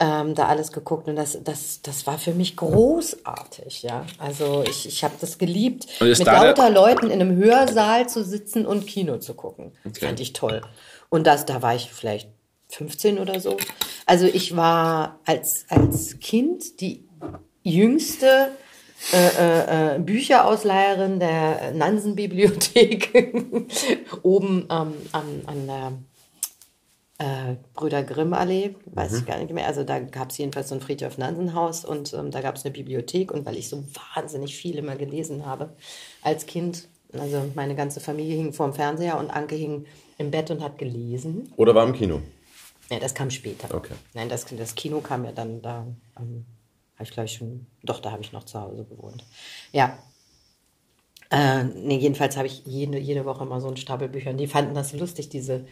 ähm, 0.00 0.34
da 0.34 0.46
alles 0.46 0.72
geguckt. 0.72 1.08
Und 1.08 1.16
das, 1.16 1.38
das, 1.44 1.82
das 1.82 2.06
war 2.06 2.18
für 2.18 2.32
mich 2.32 2.56
großartig, 2.56 3.82
ja. 3.82 4.04
Also 4.18 4.64
ich, 4.68 4.86
ich 4.86 5.04
habe 5.04 5.14
das 5.20 5.38
geliebt, 5.38 5.86
mit 6.00 6.18
lauter 6.24 6.70
Leuten 6.70 7.06
in 7.06 7.20
einem 7.20 7.36
Hörsaal 7.36 8.08
zu 8.08 8.24
sitzen 8.24 8.66
und 8.66 8.86
Kino 8.86 9.18
zu 9.18 9.34
gucken. 9.34 9.72
Das 9.84 9.96
okay. 9.96 10.06
fand 10.06 10.20
ich 10.20 10.32
toll. 10.32 10.62
Und 11.08 11.26
das, 11.26 11.46
da 11.46 11.62
war 11.62 11.74
ich 11.76 11.90
vielleicht 11.90 12.28
15 12.70 13.18
oder 13.18 13.40
so. 13.40 13.56
Also 14.04 14.26
ich 14.26 14.56
war 14.56 15.20
als, 15.24 15.64
als 15.68 16.18
Kind 16.18 16.80
die 16.80 17.08
jüngste 17.68 18.50
äh, 19.12 19.16
äh, 19.16 19.96
äh 19.96 19.98
Bücherausleiherin 20.00 21.20
der 21.20 21.72
Nansen-Bibliothek 21.72 23.66
oben 24.22 24.66
ähm, 24.70 24.94
an, 25.12 25.42
an 25.46 25.66
der 25.66 25.92
äh, 27.18 27.56
Brüder 27.74 28.04
Grimm 28.04 28.32
Allee, 28.32 28.76
weiß 28.86 29.12
mhm. 29.12 29.18
ich 29.18 29.26
gar 29.26 29.38
nicht 29.38 29.52
mehr. 29.52 29.66
Also 29.66 29.82
da 29.82 29.98
gab 29.98 30.30
es 30.30 30.38
jedenfalls 30.38 30.68
so 30.68 30.76
ein 30.76 30.80
Friedhof 30.80 31.18
Nansen 31.18 31.54
Haus 31.54 31.84
und 31.84 32.14
ähm, 32.14 32.30
da 32.30 32.40
gab 32.40 32.56
es 32.56 32.64
eine 32.64 32.72
Bibliothek 32.72 33.32
und 33.32 33.44
weil 33.44 33.56
ich 33.56 33.68
so 33.68 33.84
wahnsinnig 34.14 34.56
viel 34.56 34.78
immer 34.78 34.96
gelesen 34.96 35.44
habe 35.44 35.70
als 36.22 36.46
Kind, 36.46 36.88
also 37.12 37.50
meine 37.54 37.74
ganze 37.74 38.00
Familie 38.00 38.36
hing 38.36 38.52
vorm 38.52 38.72
Fernseher 38.72 39.18
und 39.18 39.30
Anke 39.30 39.56
hing 39.56 39.86
im 40.18 40.30
Bett 40.30 40.50
und 40.50 40.62
hat 40.62 40.78
gelesen. 40.78 41.52
Oder 41.56 41.74
war 41.74 41.86
im 41.86 41.92
Kino? 41.92 42.20
Ja, 42.90 42.98
das 42.98 43.14
kam 43.14 43.30
später. 43.30 43.74
Okay. 43.74 43.94
Nein, 44.14 44.28
das, 44.28 44.46
das 44.46 44.74
Kino 44.74 45.00
kam 45.00 45.24
ja 45.24 45.32
dann 45.32 45.60
da, 45.60 45.86
ähm, 46.18 46.46
habe 46.98 47.04
ich 47.04 47.12
glaube 47.12 47.26
ich 47.26 47.34
schon, 47.34 47.66
doch, 47.84 48.00
da 48.00 48.10
habe 48.10 48.22
ich 48.22 48.32
noch 48.32 48.42
zu 48.42 48.60
Hause 48.60 48.84
gewohnt. 48.84 49.24
Ja. 49.70 49.96
Äh, 51.30 51.62
nee, 51.64 51.98
jedenfalls 51.98 52.36
habe 52.36 52.48
ich 52.48 52.64
jede, 52.66 52.98
jede 52.98 53.24
Woche 53.24 53.44
mal 53.44 53.60
so 53.60 53.68
einen 53.68 53.76
Stapel 53.76 54.08
Bücher 54.08 54.30
und 54.30 54.38
die 54.38 54.48
fanden 54.48 54.74
das 54.74 54.92
lustig, 54.94 55.28
diese 55.28 55.66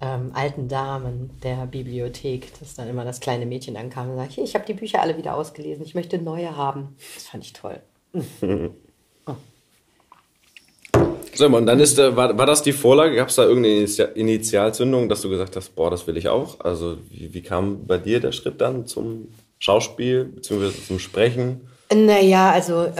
ähm, 0.00 0.30
alten 0.32 0.68
Damen 0.68 1.38
der 1.42 1.66
Bibliothek, 1.66 2.58
dass 2.60 2.74
dann 2.74 2.88
immer 2.88 3.04
das 3.04 3.20
kleine 3.20 3.44
Mädchen 3.44 3.76
ankam 3.76 4.08
und 4.08 4.16
sagte, 4.16 4.40
ich 4.40 4.54
habe 4.54 4.64
die 4.64 4.74
Bücher 4.74 5.02
alle 5.02 5.18
wieder 5.18 5.34
ausgelesen, 5.34 5.84
ich 5.84 5.94
möchte 5.94 6.18
neue 6.18 6.56
haben. 6.56 6.96
Das 7.14 7.26
fand 7.26 7.44
ich 7.44 7.52
toll. 7.52 7.82
oh. 9.26 9.34
So, 11.34 11.46
und 11.46 11.66
dann 11.66 11.78
ist, 11.78 11.98
war, 11.98 12.38
war 12.38 12.46
das 12.46 12.62
die 12.62 12.72
Vorlage? 12.72 13.16
Gab 13.16 13.28
es 13.28 13.36
da 13.36 13.44
irgendeine 13.44 13.84
Initialzündung, 14.14 15.08
dass 15.08 15.20
du 15.20 15.28
gesagt 15.28 15.56
hast, 15.56 15.74
boah, 15.76 15.90
das 15.90 16.06
will 16.06 16.16
ich 16.16 16.28
auch? 16.28 16.60
Also 16.60 16.96
wie, 17.10 17.34
wie 17.34 17.42
kam 17.42 17.86
bei 17.86 17.98
dir 17.98 18.20
der 18.20 18.32
Schritt 18.32 18.60
dann 18.60 18.86
zum 18.86 19.28
Schauspiel 19.58 20.24
bzw. 20.24 20.70
zum 20.86 20.98
Sprechen? 20.98 21.68
Naja, 21.92 22.50
also 22.50 22.84
äh, 22.84 22.94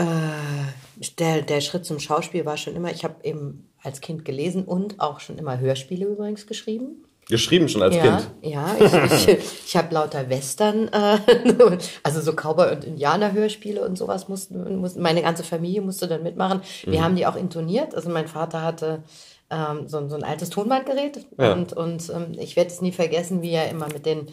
der, 1.18 1.42
der 1.42 1.60
Schritt 1.60 1.84
zum 1.84 1.98
Schauspiel 1.98 2.44
war 2.44 2.56
schon 2.56 2.74
immer, 2.74 2.90
ich 2.90 3.04
habe 3.04 3.16
eben 3.24 3.68
als 3.82 4.00
Kind 4.00 4.24
gelesen 4.24 4.64
und 4.64 5.00
auch 5.00 5.20
schon 5.20 5.38
immer 5.38 5.58
Hörspiele 5.58 6.06
übrigens 6.06 6.46
geschrieben. 6.46 7.04
Geschrieben 7.28 7.68
schon 7.68 7.82
als 7.82 7.94
ja, 7.94 8.02
Kind? 8.02 8.30
Ja, 8.40 8.76
ich, 8.80 9.28
ich, 9.28 9.38
ich 9.66 9.76
habe 9.76 9.94
lauter 9.94 10.30
Western, 10.30 10.88
äh, 10.88 11.18
also 12.02 12.20
so 12.22 12.32
Cowboy- 12.32 12.72
und 12.72 12.84
Indianer-Hörspiele 12.84 13.84
und 13.84 13.98
sowas 13.98 14.28
mussten, 14.28 14.76
mussten, 14.76 15.02
meine 15.02 15.20
ganze 15.20 15.44
Familie 15.44 15.82
musste 15.82 16.08
dann 16.08 16.22
mitmachen. 16.22 16.62
Wir 16.84 17.00
mhm. 17.00 17.04
haben 17.04 17.16
die 17.16 17.26
auch 17.26 17.36
intoniert, 17.36 17.94
also 17.94 18.08
mein 18.08 18.28
Vater 18.28 18.62
hatte 18.62 19.02
ähm, 19.50 19.88
so, 19.88 20.08
so 20.08 20.16
ein 20.16 20.24
altes 20.24 20.50
Tonbandgerät 20.50 21.26
ja. 21.38 21.52
und, 21.52 21.72
und 21.72 22.10
ähm, 22.10 22.36
ich 22.38 22.56
werde 22.56 22.70
es 22.70 22.80
nie 22.80 22.92
vergessen, 22.92 23.42
wie 23.42 23.52
er 23.52 23.70
immer 23.70 23.88
mit 23.88 24.06
den, 24.06 24.26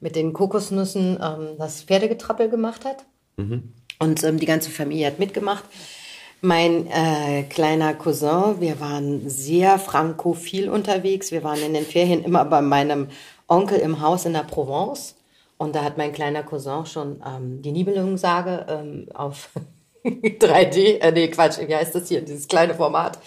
mit 0.00 0.16
den 0.16 0.32
Kokosnüssen 0.32 1.18
ähm, 1.22 1.48
das 1.58 1.82
Pferdegetrappel 1.82 2.48
gemacht 2.48 2.84
hat. 2.84 3.04
Mhm. 3.36 3.72
Und 3.98 4.24
ähm, 4.24 4.38
die 4.38 4.46
ganze 4.46 4.70
Familie 4.70 5.06
hat 5.06 5.18
mitgemacht. 5.18 5.64
Mein 6.40 6.88
äh, 6.88 7.44
kleiner 7.44 7.94
Cousin, 7.94 8.60
wir 8.60 8.80
waren 8.80 9.28
sehr 9.28 9.78
frankophil 9.78 10.68
unterwegs. 10.68 11.30
Wir 11.30 11.44
waren 11.44 11.62
in 11.62 11.74
den 11.74 11.84
Ferien 11.84 12.24
immer 12.24 12.44
bei 12.44 12.60
meinem 12.60 13.08
Onkel 13.46 13.78
im 13.78 14.00
Haus 14.00 14.24
in 14.24 14.32
der 14.32 14.40
Provence. 14.40 15.14
Und 15.56 15.76
da 15.76 15.84
hat 15.84 15.98
mein 15.98 16.12
kleiner 16.12 16.42
Cousin 16.42 16.86
schon 16.86 17.22
ähm, 17.24 17.62
die 17.62 17.70
Nibelungensage 17.70 18.66
ähm, 18.68 19.06
auf 19.14 19.50
3D, 20.04 21.00
äh, 21.00 21.12
nee, 21.12 21.28
Quatsch, 21.28 21.58
wie 21.66 21.74
heißt 21.74 21.94
das 21.94 22.08
hier, 22.08 22.22
dieses 22.22 22.48
kleine 22.48 22.74
Format? 22.74 23.18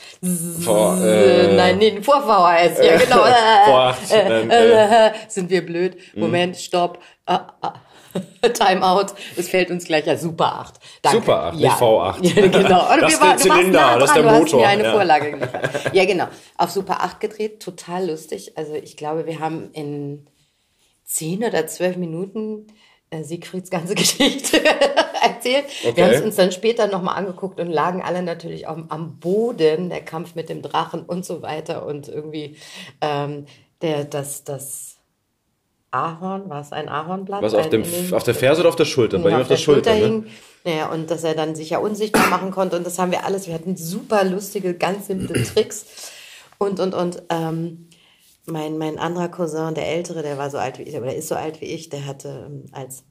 Vor, 0.62 0.98
äh, 1.02 1.56
Nein, 1.56 1.78
nee, 1.78 2.02
vor 2.02 2.22
VHS, 2.22 2.86
ja 2.86 2.98
genau. 2.98 3.16
Vor 3.66 3.80
acht, 3.80 4.12
äh, 4.12 5.08
äh, 5.08 5.12
sind 5.28 5.50
wir 5.50 5.66
blöd? 5.66 5.98
Mhm. 6.14 6.22
Moment, 6.22 6.58
stopp. 6.58 7.00
Ah, 7.26 7.54
ah. 7.62 7.74
Timeout. 8.54 9.08
Es 9.36 9.50
fällt 9.50 9.72
uns 9.72 9.86
gleich 9.86 10.06
ja 10.06 10.18
Super 10.18 10.56
8. 10.60 10.76
Danke. 11.02 11.20
Super 11.20 11.44
8, 11.44 11.56
ja. 11.56 11.70
nicht 11.70 11.82
V8. 11.82 12.24
Ja, 12.24 12.48
genau. 12.62 12.94
Und 12.94 13.02
das 13.02 13.14
ist 13.14 13.24
der 13.24 13.38
Zylinder, 13.38 13.72
nah 13.72 13.98
das 13.98 14.10
ist 14.10 14.16
der 14.16 14.24
Motor. 14.24 14.40
Du 14.40 14.46
hast 14.46 14.54
mir 14.54 14.68
eine 14.68 14.84
ja. 14.84 14.92
Vorlage 14.92 15.32
geliefert. 15.32 15.94
Ja, 15.94 16.06
genau. 16.06 16.28
Auf 16.58 16.72
Super 16.72 17.02
8 17.02 17.20
gedreht, 17.20 17.62
total 17.62 18.10
lustig. 18.10 18.58
Also 18.58 18.76
ich 18.76 18.98
glaube, 18.98 19.26
wir 19.26 19.40
haben 19.40 19.70
in 19.74 20.28
zehn 21.04 21.44
oder 21.44 21.68
zwölf 21.68 21.98
Minuten 21.98 22.68
äh, 22.68 22.72
Siegfrieds 23.24 23.70
ganze 23.70 23.96
Geschichte 23.96 24.60
erzählt. 25.24 25.66
Okay. 25.84 25.96
Wir 25.96 26.06
haben 26.06 26.14
es 26.14 26.22
uns 26.22 26.36
dann 26.36 26.52
später 26.52 26.88
nochmal 26.88 27.18
angeguckt 27.18 27.60
und 27.60 27.70
lagen 27.70 28.02
alle 28.02 28.22
natürlich 28.22 28.68
auch 28.68 28.78
am 28.90 29.20
Boden, 29.20 29.90
der 29.90 30.02
Kampf 30.02 30.36
mit 30.36 30.50
dem 30.50 30.62
Drachen 30.62 31.04
und 31.04 31.26
so 31.26 31.42
weiter 31.42 31.86
und 31.86 32.08
irgendwie 32.08 32.58
ähm, 33.02 33.46
der, 33.82 34.06
das, 34.06 34.44
das 34.44 34.98
Ahorn, 35.92 36.50
war 36.50 36.62
es 36.62 36.72
ein 36.72 36.90
Ahornblatt? 36.90 37.42
Was 37.42 37.54
auf, 37.54 37.70
dem, 37.70 37.84
den, 37.84 38.14
auf 38.14 38.24
der 38.24 38.36
Ferse 38.36 38.62
oder 38.62 38.70
auf 38.70 38.76
der 38.76 38.86
Schulter? 38.86 39.18
Bei 39.20 39.30
ihm 39.30 39.36
auf, 39.36 39.42
auf 39.42 39.48
der, 39.48 39.58
der 39.58 39.64
Schulter, 39.64 39.92
Schulter 39.92 40.08
hing. 40.08 40.26
Ne? 40.66 40.78
Ja, 40.78 40.92
und 40.92 41.10
dass 41.10 41.24
er 41.24 41.36
dann 41.36 41.56
sich 41.56 41.70
ja 41.70 41.78
unsichtbar 41.78 42.28
machen 42.28 42.52
konnte. 42.52 42.76
Und 42.76 42.86
das 42.86 43.00
haben 43.00 43.12
wir 43.12 43.24
alles. 43.24 43.48
Wir 43.48 43.54
hatten 43.54 43.78
super 43.78 44.24
lustige, 44.24 44.74
ganz 44.74 45.08
simple 45.08 45.44
Tricks. 45.54 46.12
Und, 46.58 46.80
und, 46.80 46.94
und. 46.94 47.24
Ähm, 47.30 47.88
mein, 48.46 48.78
mein 48.78 49.00
anderer 49.00 49.30
Cousin, 49.30 49.76
der 49.76 49.88
Ältere, 49.88 50.22
der 50.22 50.38
war 50.38 50.50
so 50.50 50.58
alt 50.58 50.80
wie 50.80 50.84
ich, 50.84 50.96
aber 50.96 51.06
der 51.06 51.16
ist 51.16 51.28
so 51.28 51.36
alt 51.36 51.62
wie 51.62 51.66
ich, 51.66 51.90
der 51.90 52.06
hatte 52.06 52.48
ähm, 52.48 52.66
als 52.72 53.04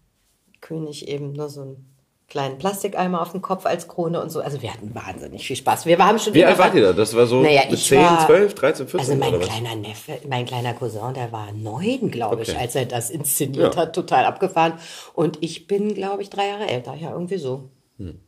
König 0.61 1.09
eben 1.09 1.33
nur 1.33 1.49
so 1.49 1.63
ein 1.63 1.95
kleinen 2.29 2.59
Plastikeimer 2.59 3.21
auf 3.21 3.33
dem 3.33 3.43
Kopf 3.43 3.67
als 3.67 3.87
Krone 3.87 4.21
und 4.21 4.31
so. 4.31 4.41
Also 4.41 4.63
wir 4.63 4.73
hatten 4.73 4.95
wahnsinnig 4.95 5.47
viel 5.47 5.57
Spaß. 5.57 5.87
Wir 5.87 5.99
haben 5.99 6.19
schon 6.19 6.35
Wie 6.35 6.45
alt 6.45 6.59
wart 6.59 6.75
ihr 6.75 6.83
da? 6.83 6.93
Das 6.93 7.15
war 7.15 7.27
so 7.27 7.43
naja, 7.43 7.63
10, 7.69 8.01
war, 8.01 8.27
12, 8.27 8.55
13, 8.55 8.89
14 8.89 9.01
Also 9.01 9.31
mein 9.31 9.41
kleiner 9.41 9.77
Neffe, 9.77 10.21
mein 10.29 10.47
kleiner 10.47 10.75
Cousin, 10.75 11.15
der 11.15 11.33
war 11.33 11.53
neun, 11.53 12.11
glaube 12.11 12.37
okay. 12.37 12.53
ich, 12.53 12.59
als 12.59 12.75
er 12.75 12.87
das 12.87 13.11
inszeniert 13.11 13.75
ja. 13.75 13.83
hat, 13.83 13.95
total 13.95 14.25
abgefahren. 14.25 14.75
Und 15.13 15.39
ich 15.43 15.67
bin, 15.67 15.95
glaube 15.95 16.23
ich, 16.23 16.31
drei 16.31 16.49
Jahre 16.49 16.67
älter. 16.67 16.95
Ja, 16.95 17.13
irgendwie 17.13 17.39
so. 17.39 17.69
Hm. 17.99 18.21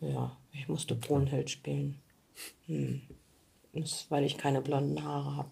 Ja, 0.00 0.36
ich 0.52 0.68
musste 0.68 0.94
Brunhild 0.94 1.50
spielen. 1.50 2.00
Hm. 2.66 3.02
Das 3.72 3.90
ist, 3.90 4.10
weil 4.10 4.24
ich 4.24 4.36
keine 4.36 4.60
blonden 4.60 5.02
Haare 5.02 5.36
habe. 5.36 5.48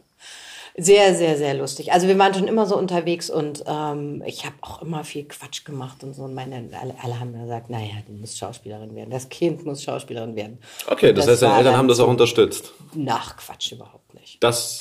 Sehr, 0.77 1.15
sehr, 1.15 1.37
sehr 1.37 1.55
lustig. 1.55 1.93
Also 1.93 2.09
wir 2.09 2.19
waren 2.19 2.35
schon 2.35 2.49
immer 2.49 2.67
so 2.67 2.77
unterwegs 2.77 3.31
und 3.31 3.65
ähm, 3.67 4.23
ich 4.27 4.45
habe 4.45 4.55
auch 4.61 4.83
immer 4.83 5.05
viel 5.05 5.25
Quatsch 5.25 5.65
gemacht 5.65 6.03
und 6.05 6.15
so. 6.15 6.23
Und 6.23 6.35
meine, 6.35 6.69
alle, 6.81 6.95
alle 7.03 7.21
haben 7.21 7.33
gesagt, 7.33 7.71
naja, 7.71 7.95
du 8.07 8.13
musst 8.13 8.39
Schauspielerin 8.39 8.95
werden. 8.95 9.11
Das 9.11 9.29
Kind 9.29 9.65
muss 9.65 9.83
Schauspielerin 9.83 10.37
werden. 10.37 10.59
Okay, 10.87 11.13
das, 11.13 11.27
das 11.27 11.35
heißt, 11.35 11.43
deine 11.43 11.59
Eltern 11.59 11.77
haben 11.77 11.89
das 11.89 12.01
auch 12.01 12.09
unterstützt. 12.09 12.73
Nach 12.95 13.37
Quatsch 13.37 13.73
überhaupt 13.73 14.15
nicht. 14.15 14.43
Das 14.43 14.79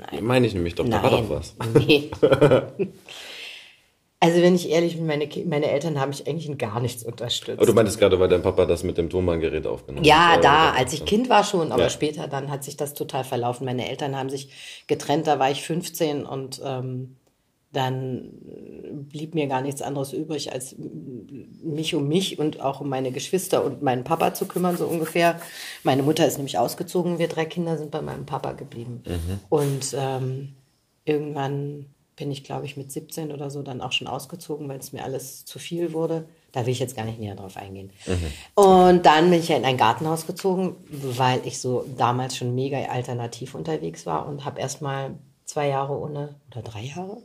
Ach, 0.00 0.20
meine 0.20 0.46
ich 0.46 0.54
nämlich 0.54 0.74
doch. 0.74 0.88
Da 0.88 1.02
war 1.02 1.10
doch 1.10 1.28
was. 1.28 1.54
Nee. 1.74 2.10
Also 4.22 4.42
wenn 4.42 4.54
ich 4.54 4.68
ehrlich 4.68 4.96
bin, 4.96 5.06
meine, 5.06 5.26
meine 5.46 5.70
Eltern 5.70 5.98
haben 5.98 6.10
mich 6.10 6.28
eigentlich 6.28 6.46
in 6.46 6.58
gar 6.58 6.78
nichts 6.80 7.02
unterstützt. 7.02 7.58
Aber 7.58 7.64
du 7.64 7.72
meintest 7.72 7.98
gerade, 7.98 8.20
weil 8.20 8.28
dein 8.28 8.42
Papa 8.42 8.66
das 8.66 8.82
mit 8.82 8.98
dem 8.98 9.08
Tonbandgerät 9.08 9.66
aufgenommen 9.66 10.04
ja, 10.04 10.32
hat. 10.32 10.44
Ja, 10.44 10.72
da, 10.72 10.72
als 10.72 10.92
ich 10.92 11.06
Kind 11.06 11.30
war 11.30 11.42
schon, 11.42 11.72
aber 11.72 11.84
ja. 11.84 11.90
später 11.90 12.28
dann 12.28 12.50
hat 12.50 12.62
sich 12.62 12.76
das 12.76 12.92
total 12.92 13.24
verlaufen. 13.24 13.64
Meine 13.64 13.88
Eltern 13.88 14.14
haben 14.14 14.28
sich 14.28 14.50
getrennt, 14.86 15.26
da 15.26 15.38
war 15.38 15.50
ich 15.50 15.62
15 15.62 16.26
und 16.26 16.60
ähm, 16.62 17.16
dann 17.72 18.32
blieb 19.08 19.34
mir 19.34 19.46
gar 19.46 19.62
nichts 19.62 19.80
anderes 19.80 20.12
übrig, 20.12 20.52
als 20.52 20.76
mich 21.62 21.94
um 21.94 22.06
mich 22.06 22.38
und 22.38 22.60
auch 22.60 22.82
um 22.82 22.90
meine 22.90 23.12
Geschwister 23.12 23.64
und 23.64 23.80
meinen 23.80 24.04
Papa 24.04 24.34
zu 24.34 24.44
kümmern, 24.46 24.76
so 24.76 24.86
ungefähr. 24.86 25.40
Meine 25.82 26.02
Mutter 26.02 26.26
ist 26.26 26.36
nämlich 26.36 26.58
ausgezogen, 26.58 27.18
wir 27.18 27.28
drei 27.28 27.46
Kinder 27.46 27.78
sind 27.78 27.90
bei 27.90 28.02
meinem 28.02 28.26
Papa 28.26 28.52
geblieben. 28.52 29.02
Mhm. 29.06 29.40
Und 29.48 29.96
ähm, 29.96 30.56
irgendwann 31.06 31.86
bin 32.20 32.30
ich, 32.30 32.44
glaube 32.44 32.66
ich, 32.66 32.76
mit 32.76 32.92
17 32.92 33.32
oder 33.32 33.50
so 33.50 33.62
dann 33.62 33.80
auch 33.80 33.92
schon 33.92 34.06
ausgezogen, 34.06 34.68
weil 34.68 34.78
es 34.78 34.92
mir 34.92 35.02
alles 35.02 35.46
zu 35.46 35.58
viel 35.58 35.94
wurde. 35.94 36.28
Da 36.52 36.66
will 36.66 36.72
ich 36.72 36.78
jetzt 36.78 36.94
gar 36.94 37.06
nicht 37.06 37.18
näher 37.18 37.34
drauf 37.34 37.56
eingehen. 37.56 37.90
Mhm. 38.06 38.62
Und 38.62 39.06
dann 39.06 39.30
bin 39.30 39.40
ich 39.40 39.48
ja 39.48 39.56
in 39.56 39.64
ein 39.64 39.78
Gartenhaus 39.78 40.26
gezogen, 40.26 40.76
weil 40.90 41.40
ich 41.46 41.58
so 41.58 41.86
damals 41.96 42.36
schon 42.36 42.54
mega 42.54 42.78
alternativ 42.84 43.54
unterwegs 43.54 44.04
war 44.04 44.28
und 44.28 44.44
habe 44.44 44.60
erst 44.60 44.82
mal 44.82 45.14
zwei 45.46 45.68
Jahre 45.68 45.98
ohne, 45.98 46.36
oder 46.50 46.62
drei 46.62 46.82
Jahre? 46.82 47.22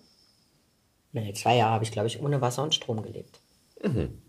Nee, 1.12 1.34
zwei 1.34 1.58
Jahre 1.58 1.74
habe 1.74 1.84
ich, 1.84 1.92
glaube 1.92 2.08
ich, 2.08 2.22
ohne 2.22 2.40
Wasser 2.40 2.64
und 2.64 2.74
Strom 2.74 3.02
gelebt. 3.02 3.40
Mhm. 3.84 4.22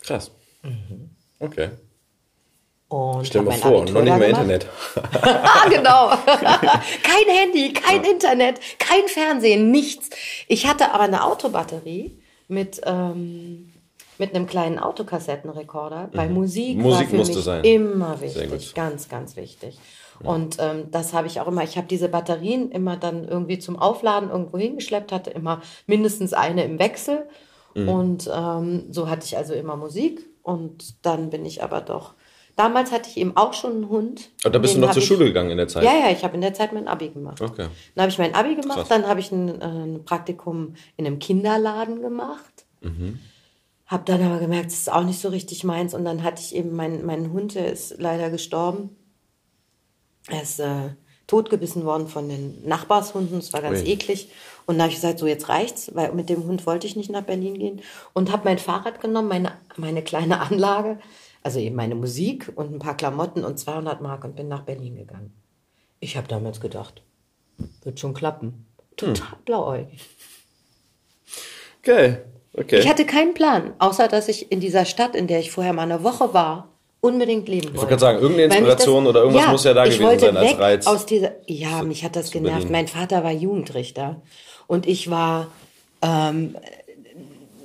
Krass. 0.00 0.30
Mhm. 0.62 1.10
Okay. 1.38 1.70
Und 2.92 3.26
Stell 3.26 3.42
dir 3.42 3.48
mal 3.48 3.56
vor, 3.56 3.84
noch 3.86 4.02
nicht 4.02 4.18
mehr 4.18 4.28
Internet. 4.28 4.66
genau. 5.70 6.10
kein 6.26 7.26
Handy, 7.34 7.72
kein 7.72 8.04
ja. 8.04 8.10
Internet, 8.10 8.60
kein 8.78 9.08
Fernsehen, 9.08 9.70
nichts. 9.70 10.10
Ich 10.46 10.66
hatte 10.66 10.92
aber 10.92 11.04
eine 11.04 11.24
Autobatterie 11.24 12.18
mit, 12.48 12.82
ähm, 12.84 13.72
mit 14.18 14.34
einem 14.34 14.46
kleinen 14.46 14.78
Autokassettenrekorder. 14.78 16.10
Bei 16.12 16.28
Musik, 16.28 16.76
Mhm. 16.76 16.82
Musik 16.82 17.00
war 17.00 17.08
für 17.08 17.16
musste 17.16 17.36
mich 17.36 17.44
sein. 17.44 17.64
immer 17.64 18.20
wichtig, 18.20 18.74
ganz, 18.74 19.08
ganz 19.08 19.36
wichtig. 19.36 19.78
Und 20.22 20.58
ähm, 20.60 20.90
das 20.90 21.14
habe 21.14 21.26
ich 21.26 21.40
auch 21.40 21.48
immer. 21.48 21.64
Ich 21.64 21.78
habe 21.78 21.86
diese 21.88 22.10
Batterien 22.10 22.70
immer 22.70 22.98
dann 22.98 23.26
irgendwie 23.26 23.58
zum 23.58 23.78
Aufladen 23.78 24.28
irgendwo 24.28 24.58
hingeschleppt, 24.58 25.10
hatte 25.12 25.30
immer 25.30 25.62
mindestens 25.86 26.34
eine 26.34 26.62
im 26.64 26.78
Wechsel. 26.78 27.26
Mhm. 27.74 27.88
Und 27.88 28.30
ähm, 28.32 28.84
so 28.90 29.08
hatte 29.08 29.24
ich 29.24 29.36
also 29.38 29.54
immer 29.54 29.76
Musik. 29.76 30.28
Und 30.42 31.06
dann 31.06 31.30
bin 31.30 31.46
ich 31.46 31.62
aber 31.64 31.80
doch. 31.80 32.12
Damals 32.56 32.92
hatte 32.92 33.08
ich 33.08 33.16
eben 33.16 33.36
auch 33.36 33.54
schon 33.54 33.72
einen 33.72 33.88
Hund. 33.88 34.30
Und 34.44 34.54
da 34.54 34.58
bist 34.58 34.74
du 34.74 34.78
noch 34.78 34.92
zur 34.92 35.02
Schule 35.02 35.24
gegangen 35.24 35.50
in 35.50 35.56
der 35.56 35.68
Zeit? 35.68 35.84
Ja, 35.84 35.94
ja, 35.94 36.10
ich 36.10 36.22
habe 36.22 36.34
in 36.34 36.42
der 36.42 36.52
Zeit 36.52 36.72
mein 36.72 36.86
Abi 36.86 37.08
gemacht. 37.08 37.40
Okay. 37.40 37.68
Dann 37.94 38.02
habe 38.02 38.12
ich 38.12 38.18
mein 38.18 38.34
Abi 38.34 38.54
gemacht, 38.56 38.78
Krass. 38.78 38.88
dann 38.88 39.06
habe 39.06 39.20
ich 39.20 39.32
ein, 39.32 39.60
äh, 39.60 39.64
ein 39.64 40.04
Praktikum 40.04 40.74
in 40.96 41.06
einem 41.06 41.18
Kinderladen 41.18 42.02
gemacht. 42.02 42.66
Mhm. 42.82 43.18
Habe 43.86 44.04
dann 44.04 44.22
aber 44.22 44.38
gemerkt, 44.38 44.66
das 44.66 44.78
ist 44.80 44.92
auch 44.92 45.04
nicht 45.04 45.20
so 45.20 45.28
richtig 45.28 45.64
meins. 45.64 45.94
Und 45.94 46.04
dann 46.04 46.22
hatte 46.22 46.42
ich 46.42 46.54
eben 46.54 46.74
meinen 46.74 47.06
meinen 47.06 47.32
Hund, 47.32 47.54
der 47.54 47.72
ist 47.72 47.96
leider 47.98 48.30
gestorben. 48.30 48.96
Er 50.28 50.42
ist 50.42 50.60
äh, 50.60 50.90
totgebissen 51.26 51.84
worden 51.84 52.08
von 52.08 52.28
den 52.28 52.66
Nachbarshunden. 52.66 53.38
Es 53.38 53.52
war 53.52 53.62
ganz 53.62 53.80
Ui. 53.80 53.88
eklig. 53.88 54.30
Und 54.66 54.76
da 54.76 54.84
habe 54.84 54.92
ich 54.92 55.00
gesagt, 55.00 55.18
so 55.18 55.26
jetzt 55.26 55.48
reicht's, 55.48 55.90
weil 55.94 56.12
mit 56.12 56.28
dem 56.28 56.44
Hund 56.44 56.66
wollte 56.66 56.86
ich 56.86 56.96
nicht 56.96 57.10
nach 57.10 57.22
Berlin 57.22 57.58
gehen. 57.58 57.80
Und 58.12 58.30
habe 58.30 58.44
mein 58.44 58.58
Fahrrad 58.58 59.00
genommen, 59.00 59.28
meine, 59.28 59.52
meine 59.76 60.02
kleine 60.02 60.40
Anlage, 60.40 60.98
also 61.42 61.58
eben 61.58 61.76
meine 61.76 61.94
Musik 61.94 62.52
und 62.54 62.72
ein 62.72 62.78
paar 62.78 62.96
Klamotten 62.96 63.44
und 63.44 63.58
200 63.58 64.00
Mark 64.00 64.24
und 64.24 64.36
bin 64.36 64.48
nach 64.48 64.62
Berlin 64.62 64.96
gegangen. 64.96 65.32
Ich 66.00 66.16
habe 66.16 66.28
damals 66.28 66.60
gedacht, 66.60 67.02
wird 67.82 68.00
schon 68.00 68.14
klappen. 68.14 68.66
Total 68.96 69.36
blauäugig. 69.44 70.00
Geil. 71.82 72.24
Okay. 72.54 72.78
Ich 72.80 72.88
hatte 72.88 73.06
keinen 73.06 73.34
Plan, 73.34 73.72
außer 73.78 74.08
dass 74.08 74.28
ich 74.28 74.52
in 74.52 74.60
dieser 74.60 74.84
Stadt, 74.84 75.16
in 75.16 75.26
der 75.26 75.40
ich 75.40 75.50
vorher 75.50 75.72
mal 75.72 75.82
eine 75.82 76.02
Woche 76.04 76.34
war, 76.34 76.68
unbedingt 77.00 77.48
leben 77.48 77.68
wollte. 77.68 77.78
wollte 77.78 77.88
gerade 77.88 78.00
sagen, 78.00 78.18
irgendeine 78.20 78.54
Inspiration 78.54 79.06
oder 79.06 79.20
irgendwas 79.22 79.48
muss 79.48 79.64
ja 79.64 79.74
da 79.74 79.84
ich 79.84 79.98
gewesen 79.98 80.04
wollte 80.04 80.26
sein 80.26 80.36
als 80.36 80.58
Reiz 80.58 80.86
Aus 80.86 81.06
dieser, 81.06 81.32
ja, 81.46 81.82
mich 81.82 82.04
hat 82.04 82.14
das 82.14 82.26
zu 82.26 82.32
genervt. 82.32 82.58
Berlin. 82.58 82.72
Mein 82.72 82.88
Vater 82.88 83.24
war 83.24 83.32
Jugendrichter 83.32 84.22
und 84.68 84.86
ich 84.86 85.10
war 85.10 85.48
ähm, 86.02 86.56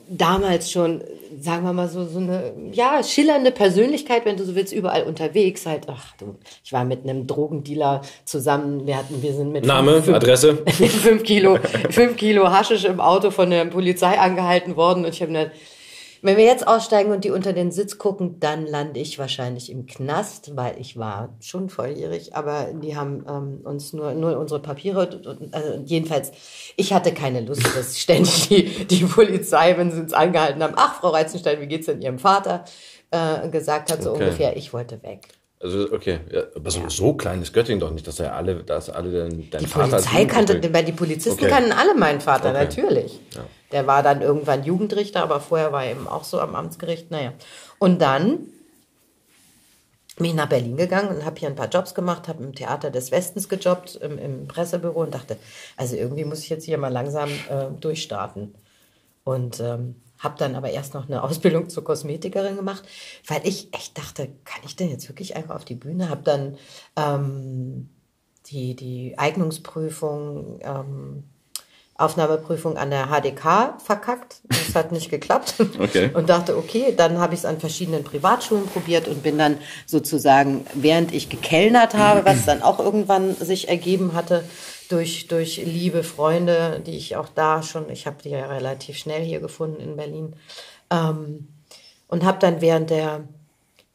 damals 0.09 0.71
schon, 0.71 1.03
sagen 1.39 1.63
wir 1.63 1.73
mal 1.73 1.87
so, 1.87 2.05
so 2.05 2.19
eine, 2.19 2.53
ja, 2.71 3.01
schillernde 3.03 3.51
Persönlichkeit, 3.51 4.25
wenn 4.25 4.37
du 4.37 4.45
so 4.45 4.55
willst, 4.55 4.73
überall 4.73 5.03
unterwegs. 5.03 5.65
Halt, 5.65 5.87
ach 5.87 6.15
du, 6.17 6.35
ich 6.63 6.73
war 6.73 6.83
mit 6.85 7.03
einem 7.03 7.27
Drogendealer 7.27 8.01
zusammen, 8.25 8.87
wir 8.87 8.97
hatten, 8.97 9.21
wir 9.21 9.33
sind 9.33 9.51
mit 9.51 9.65
Name, 9.65 10.01
fünf- 10.01 10.15
Adresse? 10.15 10.57
fünf 10.67 11.23
Kilo, 11.23 11.57
fünf 11.89 12.15
Kilo 12.17 12.49
Haschisch 12.49 12.85
im 12.85 12.99
Auto 12.99 13.31
von 13.31 13.49
der 13.49 13.65
Polizei 13.65 14.19
angehalten 14.19 14.75
worden. 14.75 15.05
Und 15.05 15.13
ich 15.13 15.21
habe 15.21 15.31
mir, 15.31 15.51
wenn 16.27 16.37
wir 16.37 16.43
jetzt 16.43 16.67
aussteigen 16.67 17.11
und 17.11 17.23
die 17.23 17.31
unter 17.31 17.53
den 17.53 17.71
Sitz 17.71 17.97
gucken, 17.97 18.39
dann 18.39 18.67
lande 18.67 18.99
ich 18.99 19.17
wahrscheinlich 19.17 19.71
im 19.71 19.85
Knast, 19.85 20.57
weil 20.57 20.79
ich 20.79 20.97
war 20.97 21.29
schon 21.39 21.69
volljährig, 21.69 22.35
aber 22.35 22.67
die 22.73 22.97
haben 22.97 23.25
ähm, 23.29 23.61
uns 23.63 23.93
nur, 23.93 24.13
nur 24.13 24.37
unsere 24.37 24.61
Papiere, 24.61 25.21
also 25.53 25.81
jedenfalls, 25.85 26.33
ich 26.75 26.91
hatte 26.91 27.13
keine 27.13 27.39
Lust, 27.39 27.65
dass 27.75 27.97
ständig 27.99 28.49
die, 28.49 28.85
die 28.85 29.05
Polizei, 29.05 29.77
wenn 29.77 29.89
sie 29.89 30.01
uns 30.01 30.11
angehalten 30.11 30.61
haben, 30.61 30.73
ach, 30.75 30.99
Frau 30.99 31.09
Reizenstein, 31.09 31.61
wie 31.61 31.67
geht's 31.67 31.85
denn 31.85 32.01
Ihrem 32.01 32.19
Vater, 32.19 32.65
äh, 33.11 33.47
gesagt 33.49 33.89
hat, 33.89 34.03
so 34.03 34.11
Okay. 34.11 34.23
ungefähr, 34.23 34.57
ich 34.57 34.73
wollte 34.73 35.01
weg. 35.03 35.29
Also, 35.59 35.91
okay. 35.91 36.19
Ja, 36.31 36.43
aber 36.55 36.69
so, 36.69 36.87
so 36.87 37.13
klein 37.13 37.41
ist 37.41 37.51
Göttingen 37.51 37.79
doch 37.79 37.91
nicht, 37.91 38.07
dass 38.07 38.19
ja 38.19 38.33
alle, 38.33 38.63
dass 38.63 38.89
alle 38.89 39.11
dein, 39.11 39.49
dein 39.49 39.61
Die 39.61 39.67
Vater 39.67 39.97
Polizei 39.97 40.25
kannte, 40.25 40.73
weil 40.73 40.85
die 40.85 40.91
Polizisten 40.91 41.45
Okay. 41.45 41.49
kannten 41.49 41.71
alle 41.71 41.95
meinen 41.95 42.21
Vater, 42.21 42.49
Okay. 42.49 42.65
natürlich. 42.65 43.19
Der 43.71 43.87
war 43.87 44.03
dann 44.03 44.21
irgendwann 44.21 44.63
Jugendrichter, 44.63 45.23
aber 45.23 45.39
vorher 45.39 45.71
war 45.71 45.83
er 45.83 45.91
eben 45.91 46.07
auch 46.07 46.23
so 46.23 46.39
am 46.39 46.55
Amtsgericht. 46.55 47.09
Naja. 47.11 47.33
Und 47.79 48.01
dann 48.01 48.47
bin 50.17 50.27
ich 50.27 50.33
nach 50.35 50.49
Berlin 50.49 50.77
gegangen 50.77 51.09
und 51.15 51.25
habe 51.25 51.39
hier 51.39 51.49
ein 51.49 51.55
paar 51.55 51.69
Jobs 51.69 51.93
gemacht, 51.93 52.27
habe 52.27 52.43
im 52.43 52.53
Theater 52.55 52.89
des 52.89 53.11
Westens 53.11 53.49
gejobbt, 53.49 53.95
im, 53.95 54.17
im 54.17 54.47
Pressebüro 54.47 55.01
und 55.01 55.13
dachte, 55.13 55.37
also 55.75 55.95
irgendwie 55.95 56.25
muss 56.25 56.39
ich 56.39 56.49
jetzt 56.49 56.65
hier 56.65 56.77
mal 56.77 56.91
langsam 56.91 57.29
äh, 57.49 57.67
durchstarten. 57.79 58.55
Und 59.23 59.59
ähm, 59.59 59.95
habe 60.19 60.35
dann 60.37 60.55
aber 60.55 60.69
erst 60.69 60.93
noch 60.93 61.07
eine 61.07 61.23
Ausbildung 61.23 61.69
zur 61.69 61.83
Kosmetikerin 61.83 62.55
gemacht, 62.55 62.83
weil 63.27 63.41
ich 63.43 63.73
echt 63.73 63.97
dachte, 63.97 64.29
kann 64.45 64.61
ich 64.65 64.75
denn 64.75 64.89
jetzt 64.89 65.07
wirklich 65.09 65.35
einfach 65.35 65.55
auf 65.55 65.65
die 65.65 65.75
Bühne? 65.75 66.09
Habe 66.09 66.23
dann 66.23 66.57
ähm, 66.95 67.89
die, 68.47 68.75
die 68.75 69.17
Eignungsprüfung, 69.17 70.59
ähm, 70.61 71.23
Aufnahmeprüfung 71.99 72.77
an 72.77 72.91
der 72.91 73.07
HDK 73.07 73.79
verkackt. 73.83 74.41
Das 74.49 74.75
hat 74.75 74.91
nicht 74.91 75.09
geklappt. 75.09 75.55
Okay. 75.79 76.09
Und 76.13 76.29
dachte, 76.29 76.57
okay, 76.57 76.93
dann 76.95 77.19
habe 77.19 77.33
ich 77.33 77.41
es 77.41 77.45
an 77.45 77.59
verschiedenen 77.59 78.03
Privatschulen 78.03 78.65
probiert 78.67 79.07
und 79.07 79.21
bin 79.21 79.37
dann 79.37 79.57
sozusagen, 79.85 80.65
während 80.73 81.13
ich 81.13 81.29
gekellnert 81.29 81.93
habe, 81.93 82.25
was 82.25 82.45
dann 82.45 82.61
auch 82.61 82.79
irgendwann 82.79 83.35
sich 83.35 83.67
ergeben 83.67 84.13
hatte, 84.13 84.43
durch, 84.91 85.27
durch 85.27 85.57
liebe 85.57 86.03
Freunde, 86.03 86.81
die 86.85 86.97
ich 86.97 87.15
auch 87.15 87.29
da 87.29 87.63
schon, 87.63 87.89
ich 87.89 88.07
habe 88.07 88.21
die 88.23 88.29
ja 88.29 88.47
relativ 88.47 88.97
schnell 88.97 89.23
hier 89.23 89.39
gefunden 89.39 89.81
in 89.81 89.95
Berlin, 89.95 90.35
ähm, 90.89 91.47
und 92.07 92.23
habe 92.23 92.39
dann 92.39 92.61
während 92.61 92.89
der 92.89 93.27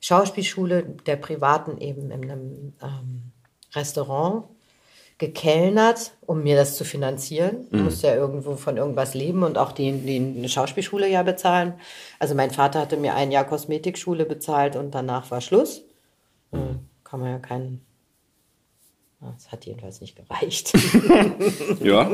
Schauspielschule 0.01 0.83
der 1.07 1.17
privaten 1.17 1.79
eben 1.79 2.11
in 2.11 2.23
einem 2.25 2.73
ähm, 2.83 3.33
Restaurant 3.75 4.45
gekellnert, 5.19 6.13
um 6.27 6.43
mir 6.43 6.57
das 6.57 6.77
zu 6.77 6.85
finanzieren. 6.85 7.69
Ich 7.71 7.81
musste 7.81 8.09
ja 8.09 8.17
irgendwo 8.17 8.57
von 8.57 8.77
irgendwas 8.77 9.15
leben 9.15 9.45
und 9.45 9.57
auch 9.57 9.71
die, 9.71 9.93
die 9.93 10.17
eine 10.17 10.49
Schauspielschule 10.49 11.09
ja 11.09 11.23
bezahlen. 11.23 11.75
Also 12.19 12.35
mein 12.35 12.51
Vater 12.51 12.81
hatte 12.81 12.97
mir 12.97 13.15
ein 13.15 13.31
Jahr 13.31 13.45
Kosmetikschule 13.45 14.25
bezahlt 14.25 14.75
und 14.75 14.91
danach 14.91 15.31
war 15.31 15.41
Schluss. 15.41 15.85
Äh, 16.51 16.57
Kann 17.05 17.21
man 17.21 17.31
ja 17.31 17.39
keinen. 17.39 17.87
Ah, 19.25 19.33
Es 19.37 19.53
hat 19.53 19.65
jedenfalls 19.67 20.01
nicht 20.01 20.17
gereicht. 20.17 20.73
Ja, 21.83 22.11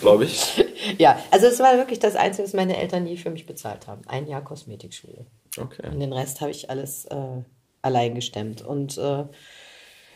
glaube 0.00 0.24
ich. 0.24 0.64
ja, 0.98 1.18
also 1.30 1.46
es 1.46 1.58
war 1.58 1.76
wirklich 1.76 1.98
das 1.98 2.16
Einzige, 2.16 2.44
was 2.46 2.52
meine 2.54 2.76
Eltern 2.76 3.04
nie 3.04 3.16
für 3.16 3.30
mich 3.30 3.46
bezahlt 3.46 3.86
haben. 3.86 4.02
Ein 4.06 4.26
Jahr 4.26 4.42
Kosmetikschule. 4.44 5.26
Okay. 5.58 5.88
Und 5.90 6.00
den 6.00 6.12
Rest 6.12 6.40
habe 6.40 6.50
ich 6.50 6.70
alles 6.70 7.06
äh, 7.06 7.16
allein 7.82 8.14
gestemmt. 8.14 8.62
Und 8.62 8.98
äh, 8.98 9.24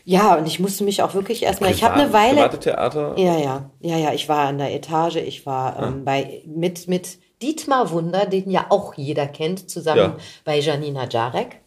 ja, 0.05 0.35
und 0.37 0.47
ich 0.47 0.59
musste 0.59 0.83
mich 0.83 1.01
auch 1.01 1.13
wirklich 1.13 1.43
erstmal, 1.43 1.71
ich 1.71 1.83
habe 1.83 1.95
eine 1.95 2.13
Weile. 2.13 2.49
Theater? 2.59 3.15
Ja, 3.17 3.37
ja, 3.39 3.69
ja, 3.79 3.97
ja, 3.97 4.13
ich 4.13 4.27
war 4.29 4.47
an 4.47 4.57
der 4.57 4.73
Etage, 4.73 5.15
ich 5.17 5.45
war 5.45 5.81
ähm, 5.81 6.03
bei, 6.05 6.41
mit, 6.45 6.87
mit 6.87 7.19
Dietmar 7.41 7.89
Wunder, 7.91 8.25
den 8.25 8.49
ja 8.51 8.67
auch 8.69 8.93
jeder 8.95 9.27
kennt, 9.27 9.69
zusammen 9.69 9.97
Ja. 9.99 10.17
bei 10.45 10.59
Janina 10.59 11.07
Jarek 11.09 11.57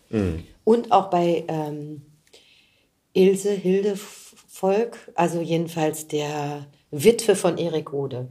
und 0.64 0.92
auch 0.92 1.10
bei 1.10 1.44
ähm, 1.48 2.02
Ilse 3.12 3.50
Hilde 3.52 3.96
Volk, 4.58 4.96
also 5.14 5.40
jedenfalls 5.40 6.08
der 6.08 6.66
Witwe 6.90 7.36
von 7.36 7.58
Erik 7.58 7.92
Rode. 7.92 8.28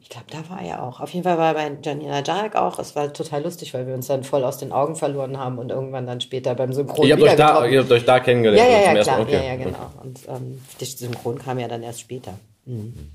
Ich 0.00 0.08
glaube, 0.08 0.26
da 0.30 0.48
war 0.48 0.62
er 0.62 0.82
auch. 0.82 1.00
Auf 1.00 1.10
jeden 1.10 1.24
Fall 1.24 1.38
war 1.38 1.48
er 1.48 1.54
bei 1.54 1.76
Janina 1.82 2.22
Jarek 2.22 2.54
auch. 2.54 2.78
Es 2.78 2.94
war 2.94 3.12
total 3.12 3.42
lustig, 3.42 3.74
weil 3.74 3.84
wir 3.84 3.94
uns 3.94 4.06
dann 4.06 4.22
voll 4.22 4.44
aus 4.44 4.58
den 4.58 4.70
Augen 4.70 4.94
verloren 4.94 5.38
haben 5.38 5.58
und 5.58 5.70
irgendwann 5.70 6.06
dann 6.06 6.20
später 6.20 6.54
beim 6.54 6.72
Synchron 6.72 7.04
Ihr 7.04 7.14
habt, 7.14 7.22
euch 7.22 7.34
da, 7.34 7.66
ihr 7.66 7.80
habt 7.80 7.90
euch 7.90 8.04
da 8.04 8.20
kennengelernt. 8.20 8.70
Ja, 8.70 8.78
ja, 8.78 8.94
ja, 8.94 9.02
klar. 9.02 9.20
Okay. 9.20 9.32
Ja, 9.32 9.42
ja, 9.42 9.56
genau. 9.56 9.90
Und 10.02 10.20
ähm, 10.28 10.62
der 10.78 10.86
Synchron 10.86 11.38
kam 11.38 11.58
ja 11.58 11.66
dann 11.66 11.82
erst 11.82 12.00
später. 12.00 12.38
Mhm. 12.66 13.10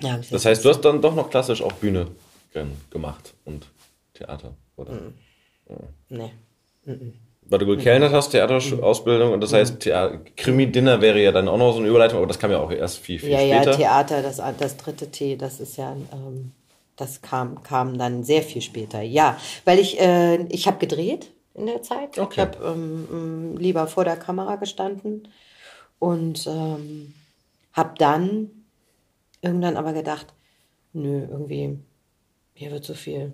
Ja, 0.00 0.12
hab 0.12 0.20
ich 0.20 0.30
Das 0.30 0.44
heißt, 0.44 0.64
du 0.64 0.68
hast 0.68 0.82
dann 0.82 1.02
doch 1.02 1.16
noch 1.16 1.30
klassisch 1.30 1.62
auch 1.62 1.72
Bühne 1.72 2.06
gemacht 2.90 3.34
und 3.44 3.66
Theater, 4.14 4.54
oder? 4.76 4.92
Mhm. 4.92 5.14
nee. 6.10 6.32
Weil 7.50 7.60
du 7.60 7.66
gekellnert 7.66 8.12
hast, 8.12 8.30
Theaterausbildung 8.30 9.32
und 9.32 9.40
das 9.40 9.52
Mhm. 9.52 9.56
heißt, 9.56 9.80
Thea- 9.80 10.20
Krimi-Dinner 10.36 11.00
wäre 11.00 11.20
ja 11.22 11.32
dann 11.32 11.48
auch 11.48 11.56
noch 11.56 11.72
so 11.72 11.78
eine 11.78 11.88
Überleitung, 11.88 12.18
aber 12.18 12.26
das 12.26 12.38
kam 12.38 12.50
ja 12.50 12.58
auch 12.58 12.70
erst 12.70 12.98
viel, 12.98 13.18
viel 13.18 13.30
Ja, 13.30 13.40
ja, 13.40 13.62
später. 13.62 13.76
Theater, 13.78 14.22
das, 14.22 14.36
das 14.58 14.76
dritte 14.76 15.10
T, 15.10 15.36
das 15.36 15.58
ist 15.58 15.76
ja, 15.78 15.96
ähm, 16.12 16.52
das 16.96 17.22
kam, 17.22 17.62
kam 17.62 17.96
dann 17.96 18.22
sehr 18.22 18.42
viel 18.42 18.60
später. 18.60 19.00
Ja, 19.00 19.38
weil 19.64 19.78
ich, 19.78 19.98
äh, 19.98 20.42
ich 20.50 20.66
habe 20.66 20.78
gedreht 20.78 21.30
in 21.54 21.66
der 21.66 21.80
Zeit. 21.82 22.18
Okay. 22.18 22.32
Ich 22.32 22.38
habe 22.38 22.58
ähm, 22.66 23.08
ähm, 23.10 23.56
lieber 23.56 23.86
vor 23.86 24.04
der 24.04 24.16
Kamera 24.16 24.56
gestanden 24.56 25.28
und 25.98 26.46
ähm, 26.46 27.14
habe 27.72 27.94
dann 27.98 28.50
irgendwann 29.40 29.76
aber 29.76 29.92
gedacht, 29.94 30.26
nö, 30.92 31.26
irgendwie, 31.30 31.78
hier 32.54 32.70
wird 32.72 32.84
so 32.84 32.94
viel 32.94 33.32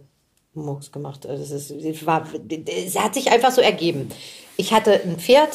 Murks 0.55 0.93
gemacht. 0.93 1.27
Also 1.27 1.43
Das 1.43 1.51
ist, 1.51 1.71
es 1.71 2.07
war, 2.07 2.27
es 2.67 2.99
hat 2.99 3.15
sich 3.15 3.31
einfach 3.31 3.51
so 3.51 3.61
ergeben. 3.61 4.11
Ich 4.57 4.73
hatte 4.73 5.01
ein 5.03 5.19
Pferd, 5.19 5.51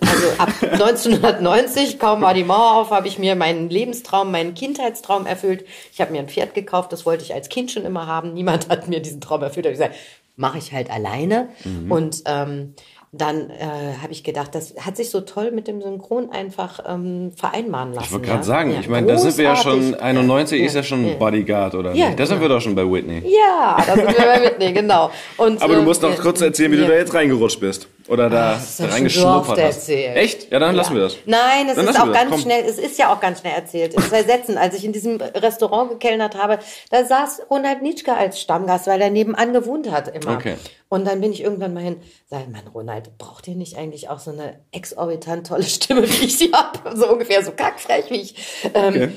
also 0.00 0.26
ab 0.38 0.50
1990, 0.62 1.98
kaum 1.98 2.22
war 2.22 2.34
die 2.34 2.44
Mauer 2.44 2.74
auf, 2.76 2.90
habe 2.90 3.08
ich 3.08 3.18
mir 3.18 3.34
meinen 3.34 3.68
Lebenstraum, 3.68 4.30
meinen 4.30 4.54
Kindheitstraum 4.54 5.26
erfüllt. 5.26 5.64
Ich 5.92 6.00
habe 6.00 6.12
mir 6.12 6.20
ein 6.20 6.28
Pferd 6.28 6.54
gekauft, 6.54 6.92
das 6.92 7.04
wollte 7.06 7.24
ich 7.24 7.34
als 7.34 7.48
Kind 7.48 7.70
schon 7.70 7.84
immer 7.84 8.06
haben. 8.06 8.34
Niemand 8.34 8.68
hat 8.68 8.88
mir 8.88 9.00
diesen 9.00 9.20
Traum 9.20 9.42
erfüllt. 9.42 9.66
Ich 9.66 9.72
gesagt, 9.72 9.96
mache 10.36 10.58
ich 10.58 10.72
halt 10.72 10.90
alleine. 10.90 11.48
Und 11.90 12.22
ähm, 12.26 12.74
dann 13.12 13.50
äh, 13.50 13.66
habe 14.00 14.12
ich 14.12 14.22
gedacht, 14.22 14.54
das 14.54 14.74
hat 14.80 14.96
sich 14.96 15.10
so 15.10 15.20
toll 15.20 15.50
mit 15.50 15.66
dem 15.66 15.82
Synchron 15.82 16.30
einfach 16.30 16.78
ähm, 16.86 17.32
vereinbaren 17.34 17.92
lassen. 17.92 18.04
Ich 18.06 18.12
wollte 18.12 18.26
gerade 18.26 18.40
ja. 18.40 18.44
sagen, 18.44 18.72
Ja, 18.72 18.80
ich 18.80 18.88
meine, 18.88 19.08
da 19.08 19.18
sind 19.18 19.36
wir 19.36 19.44
ja 19.44 19.56
schon, 19.56 19.80
großartig. 19.80 20.02
91 20.02 20.62
ist 20.62 20.74
ja 20.76 20.82
schon 20.84 21.18
Bodyguard, 21.18 21.74
oder 21.74 21.92
Ja, 21.92 22.06
nicht? 22.06 22.20
Da 22.20 22.26
sind 22.26 22.36
genau. 22.36 22.48
wir 22.48 22.54
doch 22.56 22.62
schon 22.62 22.76
bei 22.76 22.88
Whitney. 22.88 23.24
Ja, 23.26 23.82
da 23.84 23.96
sind 23.96 24.16
wir 24.16 24.24
bei 24.24 24.42
Whitney, 24.44 24.72
genau. 24.72 25.10
Und, 25.36 25.60
Aber 25.60 25.74
du 25.74 25.80
ähm, 25.80 25.86
musst 25.86 26.02
noch 26.02 26.14
ja, 26.14 26.22
kurz 26.22 26.40
erzählen, 26.40 26.70
wie 26.70 26.76
du 26.76 26.82
ja. 26.82 26.88
da 26.88 26.94
jetzt 26.94 27.12
reingerutscht 27.12 27.58
bist. 27.58 27.88
Oder 28.10 28.28
da, 28.28 28.54
Das 28.54 28.70
ist 28.70 28.80
da 28.80 28.84
so 28.88 28.90
reingeschnuppert 28.92 29.36
oft 29.36 29.50
hast. 29.50 29.58
erzählt. 29.76 30.16
Echt? 30.16 30.50
Ja, 30.52 30.58
dann 30.58 30.74
lassen 30.74 30.94
wir 30.94 31.02
das. 31.02 31.16
Nein, 31.26 31.68
es 31.68 31.76
Dann 31.76 31.86
ist 31.88 32.00
auch 32.00 32.12
ganz 32.12 32.30
komm. 32.32 32.40
schnell, 32.40 32.64
es 32.64 32.78
ist 32.78 32.98
ja 32.98 33.14
auch 33.14 33.20
ganz 33.20 33.40
schnell 33.40 33.52
erzählt. 33.54 33.94
In 33.94 34.02
zwei 34.02 34.22
Sätzen, 34.24 34.58
als 34.58 34.74
ich 34.74 34.84
in 34.84 34.92
diesem 34.92 35.20
Restaurant 35.20 35.90
gekellnert 35.90 36.34
habe, 36.36 36.58
da 36.90 37.04
saß 37.04 37.42
Ronald 37.50 37.82
Nitschke 37.82 38.12
als 38.14 38.40
Stammgast, 38.40 38.86
weil 38.88 39.00
er 39.00 39.10
nebenan 39.10 39.52
gewohnt 39.52 39.90
hat 39.90 40.08
immer. 40.08 40.34
Okay. 40.34 40.56
Und 40.88 41.06
dann 41.06 41.20
bin 41.20 41.32
ich 41.32 41.40
irgendwann 41.42 41.72
mal 41.72 41.84
hin, 41.84 41.96
sag, 42.26 42.48
Mann, 42.50 42.66
Ronald, 42.74 43.16
braucht 43.16 43.46
ihr 43.46 43.54
nicht 43.54 43.76
eigentlich 43.78 44.08
auch 44.08 44.18
so 44.18 44.32
eine 44.32 44.58
exorbitant 44.72 45.46
tolle 45.46 45.62
Stimme, 45.62 46.02
wie 46.02 46.24
ich 46.24 46.36
sie 46.36 46.50
habe? 46.52 46.80
So 46.98 47.12
ungefähr, 47.12 47.44
so 47.44 47.52
kackfrech, 47.52 48.10
wie 48.10 48.22
ich 48.22 48.34
ähm, 48.74 48.88
Okay. 48.94 49.10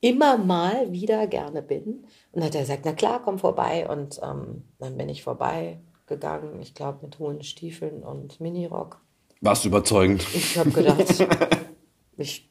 immer 0.00 0.38
mal 0.38 0.90
wieder 0.90 1.26
gerne 1.26 1.60
bin. 1.60 1.82
Und 1.84 2.06
dann 2.32 2.44
hat 2.44 2.54
er 2.54 2.62
gesagt, 2.62 2.82
na 2.86 2.92
klar, 2.94 3.20
komm 3.22 3.38
vorbei. 3.38 3.86
Und 3.86 4.18
ähm, 4.22 4.64
dann 4.78 4.96
bin 4.96 5.10
ich 5.10 5.22
vorbei 5.22 5.78
gegangen, 6.10 6.60
ich 6.60 6.74
glaube 6.74 6.98
mit 7.02 7.18
hohen 7.18 7.42
Stiefeln 7.42 8.02
und 8.02 8.40
Minirock. 8.40 9.00
Warst 9.40 9.64
du 9.64 9.68
überzeugend. 9.68 10.26
Ich 10.34 10.58
habe 10.58 10.70
gedacht, 10.70 11.26
ich 12.18 12.50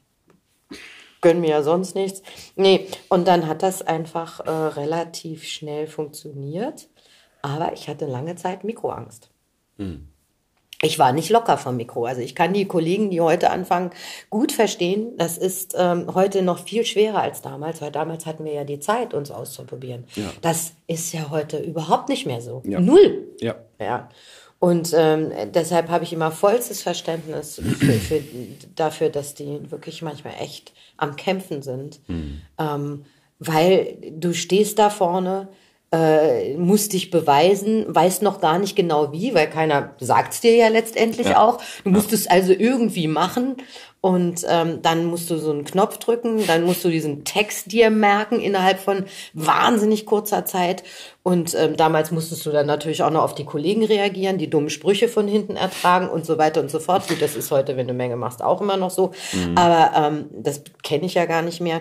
gönn 1.20 1.40
mir 1.40 1.50
ja 1.50 1.62
sonst 1.62 1.94
nichts. 1.94 2.22
Nee, 2.56 2.88
und 3.08 3.28
dann 3.28 3.46
hat 3.46 3.62
das 3.62 3.82
einfach 3.82 4.40
äh, 4.40 4.50
relativ 4.50 5.44
schnell 5.44 5.86
funktioniert. 5.86 6.88
Aber 7.42 7.72
ich 7.72 7.88
hatte 7.88 8.06
lange 8.06 8.34
Zeit 8.34 8.64
Mikroangst. 8.64 9.30
Ich 10.82 10.98
war 10.98 11.12
nicht 11.12 11.30
locker 11.30 11.58
vom 11.58 11.76
Mikro. 11.76 12.06
Also 12.06 12.22
ich 12.22 12.34
kann 12.34 12.52
die 12.54 12.66
Kollegen, 12.66 13.10
die 13.10 13.20
heute 13.20 13.50
anfangen, 13.50 13.90
gut 14.30 14.52
verstehen. 14.52 15.16
Das 15.18 15.36
ist 15.36 15.74
ähm, 15.78 16.14
heute 16.14 16.42
noch 16.42 16.58
viel 16.58 16.84
schwerer 16.84 17.20
als 17.20 17.42
damals, 17.42 17.82
weil 17.82 17.90
damals 17.90 18.24
hatten 18.24 18.44
wir 18.44 18.52
ja 18.52 18.64
die 18.64 18.80
Zeit, 18.80 19.12
uns 19.12 19.30
auszuprobieren. 19.30 20.04
Ja. 20.14 20.32
Das 20.40 20.72
ist 20.86 21.12
ja 21.12 21.30
heute 21.30 21.58
überhaupt 21.58 22.08
nicht 22.08 22.26
mehr 22.26 22.40
so. 22.40 22.62
Ja. 22.64 22.80
Null. 22.80 23.28
Ja. 23.40 23.56
Ja. 23.78 24.08
Und 24.58 24.92
ähm, 24.94 25.32
deshalb 25.54 25.88
habe 25.88 26.04
ich 26.04 26.12
immer 26.12 26.30
vollstes 26.30 26.82
Verständnis 26.82 27.56
für, 27.56 27.92
für, 27.94 28.20
dafür, 28.74 29.08
dass 29.08 29.34
die 29.34 29.70
wirklich 29.70 30.02
manchmal 30.02 30.34
echt 30.38 30.72
am 30.98 31.16
Kämpfen 31.16 31.62
sind. 31.62 32.00
Ähm, 32.58 33.04
weil 33.38 33.96
du 34.12 34.34
stehst 34.34 34.78
da 34.78 34.90
vorne, 34.90 35.48
äh, 35.92 36.54
musst 36.54 36.92
dich 36.92 37.10
beweisen, 37.10 37.84
weißt 37.88 38.22
noch 38.22 38.40
gar 38.40 38.58
nicht 38.60 38.76
genau 38.76 39.12
wie, 39.12 39.34
weil 39.34 39.48
keiner 39.50 39.94
sagt's 39.98 40.40
dir 40.40 40.54
ja 40.54 40.68
letztendlich 40.68 41.30
Ja. 41.30 41.42
auch. 41.42 41.58
Du 41.82 41.90
musst 41.90 42.12
es 42.12 42.28
also 42.28 42.52
irgendwie 42.52 43.08
machen 43.08 43.56
und 44.00 44.46
ähm, 44.48 44.82
dann 44.82 45.04
musst 45.06 45.28
du 45.30 45.36
so 45.36 45.50
einen 45.50 45.64
Knopf 45.64 45.98
drücken, 45.98 46.46
dann 46.46 46.62
musst 46.62 46.84
du 46.84 46.88
diesen 46.90 47.24
Text 47.24 47.72
dir 47.72 47.90
merken 47.90 48.40
innerhalb 48.40 48.78
von 48.78 49.04
wahnsinnig 49.34 50.06
kurzer 50.06 50.44
Zeit. 50.44 50.84
Und 51.24 51.54
ähm, 51.58 51.76
damals 51.76 52.10
musstest 52.12 52.46
du 52.46 52.50
dann 52.50 52.66
natürlich 52.66 53.02
auch 53.02 53.10
noch 53.10 53.22
auf 53.24 53.34
die 53.34 53.44
Kollegen 53.44 53.84
reagieren, 53.84 54.38
die 54.38 54.48
dummen 54.48 54.70
Sprüche 54.70 55.08
von 55.08 55.26
hinten 55.26 55.56
ertragen 55.56 56.08
und 56.08 56.24
so 56.24 56.38
weiter 56.38 56.60
und 56.60 56.70
so 56.70 56.78
fort. 56.78 57.08
Gut, 57.08 57.20
das 57.20 57.34
ist 57.34 57.50
heute, 57.50 57.76
wenn 57.76 57.88
du 57.88 57.94
Menge 57.94 58.16
machst, 58.16 58.42
auch 58.44 58.60
immer 58.60 58.76
noch 58.76 58.90
so. 58.90 59.10
Aber 59.56 59.90
ähm, 59.96 60.26
das 60.32 60.62
kenne 60.84 61.04
ich 61.04 61.14
ja 61.14 61.26
gar 61.26 61.42
nicht 61.42 61.60
mehr. 61.60 61.80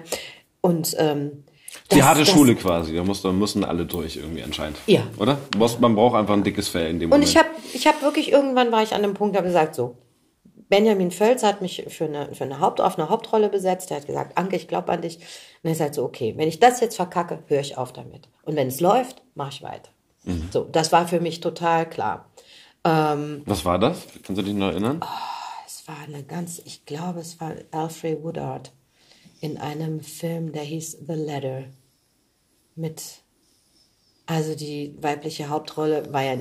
Und 0.62 0.95
ähm, 0.99 1.43
Die 1.91 2.03
harte 2.03 2.22
das- 2.22 2.30
Schule 2.30 2.55
quasi. 2.55 2.95
Da 2.95 3.03
mussten, 3.03 3.38
müssen 3.38 3.63
alle 3.63 3.86
durch 3.86 4.15
irgendwie 4.17 4.43
anscheinend. 4.43 4.78
Ja. 4.88 5.01
Oder? 5.17 5.38
Man 5.80 5.95
braucht 5.95 6.15
einfach 6.15 6.34
ein 6.34 6.43
dickes 6.43 6.67
Fell 6.70 6.89
in 6.89 6.99
dem 6.99 7.11
Und 7.11 7.20
Moment. 7.20 7.30
ich 7.30 7.38
habe 7.38 7.49
ich 7.74 7.88
hab 7.88 8.01
wirklich, 8.01 8.32
irgendwann 8.32 8.72
war 8.72 8.84
ich 8.84 8.93
an 8.93 9.01
dem 9.01 9.13
Punkt, 9.13 9.36
habe 9.38 9.47
gesagt, 9.47 9.76
so, 9.76 9.95
Benjamin 10.70 11.09
Völz 11.11 11.41
hat 11.43 11.61
mich 11.61 11.84
für 11.88 12.05
eine, 12.05 12.34
für 12.36 12.43
eine 12.43 12.59
Haupt, 12.59 12.80
auf 12.80 12.97
eine 12.99 13.09
Hauptrolle 13.09 13.49
besetzt. 13.49 13.89
Der 13.89 13.97
hat 13.97 14.05
gesagt, 14.07 14.38
Anke, 14.38 14.55
ich 14.55 14.67
glaube 14.67 14.91
an 14.91 15.01
dich. 15.01 15.17
Und 15.17 15.24
er 15.63 15.72
ist 15.72 15.82
halt 15.82 15.95
so, 15.95 16.03
okay, 16.03 16.34
wenn 16.38 16.47
ich 16.47 16.59
das 16.59 16.80
jetzt 16.80 16.95
verkacke, 16.95 17.39
höre 17.47 17.59
ich 17.61 17.78
auf 17.78 17.91
damit. 17.91 18.30
Und 18.43 18.55
wenn 18.55 18.67
es 18.67 18.80
läuft, 18.80 19.24
mache 19.34 19.49
ich 19.51 19.63
weiter. 19.63 19.89
Mhm. 20.26 20.49
So, 20.51 20.63
das 20.72 20.91
war 20.91 21.07
für 21.07 21.20
mich 21.22 21.39
total 21.39 21.89
klar. 21.89 22.30
Ähm, 22.86 23.41
Was 23.45 23.65
war 23.65 23.80
das? 23.80 24.05
Kannst 24.24 24.39
du 24.39 24.45
dich 24.45 24.53
noch 24.53 24.67
erinnern? 24.70 25.01
es 25.65 25.88
war 25.88 25.97
eine 26.07 26.24
ganz, 26.24 26.61
ich 26.65 26.86
glaube, 26.86 27.20
es 27.20 27.39
war 27.41 27.53
Alfred 27.72 28.24
Woodard 28.24 28.72
in 29.42 29.58
einem 29.58 30.02
Film, 30.02 30.52
der 30.52 30.64
hieß 30.64 31.00
The 31.08 31.14
Ladder. 31.14 31.64
Mit, 32.76 33.04
also 34.26 34.56
die 34.56 34.96
weibliche 35.02 35.50
Hauptrolle 35.50 36.12
war 36.14 36.24
ja, 36.24 36.38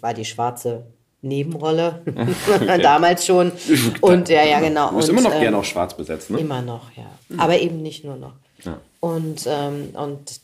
war 0.00 0.14
die 0.14 0.24
schwarze 0.24 0.86
Nebenrolle, 1.22 2.02
damals 2.82 3.26
schon. 3.26 3.52
Und 4.00 4.28
ja, 4.28 4.44
ja, 4.44 4.60
genau. 4.60 4.90
Du 4.90 4.96
bist 4.96 5.08
und, 5.08 5.18
immer 5.18 5.28
noch 5.28 5.34
ähm, 5.34 5.40
gerne 5.40 5.56
auch 5.56 5.64
schwarz 5.64 5.96
besetzt, 5.96 6.30
ne? 6.30 6.38
Immer 6.38 6.62
noch, 6.62 6.90
ja. 6.96 7.10
Aber 7.38 7.58
eben 7.58 7.80
nicht 7.80 8.04
nur 8.04 8.16
noch. 8.16 8.34
Ja. 8.64 8.80
Und, 9.00 9.46
ähm, 9.46 9.90
und 9.94 10.40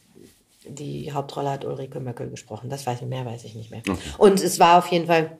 die 0.64 1.12
Hauptrolle 1.12 1.50
hat 1.50 1.64
Ulrike 1.64 2.00
Möckel 2.00 2.30
gesprochen. 2.30 2.70
Das 2.70 2.86
weiß 2.86 3.00
ich, 3.00 3.08
mehr 3.08 3.24
weiß 3.24 3.44
ich 3.44 3.54
nicht 3.54 3.70
mehr. 3.70 3.82
Und 4.18 4.40
es 4.40 4.60
war 4.60 4.78
auf 4.78 4.86
jeden 4.88 5.06
Fall, 5.06 5.36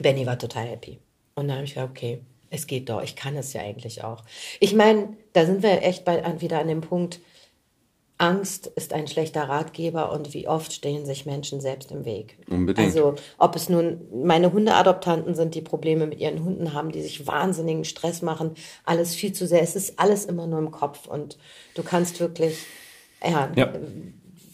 Benny 0.00 0.26
war 0.26 0.38
total 0.38 0.66
happy. 0.66 0.98
Und 1.34 1.48
dann 1.48 1.56
habe 1.56 1.64
ich 1.64 1.74
gedacht, 1.74 1.90
okay, 1.90 2.20
es 2.52 2.66
geht 2.66 2.88
doch, 2.88 3.02
ich 3.02 3.16
kann 3.16 3.36
es 3.36 3.52
ja 3.52 3.62
eigentlich 3.62 4.04
auch. 4.04 4.22
Ich 4.60 4.74
meine, 4.74 5.16
da 5.32 5.44
sind 5.46 5.62
wir 5.62 5.82
echt 5.82 6.04
bei, 6.04 6.24
an- 6.24 6.40
wieder 6.40 6.60
an 6.60 6.68
dem 6.68 6.80
Punkt, 6.82 7.20
Angst 8.18 8.68
ist 8.68 8.92
ein 8.92 9.08
schlechter 9.08 9.48
Ratgeber 9.48 10.12
und 10.12 10.32
wie 10.32 10.46
oft 10.46 10.72
stehen 10.72 11.04
sich 11.04 11.26
Menschen 11.26 11.60
selbst 11.60 11.90
im 11.90 12.04
Weg. 12.04 12.38
Unbedingt. 12.48 12.86
Also 12.86 13.16
ob 13.38 13.56
es 13.56 13.68
nun 13.68 14.00
meine 14.24 14.52
Hundeadoptanten 14.52 15.34
sind, 15.34 15.56
die 15.56 15.60
Probleme 15.60 16.06
mit 16.06 16.20
ihren 16.20 16.44
Hunden 16.44 16.72
haben, 16.72 16.92
die 16.92 17.02
sich 17.02 17.26
wahnsinnigen 17.26 17.84
Stress 17.84 18.22
machen, 18.22 18.52
alles 18.84 19.14
viel 19.16 19.32
zu 19.32 19.46
sehr. 19.48 19.60
Es 19.62 19.74
ist 19.74 19.98
alles 19.98 20.24
immer 20.26 20.46
nur 20.46 20.60
im 20.60 20.70
Kopf 20.70 21.08
und 21.08 21.36
du 21.74 21.82
kannst 21.82 22.20
wirklich, 22.20 22.58
ja, 23.24 23.50
Ja. 23.56 23.72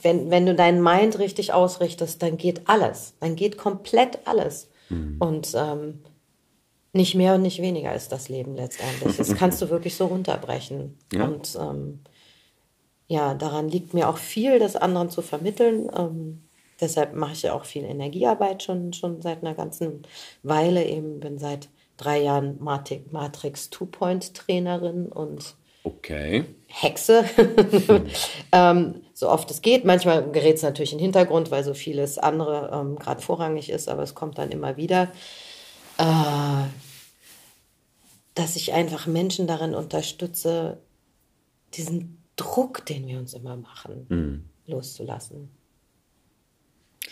wenn, 0.03 0.31
wenn 0.31 0.47
du 0.47 0.55
deinen 0.55 0.83
Mind 0.83 1.19
richtig 1.19 1.53
ausrichtest, 1.53 2.23
dann 2.23 2.39
geht 2.39 2.69
alles. 2.71 3.15
Dann 3.21 3.37
geht 3.37 3.59
komplett 3.59 4.21
alles. 4.27 4.71
Und 5.19 5.53
ähm, 5.55 5.99
nicht 6.99 7.15
mehr 7.15 7.35
und 7.35 7.43
nicht 7.43 7.63
weniger 7.63 7.95
ist 7.95 8.13
das 8.13 8.29
Leben 8.29 8.55
letztendlich. 8.55 9.17
Das 9.17 9.35
kannst 9.35 9.63
du 9.63 9.71
wirklich 9.71 9.97
so 9.97 10.07
runterbrechen. 10.07 10.99
Ja. 11.13 11.25
Und 11.25 11.57
ähm, 11.59 12.01
ja, 13.07 13.35
daran 13.35 13.69
liegt 13.69 13.95
mir 13.95 14.09
auch 14.09 14.19
viel, 14.19 14.59
das 14.59 14.77
anderen 14.77 15.09
zu 15.09 15.23
vermitteln. 15.23 15.91
Ähm, 15.97 16.43
deshalb 16.81 17.15
mache 17.15 17.33
ich 17.33 17.43
ja 17.43 17.55
auch 17.55 17.65
viel 17.65 17.85
Energiearbeit 17.85 18.63
schon, 18.63 18.93
schon 18.93 19.23
seit 19.23 19.43
einer 19.43 19.55
ganzen 19.55 20.03
Weile. 20.43 20.85
Eben 20.85 21.21
bin 21.21 21.39
seit 21.39 21.69
drei 21.97 22.21
Jahren 22.21 22.59
Matrix 22.61 23.71
Two-Point-Trainerin 23.71 25.07
und 25.07 25.57
Okay. 25.85 26.45
Hexe, 26.67 27.25
ähm, 28.53 29.03
so 29.15 29.31
oft 29.31 29.51
es 29.51 29.63
geht. 29.63 29.87
Manchmal 29.87 30.31
gerät 30.31 30.57
es 30.57 30.63
natürlich 30.63 30.93
in 30.93 30.99
den 30.99 31.05
Hintergrund, 31.05 31.51
weil 31.51 31.65
so 31.65 31.73
vieles 31.73 32.19
andere 32.19 32.71
ähm, 32.75 32.99
gerade 32.99 33.23
vorrangig 33.23 33.71
ist, 33.71 33.89
aber 33.89 34.03
es 34.03 34.15
kommt 34.15 34.37
dann 34.37 34.51
immer 34.51 34.77
wieder, 34.77 35.09
äh, 35.97 36.65
dass 38.39 38.55
ich 38.55 38.73
einfach 38.73 39.09
Menschen 39.09 39.49
darin 39.49 39.75
unterstütze, 39.75 40.79
diesen 41.75 42.23
Druck, 42.37 42.87
den 42.87 43.09
wir 43.09 43.19
uns 43.19 43.35
immer 43.35 43.57
machen, 43.57 44.07
loszulassen. 44.65 45.51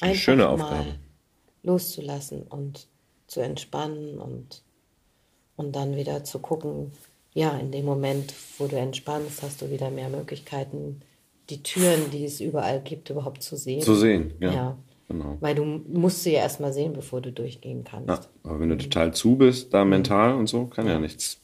eine 0.01 0.15
schöne 0.15 0.49
Aufgabe. 0.49 1.01
loszulassen 1.65 2.43
und 2.43 2.87
zu 3.27 3.41
entspannen 3.41 4.19
und, 4.19 4.63
und 5.57 5.75
dann 5.75 5.97
wieder 5.97 6.23
zu 6.23 6.39
gucken, 6.39 6.93
ja, 7.35 7.59
in 7.59 7.73
dem 7.73 7.87
Moment, 7.87 8.33
wo 8.59 8.69
du 8.69 8.77
entspannst, 8.77 9.43
hast 9.43 9.61
du 9.61 9.71
wieder 9.71 9.91
mehr 9.91 10.09
Möglichkeiten, 10.09 11.01
die 11.51 11.61
Türen, 11.65 12.09
die 12.13 12.25
es 12.25 12.41
überall 12.41 12.81
gibt, 12.81 13.11
überhaupt 13.11 13.43
zu 13.43 13.57
sehen. 13.57 13.83
Zu 13.83 13.97
sehen, 13.97 14.33
ja. 14.39 14.53
Ja. 14.53 14.79
Genau. 15.09 15.37
Weil 15.41 15.55
du 15.55 15.65
musst 15.65 16.25
sie 16.25 16.33
ja 16.33 16.41
erstmal 16.41 16.73
sehen, 16.73 16.93
bevor 16.93 17.21
du 17.21 17.31
durchgehen 17.31 17.85
kannst. 17.85 18.09
Ja, 18.09 18.21
aber 18.43 18.61
wenn 18.61 18.71
du 18.71 18.77
total 18.77 19.15
zu 19.15 19.37
bist, 19.37 19.73
da 19.73 19.85
mental 19.85 20.35
und 20.35 20.49
so, 20.49 20.67
kann 20.67 20.87
ja 20.87 20.99
nichts 20.99 21.41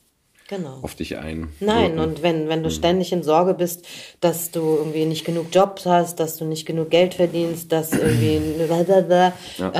Genau. 0.49 0.81
auf 0.83 0.95
dich 0.95 1.17
ein. 1.17 1.49
Nein, 1.61 1.99
und 1.99 2.23
wenn, 2.23 2.49
wenn 2.49 2.63
du 2.63 2.71
ständig 2.71 3.11
in 3.13 3.23
Sorge 3.23 3.55
bist, 3.55 3.87
dass 4.21 4.51
du 4.51 4.61
irgendwie 4.61 5.07
nicht 5.07 5.25
genug 5.25 5.47
Jobs 5.51 5.87
hast, 5.87 6.21
dass 6.21 6.37
du 6.37 6.45
nicht 6.45 6.67
genug 6.67 6.91
Geld 6.91 7.15
verdienst, 7.15 7.73
dass 7.73 7.93
irgendwie 7.93 8.37
äh, 9.59 9.73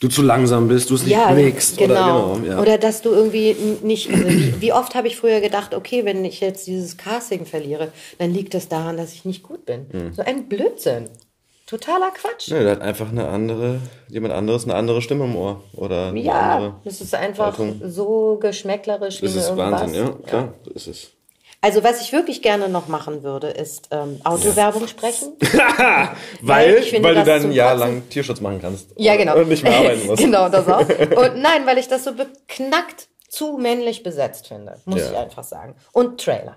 du 0.00 0.08
zu 0.08 0.22
langsam 0.22 0.68
bist, 0.68 0.90
du 0.90 0.94
es 0.94 1.02
nicht 1.02 1.10
ja, 1.10 1.32
bewegst. 1.32 1.76
genau. 1.76 2.32
Oder, 2.32 2.40
genau 2.40 2.50
ja. 2.52 2.60
Oder 2.60 2.78
dass 2.78 3.02
du 3.02 3.10
irgendwie 3.10 3.56
nicht, 3.82 4.10
also 4.12 4.28
wie, 4.28 4.60
wie 4.60 4.72
oft 4.72 4.94
habe 4.94 5.08
ich 5.08 5.16
früher 5.16 5.40
gedacht, 5.40 5.74
okay, 5.74 6.04
wenn 6.04 6.24
ich 6.24 6.40
jetzt 6.40 6.68
dieses 6.68 6.96
Casting 6.96 7.44
verliere, 7.44 7.90
dann 8.18 8.32
liegt 8.32 8.54
es 8.54 8.68
daran, 8.68 8.96
dass 8.96 9.12
ich 9.12 9.24
nicht 9.24 9.42
gut 9.42 9.66
bin. 9.66 9.86
Hm. 9.90 10.12
So 10.12 10.22
ein 10.22 10.48
Blödsinn. 10.48 11.08
Totaler 11.70 12.10
Quatsch. 12.10 12.50
Nee, 12.50 12.60
der 12.64 12.72
hat 12.72 12.80
einfach 12.82 13.10
eine 13.10 13.28
andere, 13.28 13.78
jemand 14.08 14.34
anderes 14.34 14.64
eine 14.64 14.74
andere 14.74 15.00
Stimme 15.00 15.24
im 15.24 15.36
Ohr. 15.36 15.62
Oder 15.72 16.12
Ja, 16.14 16.32
andere 16.56 16.74
das 16.84 17.00
ist 17.00 17.14
einfach 17.14 17.56
Haltung. 17.58 17.80
so 17.84 18.38
geschmäcklerisch 18.40 19.22
wie 19.22 19.26
Das 19.26 19.36
ist. 19.36 19.56
Wahnsinn, 19.56 19.94
ja, 19.94 20.10
klar, 20.26 20.54
so 20.64 20.70
ist 20.72 20.86
es. 20.88 21.10
Also 21.62 21.84
was 21.84 22.00
ich 22.00 22.12
wirklich 22.12 22.40
gerne 22.42 22.68
noch 22.70 22.88
machen 22.88 23.22
würde, 23.22 23.48
ist 23.48 23.88
ähm, 23.90 24.18
Autowerbung 24.24 24.88
sprechen. 24.88 25.34
weil, 26.40 26.74
ich 26.78 26.90
finde 26.90 27.08
weil 27.08 27.14
du 27.16 27.24
dann 27.24 27.42
ein 27.42 27.52
Jahr 27.52 27.74
lang 27.76 28.08
Tierschutz 28.08 28.40
machen 28.40 28.60
kannst. 28.60 28.88
Ja, 28.96 29.14
genau. 29.16 29.36
Und 29.36 29.48
nicht 29.48 29.62
mehr 29.62 29.76
arbeiten 29.76 30.06
musst. 30.06 30.22
genau, 30.22 30.48
das 30.48 30.66
auch. 30.68 30.80
Und 30.88 31.36
nein, 31.42 31.66
weil 31.66 31.78
ich 31.78 31.86
das 31.88 32.04
so 32.04 32.12
beknackt 32.14 33.08
zu 33.28 33.58
männlich 33.58 34.02
besetzt 34.02 34.48
finde, 34.48 34.76
muss 34.86 35.00
Ja. 35.00 35.10
ich 35.12 35.16
einfach 35.18 35.44
sagen. 35.44 35.74
Und 35.92 36.20
Trailer. 36.20 36.56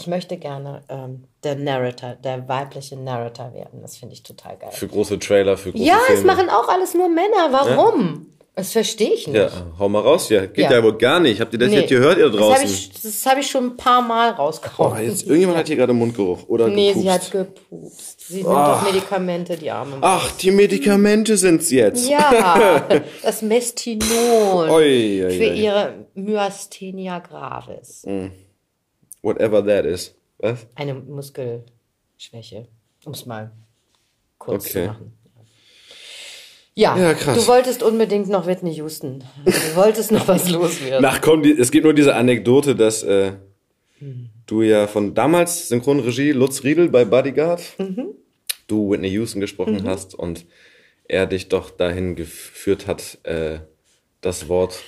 Ich 0.00 0.06
möchte 0.06 0.36
gerne 0.36 0.82
ähm, 0.88 1.24
der 1.42 1.56
Narrator, 1.56 2.14
der 2.22 2.48
weibliche 2.48 2.96
Narrator 2.96 3.52
werden. 3.52 3.82
Das 3.82 3.96
finde 3.96 4.14
ich 4.14 4.22
total 4.22 4.56
geil. 4.56 4.70
Für 4.72 4.86
große 4.86 5.18
Trailer, 5.18 5.56
für 5.56 5.72
große 5.72 5.84
ja, 5.84 5.98
Filme. 6.06 6.20
es 6.20 6.24
machen 6.24 6.48
auch 6.50 6.68
alles 6.68 6.94
nur 6.94 7.08
Männer. 7.08 7.48
Warum? 7.50 8.26
Das 8.54 8.72
verstehe 8.72 9.12
ich 9.12 9.26
nicht. 9.28 9.36
Ja, 9.36 9.50
hau 9.78 9.88
mal 9.88 10.00
raus 10.02 10.26
hier. 10.28 10.48
Geht 10.48 10.64
ja, 10.64 10.78
Ja. 10.78 10.82
wohl 10.82 10.98
gar 10.98 11.20
nicht. 11.20 11.40
Habt 11.40 11.52
ihr 11.52 11.60
das 11.60 11.70
Nee. 11.70 11.80
jetzt 11.80 11.88
gehört, 11.90 12.18
ihr 12.18 12.28
Das 12.28 12.36
draußen? 12.36 12.54
habe 12.56 12.64
ich, 12.64 12.90
das 13.02 13.26
hab 13.26 13.38
ich 13.38 13.48
schon 13.48 13.64
ein 13.66 13.76
paar 13.76 14.02
Mal 14.02 14.32
oh, 14.32 14.42
rausgehauen. 14.42 15.04
jetzt, 15.04 15.22
irgendjemand 15.22 15.58
hat 15.58 15.68
hier 15.68 15.76
gerade 15.76 15.92
Mundgeruch. 15.92 16.48
Oder 16.48 16.66
nee, 16.66 16.88
gepupst. 16.88 17.02
sie 17.02 17.10
hat 17.12 17.30
gepupst. 17.30 18.20
Sie 18.28 18.34
nimmt 18.42 18.48
doch 18.48 18.82
Medikamente, 18.82 19.56
die 19.56 19.70
arme. 19.70 19.98
Ach, 20.00 20.32
die 20.32 20.50
Medikamente 20.50 21.36
sind's 21.36 21.70
jetzt. 21.70 22.08
Ja, 22.08 22.84
das 23.22 23.42
Mestinon 23.42 24.70
Oi, 24.70 25.24
oi, 25.24 25.30
für 25.30 25.50
oi. 25.50 25.54
ihre 25.56 25.94
Myasthenia 26.14 27.20
gravis. 27.20 28.04
Whatever 29.22 29.64
that 29.66 29.84
is. 29.84 30.14
Was? 30.38 30.66
Eine 30.74 30.94
Muskelschwäche, 30.94 32.68
um 33.04 33.12
es 33.12 33.26
mal 33.26 33.50
kurz 34.38 34.66
Okay. 34.66 34.82
zu 34.84 34.86
machen. 34.86 35.12
Ja, 36.74 36.96
Ja, 36.96 37.14
krass. 37.14 37.36
du 37.36 37.46
wolltest 37.48 37.82
unbedingt 37.82 38.28
noch 38.28 38.46
Whitney 38.46 38.72
Houston. 38.76 39.24
Du 39.44 39.52
wolltest 39.74 40.12
noch 40.12 40.28
was 40.28 40.48
loswerden. 40.50 41.04
Ach 41.04 41.20
komm, 41.20 41.42
die, 41.42 41.50
es 41.58 41.72
gibt 41.72 41.84
nur 41.84 41.92
diese 41.94 42.14
Anekdote, 42.14 42.76
dass 42.76 43.02
äh, 43.02 43.32
du 44.46 44.62
ja 44.62 44.86
von 44.86 45.12
damals 45.14 45.68
Synchronregie 45.68 46.30
Lutz 46.30 46.62
Riedel 46.62 46.88
bei 46.88 47.04
Bodyguard, 47.04 47.60
Mhm. 47.78 48.14
du 48.68 48.90
Whitney 48.92 49.08
Houston 49.10 49.40
gesprochen 49.40 49.88
hast 49.88 50.14
und 50.14 50.46
er 51.08 51.26
dich 51.26 51.48
doch 51.48 51.70
dahin 51.70 52.14
geführt 52.14 52.86
hat, 52.86 53.18
äh, 53.24 53.58
das 54.20 54.48
Wort 54.48 54.78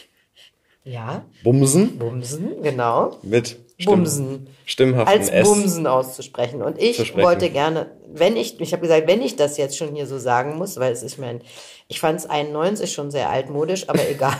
Ja, 0.84 1.24
Bumsen 1.42 1.98
Bumsen, 1.98 2.62
genau. 2.62 3.18
mit 3.22 3.56
Bumsen. 3.84 4.48
stimmhaften 4.64 5.18
Als 5.18 5.28
S. 5.28 5.48
Bumsen 5.48 5.86
auszusprechen. 5.86 6.62
Und 6.62 6.80
ich 6.80 7.16
wollte 7.16 7.50
gerne, 7.50 7.90
wenn 8.06 8.36
ich, 8.36 8.60
ich 8.60 8.72
habe 8.72 8.82
gesagt, 8.82 9.06
wenn 9.06 9.22
ich 9.22 9.36
das 9.36 9.56
jetzt 9.56 9.76
schon 9.76 9.94
hier 9.94 10.06
so 10.06 10.18
sagen 10.18 10.56
muss, 10.56 10.78
weil 10.78 10.92
es 10.92 11.02
ist 11.02 11.18
mein, 11.18 11.40
ich 11.88 12.00
fand 12.00 12.20
es 12.20 12.26
91 12.26 12.92
schon 12.92 13.10
sehr 13.10 13.30
altmodisch, 13.30 13.88
aber 13.88 14.08
egal, 14.10 14.36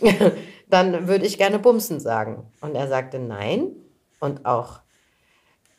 dann 0.68 1.08
würde 1.08 1.26
ich 1.26 1.38
gerne 1.38 1.58
Bumsen 1.58 2.00
sagen. 2.00 2.44
Und 2.60 2.74
er 2.74 2.88
sagte 2.88 3.18
nein. 3.18 3.72
Und 4.18 4.46
auch 4.46 4.80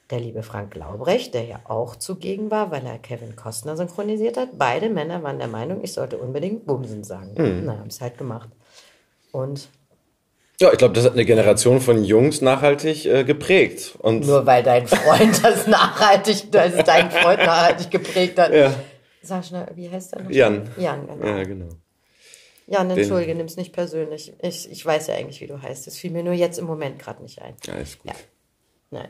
der 0.10 0.20
liebe 0.20 0.44
Frank 0.44 0.76
Laubrecht, 0.76 1.34
der 1.34 1.44
ja 1.44 1.60
auch 1.66 1.96
zugegen 1.96 2.50
war, 2.50 2.72
weil 2.72 2.86
er 2.86 2.98
Kevin 2.98 3.36
Costner 3.36 3.76
synchronisiert 3.76 4.38
hat, 4.38 4.58
beide 4.58 4.90
Männer 4.90 5.22
waren 5.24 5.40
der 5.40 5.48
Meinung, 5.48 5.84
ich 5.84 5.94
sollte 5.94 6.18
unbedingt 6.18 6.66
Bumsen 6.66 7.04
sagen. 7.04 7.36
Hm. 7.36 7.66
Na, 7.66 7.78
haben 7.78 7.88
es 7.88 8.00
halt 8.00 8.18
gemacht. 8.18 8.50
Und 9.32 9.70
Ja, 10.60 10.72
ich 10.72 10.80
glaube, 10.80 10.96
das 10.96 11.06
hat 11.06 11.14
eine 11.14 11.26
Generation 11.26 11.80
von 11.82 12.04
Jungs 12.04 12.42
nachhaltig 12.42 13.06
äh, 13.06 13.24
geprägt. 13.24 13.96
Und 14.00 14.26
Nur 14.26 14.46
weil 14.48 14.64
dein 14.64 14.88
Freund 14.88 15.40
das 15.44 15.68
nachhaltig, 15.68 16.52
dass 16.52 16.74
es 16.74 16.84
dein 16.84 17.12
Freund 17.12 17.40
nachhaltig 17.40 17.92
geprägt 17.92 18.40
hat. 18.40 18.52
Ja. 18.52 18.74
Sag 19.22 19.46
schnell, 19.46 19.68
wie 19.76 19.90
heißt 19.90 20.16
der 20.16 20.24
noch? 20.24 20.32
Jan. 20.32 20.68
Jan, 20.78 21.06
genau. 21.06 21.28
Ja, 21.28 21.44
genau. 21.44 21.70
Jan, 22.66 22.90
entschuldige, 22.90 23.36
nimm's 23.36 23.56
nicht 23.56 23.72
persönlich. 23.72 24.34
Ich, 24.42 24.70
ich 24.72 24.84
weiß 24.84 25.08
ja 25.08 25.16
eigentlich, 25.16 25.42
wie 25.42 25.48
du 25.48 25.62
heißt. 25.62 25.86
Das 25.86 25.96
fiel 25.96 26.10
mir 26.12 26.24
nur 26.24 26.34
jetzt 26.34 26.58
im 26.58 26.66
Moment 26.66 26.98
gerade 26.98 27.22
nicht 27.22 27.40
ein. 27.42 27.54
Ja, 27.66 27.76
ist 27.76 28.00
gut. 28.00 28.12
Ja. 28.12 28.18
Nein. 28.90 29.10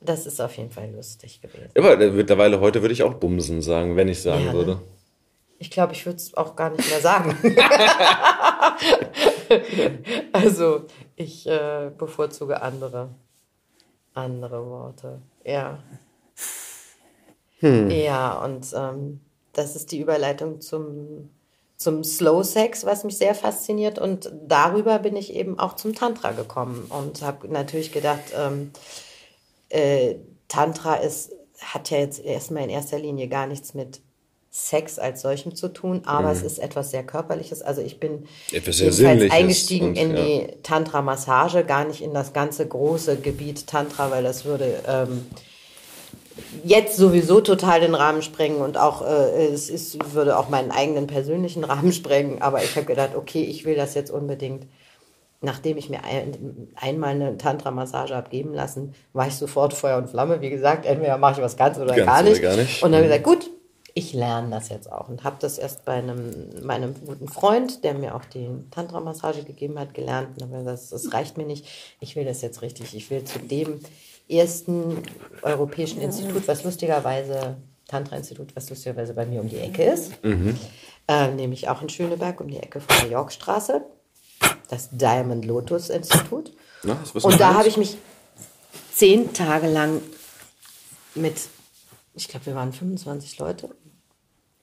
Das 0.00 0.26
ist 0.26 0.40
auf 0.40 0.54
jeden 0.58 0.70
Fall 0.70 0.90
lustig 0.94 1.40
gewesen. 1.40 1.70
Aber 1.76 1.98
äh, 1.98 2.10
mittlerweile 2.10 2.60
heute 2.60 2.82
würde 2.82 2.92
ich 2.92 3.02
auch 3.02 3.14
Bumsen 3.14 3.62
sagen, 3.62 3.96
wenn 3.96 4.08
ich 4.08 4.20
sagen 4.20 4.44
Ja, 4.44 4.52
ne? 4.52 4.58
würde. 4.58 4.80
Ich 5.58 5.70
glaube, 5.70 5.94
ich 5.94 6.04
würde 6.04 6.16
es 6.18 6.34
auch 6.36 6.54
gar 6.54 6.68
nicht 6.68 6.88
mehr 6.90 7.00
sagen. 7.00 7.34
also, 10.32 10.84
ich 11.16 11.46
äh, 11.46 11.90
bevorzuge 11.96 12.60
andere, 12.62 13.10
andere 14.14 14.66
Worte. 14.66 15.20
Ja. 15.44 15.78
Ja, 17.60 18.44
und 18.44 18.66
ähm, 18.76 19.20
das 19.52 19.76
ist 19.76 19.90
die 19.92 20.00
Überleitung 20.00 20.60
zum, 20.60 21.30
zum 21.76 22.04
Slow 22.04 22.44
Sex, 22.44 22.84
was 22.84 23.04
mich 23.04 23.16
sehr 23.16 23.34
fasziniert. 23.34 23.98
Und 23.98 24.30
darüber 24.46 24.98
bin 24.98 25.16
ich 25.16 25.34
eben 25.34 25.58
auch 25.58 25.74
zum 25.74 25.94
Tantra 25.94 26.32
gekommen 26.32 26.90
und 26.90 27.22
habe 27.22 27.48
natürlich 27.48 27.92
gedacht, 27.92 28.32
ähm, 28.36 28.72
äh, 29.70 30.16
Tantra 30.48 30.96
ist, 30.96 31.32
hat 31.60 31.90
ja 31.90 31.98
jetzt 31.98 32.20
erstmal 32.20 32.64
in 32.64 32.70
erster 32.70 32.98
Linie 32.98 33.28
gar 33.28 33.46
nichts 33.46 33.74
mit 33.74 34.00
Sex 34.58 34.98
als 34.98 35.20
solchem 35.20 35.54
zu 35.54 35.68
tun, 35.68 36.00
aber 36.06 36.32
es 36.32 36.40
ist 36.40 36.58
etwas 36.58 36.90
sehr 36.90 37.04
Körperliches. 37.04 37.60
Also 37.60 37.82
ich 37.82 38.00
bin 38.00 38.12
Mhm. 38.12 38.26
Etwas 38.52 38.78
sehr 38.78 38.90
jedenfalls 38.90 39.30
eingestiegen 39.30 39.88
und, 39.88 39.96
in 39.96 40.16
ja. 40.16 40.24
die 40.24 40.48
Tantra-Massage, 40.62 41.62
gar 41.64 41.84
nicht 41.84 42.00
in 42.00 42.14
das 42.14 42.32
ganze 42.32 42.66
große 42.66 43.16
Gebiet 43.16 43.66
Tantra, 43.66 44.10
weil 44.10 44.24
das 44.24 44.46
würde 44.46 44.82
ähm, 44.88 45.26
jetzt 46.64 46.96
sowieso 46.96 47.42
total 47.42 47.80
den 47.80 47.94
Rahmen 47.94 48.22
sprengen 48.22 48.62
und 48.62 48.78
auch 48.78 49.02
äh, 49.02 49.46
es 49.46 49.68
ist, 49.68 50.14
würde 50.14 50.38
auch 50.38 50.48
meinen 50.48 50.70
eigenen 50.70 51.06
persönlichen 51.06 51.62
Rahmen 51.62 51.92
sprengen. 51.92 52.40
Aber 52.40 52.64
ich 52.64 52.76
habe 52.76 52.86
gedacht, 52.86 53.10
okay, 53.14 53.44
ich 53.44 53.66
will 53.66 53.74
das 53.76 53.94
jetzt 53.94 54.10
unbedingt. 54.10 54.66
Nachdem 55.42 55.76
ich 55.76 55.90
mir 55.90 56.02
ein, 56.02 56.68
einmal 56.76 57.10
eine 57.10 57.36
Tantra-Massage 57.36 58.14
habe 58.16 58.30
geben 58.30 58.54
lassen, 58.54 58.94
war 59.12 59.26
ich 59.26 59.34
sofort 59.34 59.74
Feuer 59.74 59.98
und 59.98 60.08
Flamme. 60.08 60.40
Wie 60.40 60.48
gesagt, 60.48 60.86
entweder 60.86 61.18
mache 61.18 61.34
ich 61.34 61.44
was 61.44 61.58
ganz 61.58 61.76
oder 61.76 61.94
Ganz 61.94 62.06
gar, 62.06 62.20
oder 62.22 62.30
nicht. 62.30 62.42
gar 62.42 62.56
nicht. 62.56 62.82
Und 62.82 62.92
dann 62.92 63.04
habe 63.04 63.14
ich 63.14 63.22
gesagt, 63.22 63.42
gut, 63.42 63.50
ich 63.98 64.12
lerne 64.12 64.50
das 64.50 64.68
jetzt 64.68 64.92
auch. 64.92 65.08
Und 65.08 65.24
habe 65.24 65.36
das 65.40 65.56
erst 65.56 65.86
bei 65.86 65.94
einem, 65.94 66.50
meinem 66.62 66.94
guten 67.06 67.28
Freund, 67.28 67.82
der 67.82 67.94
mir 67.94 68.14
auch 68.14 68.26
die 68.26 68.46
Tantra-Massage 68.70 69.42
gegeben 69.42 69.78
hat, 69.78 69.94
gelernt. 69.94 70.34
Gesagt, 70.34 70.66
das, 70.66 70.90
das 70.90 71.14
reicht 71.14 71.38
mir 71.38 71.46
nicht. 71.46 71.64
Ich 71.98 72.14
will 72.14 72.26
das 72.26 72.42
jetzt 72.42 72.60
richtig. 72.60 72.94
Ich 72.94 73.08
will 73.08 73.24
zu 73.24 73.38
dem 73.38 73.80
ersten 74.28 75.02
europäischen 75.40 76.02
Institut, 76.02 76.46
was 76.46 76.62
lustigerweise, 76.62 77.56
Tantra-Institut, 77.88 78.54
was 78.54 78.68
lustigerweise 78.68 79.14
bei 79.14 79.24
mir 79.24 79.40
um 79.40 79.48
die 79.48 79.60
Ecke 79.60 79.84
ist. 79.84 80.12
Äh, 81.08 81.28
nämlich 81.32 81.70
auch 81.70 81.80
in 81.80 81.88
Schöneberg, 81.88 82.38
um 82.42 82.48
die 82.48 82.58
Ecke 82.58 82.80
von 82.80 82.98
der 83.00 83.08
Yorkstraße. 83.08 83.82
Das 84.68 84.90
Diamond 84.92 85.46
Lotus 85.46 85.88
Institut. 85.88 86.52
Na, 86.82 86.98
Und 87.22 87.40
da 87.40 87.54
habe 87.54 87.68
ich 87.68 87.78
mich 87.78 87.96
zehn 88.92 89.32
Tage 89.32 89.68
lang 89.68 90.02
mit, 91.14 91.48
ich 92.14 92.28
glaube, 92.28 92.44
wir 92.44 92.54
waren 92.56 92.74
25 92.74 93.38
Leute, 93.38 93.70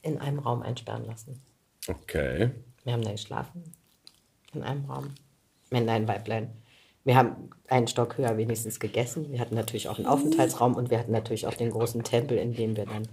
in 0.04 0.20
einem 0.20 0.39
Raum 0.39 0.62
einsperren 0.62 1.06
lassen. 1.06 1.41
Okay. 1.88 2.51
Wir 2.84 2.93
haben 2.93 3.04
da 3.04 3.12
geschlafen. 3.12 3.64
In 4.54 4.62
einem 4.62 4.86
Raum. 4.86 5.16
Männlein, 5.72 6.08
Weiblein. 6.08 6.51
Wir 7.04 7.16
haben 7.16 7.49
einen 7.68 7.88
Stock 7.88 8.18
höher 8.18 8.38
wenigstens 8.38 8.80
gegessen. 8.80 9.32
Wir 9.32 9.39
hatten 9.39 9.56
natürlich 9.56 9.89
auch 9.89 9.97
einen 9.97 10.06
Aufenthaltsraum 10.06 10.76
und 10.76 10.89
wir 10.89 10.99
hatten 10.99 11.12
natürlich 11.12 11.47
auch 11.47 11.56
den 11.56 11.72
großen 11.72 12.04
Tempel, 12.04 12.38
in 12.38 12.54
dem 12.54 12.78
wir 12.78 12.86
dann 12.86 13.08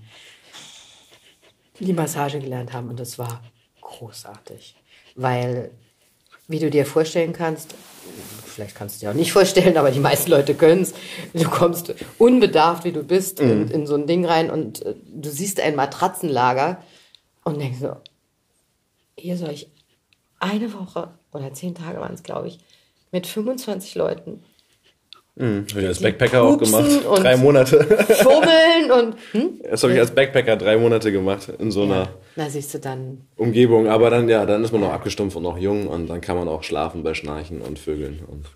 die 1.81 1.93
Massage 1.93 2.39
gelernt 2.39 2.73
haben. 2.73 2.89
Und 2.89 3.01
das 3.01 3.19
war 3.19 3.43
großartig. 3.81 4.77
Weil, 5.17 5.71
wie 6.51 6.59
du 6.59 6.69
dir 6.69 6.85
vorstellen 6.85 7.33
kannst, 7.33 7.75
vielleicht 8.45 8.75
kannst 8.75 8.97
du 8.97 9.07
dir 9.07 9.11
auch 9.11 9.15
nicht 9.15 9.33
vorstellen, 9.33 9.77
aber 9.77 9.91
die 9.91 10.01
meisten 10.01 10.31
Leute 10.31 10.55
können 10.55 10.83
es. 10.83 10.93
Du 11.33 11.49
kommst 11.49 11.95
unbedarft, 12.19 12.85
wie 12.85 12.93
du 12.93 13.03
bist, 13.03 13.41
in, 13.41 13.69
in 13.69 13.87
so 13.87 13.95
ein 13.95 14.07
Ding 14.07 14.27
rein 14.27 14.51
und 14.51 14.85
äh, 14.85 14.95
du 15.07 15.31
siehst 15.31 15.61
ein 15.61 15.77
Matratzenlager 15.77 16.83
und 17.45 17.61
denkst 17.61 17.79
so, 17.81 17.97
hier 19.17 19.37
soll 19.37 19.51
ich 19.51 19.71
eine 20.41 20.73
Woche 20.75 21.13
oder 21.33 21.53
zehn 21.55 21.75
Tage 21.75 22.01
waren 22.01 22.15
es, 22.15 22.23
glaube 22.23 22.49
ich, 22.49 22.59
mit 23.13 23.27
25 23.27 23.95
Leuten 23.95 24.43
Habe 25.39 25.81
ich 25.81 25.87
als 25.87 26.01
Backpacker 26.01 26.43
auch 26.43 26.59
gemacht. 26.59 26.85
Drei 27.17 27.37
Monate. 27.37 27.83
fummeln 27.83 28.91
und 28.93 29.15
hm? 29.33 29.61
Das 29.71 29.83
habe 29.83 29.95
ich 29.95 29.99
als 29.99 30.11
Backpacker 30.11 30.57
drei 30.57 30.77
Monate 30.77 31.13
gemacht 31.13 31.49
in 31.59 31.71
so 31.71 31.85
einer 31.85 32.09
na 32.37 32.49
siehst 32.49 32.75
du 32.75 32.79
dann 32.79 33.23
Umgebung. 33.37 33.89
Aber 33.89 34.11
dann, 34.11 34.29
ja, 34.29 34.47
dann 34.47 34.65
ist 34.65 34.73
man 34.73 34.81
noch 34.81 34.93
abgestumpft 34.93 35.37
und 35.37 35.43
noch 35.43 35.59
jung 35.59 35.87
und 35.87 36.09
dann 36.09 36.21
kann 36.21 36.37
man 36.37 36.49
auch 36.49 36.63
schlafen 36.63 37.03
bei 37.03 37.15
Schnarchen 37.15 37.61
und 37.61 37.79
Vögeln 37.79 38.21
und 38.27 38.47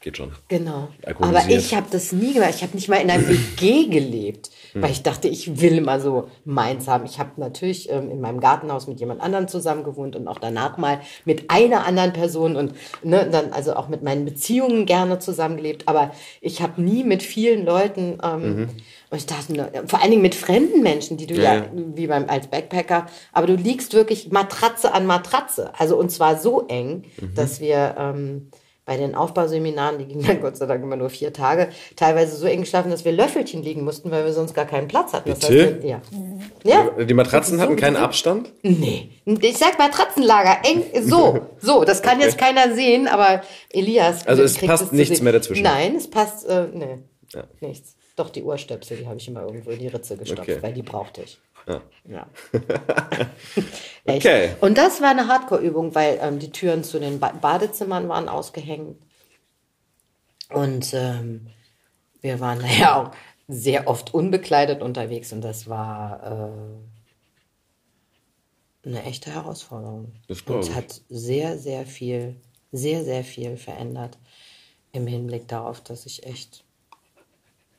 geht 0.00 0.16
schon. 0.16 0.32
Genau. 0.48 0.88
Aber 1.20 1.42
ich 1.48 1.74
habe 1.74 1.86
das 1.90 2.12
nie 2.12 2.34
gemacht. 2.34 2.52
Ich 2.56 2.62
habe 2.62 2.74
nicht 2.74 2.88
mal 2.88 2.96
in 2.96 3.10
einer 3.10 3.28
WG 3.28 3.88
gelebt, 3.88 4.50
weil 4.82 4.90
ich 4.90 5.02
dachte, 5.02 5.28
ich 5.28 5.60
will 5.60 5.80
mal 5.80 6.00
so 6.00 6.28
meins 6.44 6.88
haben. 6.88 7.04
Ich 7.04 7.18
habe 7.18 7.30
natürlich 7.36 7.90
ähm, 7.90 8.10
in 8.10 8.20
meinem 8.20 8.40
Gartenhaus 8.40 8.86
mit 8.86 9.00
jemand 9.00 9.20
anderem 9.20 9.48
zusammen 9.48 9.84
gewohnt 9.84 10.16
und 10.16 10.28
auch 10.28 10.38
danach 10.38 10.76
mal 10.78 11.00
mit 11.24 11.50
einer 11.50 11.86
anderen 11.86 12.12
Person 12.12 12.56
und 12.56 12.74
ne, 13.02 13.28
dann 13.30 13.52
also 13.52 13.74
auch 13.74 13.88
mit 13.88 14.02
meinen 14.02 14.24
Beziehungen 14.24 14.86
gerne 14.86 15.18
zusammengelebt. 15.18 15.88
Aber 15.88 16.12
ich 16.40 16.62
habe 16.62 16.80
nie 16.82 17.04
mit 17.04 17.22
vielen 17.22 17.64
Leuten 17.64 18.18
ähm, 18.22 18.68
und 19.10 19.18
ich 19.18 19.26
dachte, 19.26 19.52
ne, 19.52 19.70
vor 19.86 20.00
allen 20.00 20.10
Dingen 20.10 20.22
mit 20.22 20.34
fremden 20.34 20.82
Menschen, 20.82 21.16
die 21.16 21.26
du 21.26 21.34
ja, 21.34 21.54
Ja, 21.56 21.64
wie 21.94 22.06
beim 22.06 22.28
als 22.28 22.48
Backpacker, 22.48 23.06
aber 23.32 23.46
du 23.46 23.54
liegst 23.54 23.94
wirklich 23.94 24.30
Matratze 24.30 24.92
an 24.92 25.06
Matratze. 25.06 25.72
Also 25.78 25.96
und 25.96 26.10
zwar 26.10 26.36
so 26.38 26.66
eng, 26.68 27.04
dass 27.34 27.60
wir 27.60 27.94
ähm, 27.98 28.50
bei 28.86 28.96
den 28.96 29.16
Aufbauseminaren, 29.16 29.98
die 29.98 30.06
gingen 30.06 30.24
dann 30.24 30.40
Gott 30.40 30.56
sei 30.56 30.64
Dank 30.64 30.82
immer 30.82 30.96
nur 30.96 31.10
vier 31.10 31.32
Tage, 31.32 31.68
teilweise 31.96 32.36
so 32.36 32.46
eng 32.46 32.60
geschlafen, 32.60 32.90
dass 32.90 33.04
wir 33.04 33.10
Löffelchen 33.10 33.62
liegen 33.62 33.82
mussten, 33.84 34.12
weil 34.12 34.24
wir 34.24 34.32
sonst 34.32 34.54
gar 34.54 34.64
keinen 34.64 34.86
Platz 34.86 35.12
hatten. 35.12 35.28
Das 35.28 35.42
heißt, 35.42 35.82
ja. 35.82 36.00
ja. 36.62 37.04
Die 37.04 37.12
Matratzen 37.12 37.60
hatten 37.60 37.76
keinen 37.76 37.96
Abstand? 37.96 38.52
Nee. 38.62 39.10
Ich 39.24 39.58
sag 39.58 39.76
Matratzenlager, 39.78 40.58
eng, 40.64 40.84
so, 41.02 41.40
so. 41.58 41.84
Das 41.84 42.00
kann 42.00 42.20
jetzt 42.20 42.38
keiner 42.38 42.74
sehen, 42.74 43.08
aber 43.08 43.42
Elias. 43.70 44.24
Also 44.26 44.44
es 44.44 44.56
passt 44.56 44.92
nichts 44.92 45.20
mehr 45.20 45.32
dazwischen. 45.32 45.64
Nein, 45.64 45.96
es 45.96 46.08
passt, 46.08 46.46
äh, 46.46 46.68
nee. 46.72 46.98
Ja. 47.34 47.42
Nichts. 47.60 47.96
Doch, 48.14 48.30
die 48.30 48.44
Ohrstöpsel, 48.44 48.98
die 48.98 49.06
habe 49.06 49.18
ich 49.18 49.26
immer 49.26 49.42
irgendwo 49.42 49.70
in 49.70 49.80
die 49.80 49.88
Ritze 49.88 50.16
gestopft, 50.16 50.48
Okay. 50.48 50.58
weil 50.62 50.72
die 50.72 50.82
brauchte 50.82 51.22
ich. 51.22 51.38
Ja. 51.66 51.82
Ja. 52.08 52.26
Okay. 54.08 54.54
Und 54.60 54.78
das 54.78 55.00
war 55.00 55.10
eine 55.10 55.26
Hardcore-Übung, 55.26 55.96
weil 55.96 56.20
ähm, 56.22 56.38
die 56.38 56.52
Türen 56.52 56.84
zu 56.84 57.00
den 57.00 57.18
ba 57.18 57.32
Badezimmern 57.32 58.08
waren 58.08 58.28
ausgehängt. 58.28 58.96
Und 60.50 60.94
ähm, 60.94 61.48
wir 62.20 62.38
waren 62.38 62.64
ja 62.78 63.02
auch 63.02 63.10
sehr 63.48 63.88
oft 63.88 64.14
unbekleidet 64.14 64.80
unterwegs 64.82 65.32
und 65.32 65.40
das 65.40 65.68
war 65.68 66.52
äh, 68.84 68.88
eine 68.88 69.02
echte 69.04 69.32
Herausforderung. 69.32 70.12
Das 70.28 70.42
und 70.42 70.72
hat 70.74 71.00
sehr, 71.08 71.58
sehr 71.58 71.84
viel, 71.86 72.36
sehr, 72.70 73.04
sehr 73.04 73.24
viel 73.24 73.56
verändert 73.56 74.18
im 74.92 75.06
Hinblick 75.06 75.48
darauf, 75.48 75.80
dass 75.80 76.06
ich 76.06 76.24
echt 76.26 76.64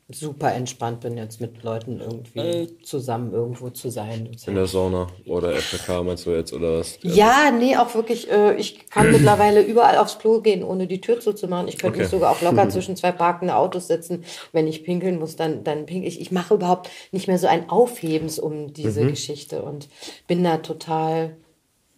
super 0.09 0.53
entspannt 0.53 1.01
bin, 1.01 1.17
jetzt 1.17 1.41
mit 1.41 1.63
Leuten 1.63 1.99
irgendwie 1.99 2.77
zusammen 2.81 3.33
irgendwo 3.33 3.69
zu 3.71 3.89
sein. 3.89 4.31
In 4.45 4.55
der 4.55 4.65
Sauna 4.67 5.07
oder 5.25 5.51
FKK 5.51 6.01
meinst 6.03 6.25
du 6.25 6.31
jetzt 6.31 6.53
oder 6.53 6.79
was? 6.79 6.97
Ja, 7.03 7.51
nee, 7.51 7.75
auch 7.75 7.93
wirklich, 7.93 8.31
äh, 8.31 8.55
ich 8.55 8.89
kann 8.89 9.11
mittlerweile 9.11 9.61
überall 9.61 9.97
aufs 9.97 10.17
Klo 10.17 10.39
gehen, 10.39 10.63
ohne 10.63 10.87
die 10.87 11.01
Tür 11.01 11.19
zuzumachen. 11.19 11.67
Ich 11.67 11.77
könnte 11.77 11.97
mich 11.97 12.07
Okay. 12.07 12.15
sogar 12.15 12.31
auch 12.31 12.41
locker 12.41 12.69
zwischen 12.69 12.95
zwei 12.95 13.11
parkende 13.11 13.57
Autos 13.57 13.87
setzen. 13.87 14.23
Wenn 14.53 14.67
ich 14.67 14.85
pinkeln 14.85 15.19
muss, 15.19 15.35
dann, 15.35 15.65
dann 15.65 15.85
pinkel 15.85 16.07
ich. 16.07 16.21
Ich 16.21 16.31
mache 16.31 16.53
überhaupt 16.53 16.89
nicht 17.11 17.27
mehr 17.27 17.37
so 17.37 17.47
ein 17.47 17.69
Aufhebens 17.69 18.39
um 18.39 18.71
diese 18.73 19.05
Geschichte 19.05 19.61
und 19.61 19.89
bin 20.27 20.41
da 20.41 20.57
total 20.57 21.35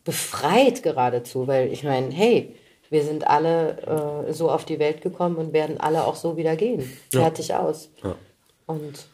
befreit 0.04 0.82
geradezu, 0.82 1.48
weil 1.48 1.72
ich 1.72 1.84
meine, 1.84 2.12
hey, 2.12 2.56
wir 2.90 3.04
sind 3.04 3.28
alle 3.28 4.26
äh, 4.28 4.34
so 4.34 4.50
auf 4.50 4.66
die 4.66 4.80
Welt 4.80 5.02
gekommen 5.02 5.36
und 5.38 5.54
werden 5.54 5.80
alle 5.80 6.06
auch 6.06 6.16
so 6.16 6.38
wieder 6.38 6.56
gehen. 6.56 6.90
Fertig 7.12 7.54
aus. 7.54 7.90
Und 8.66 9.08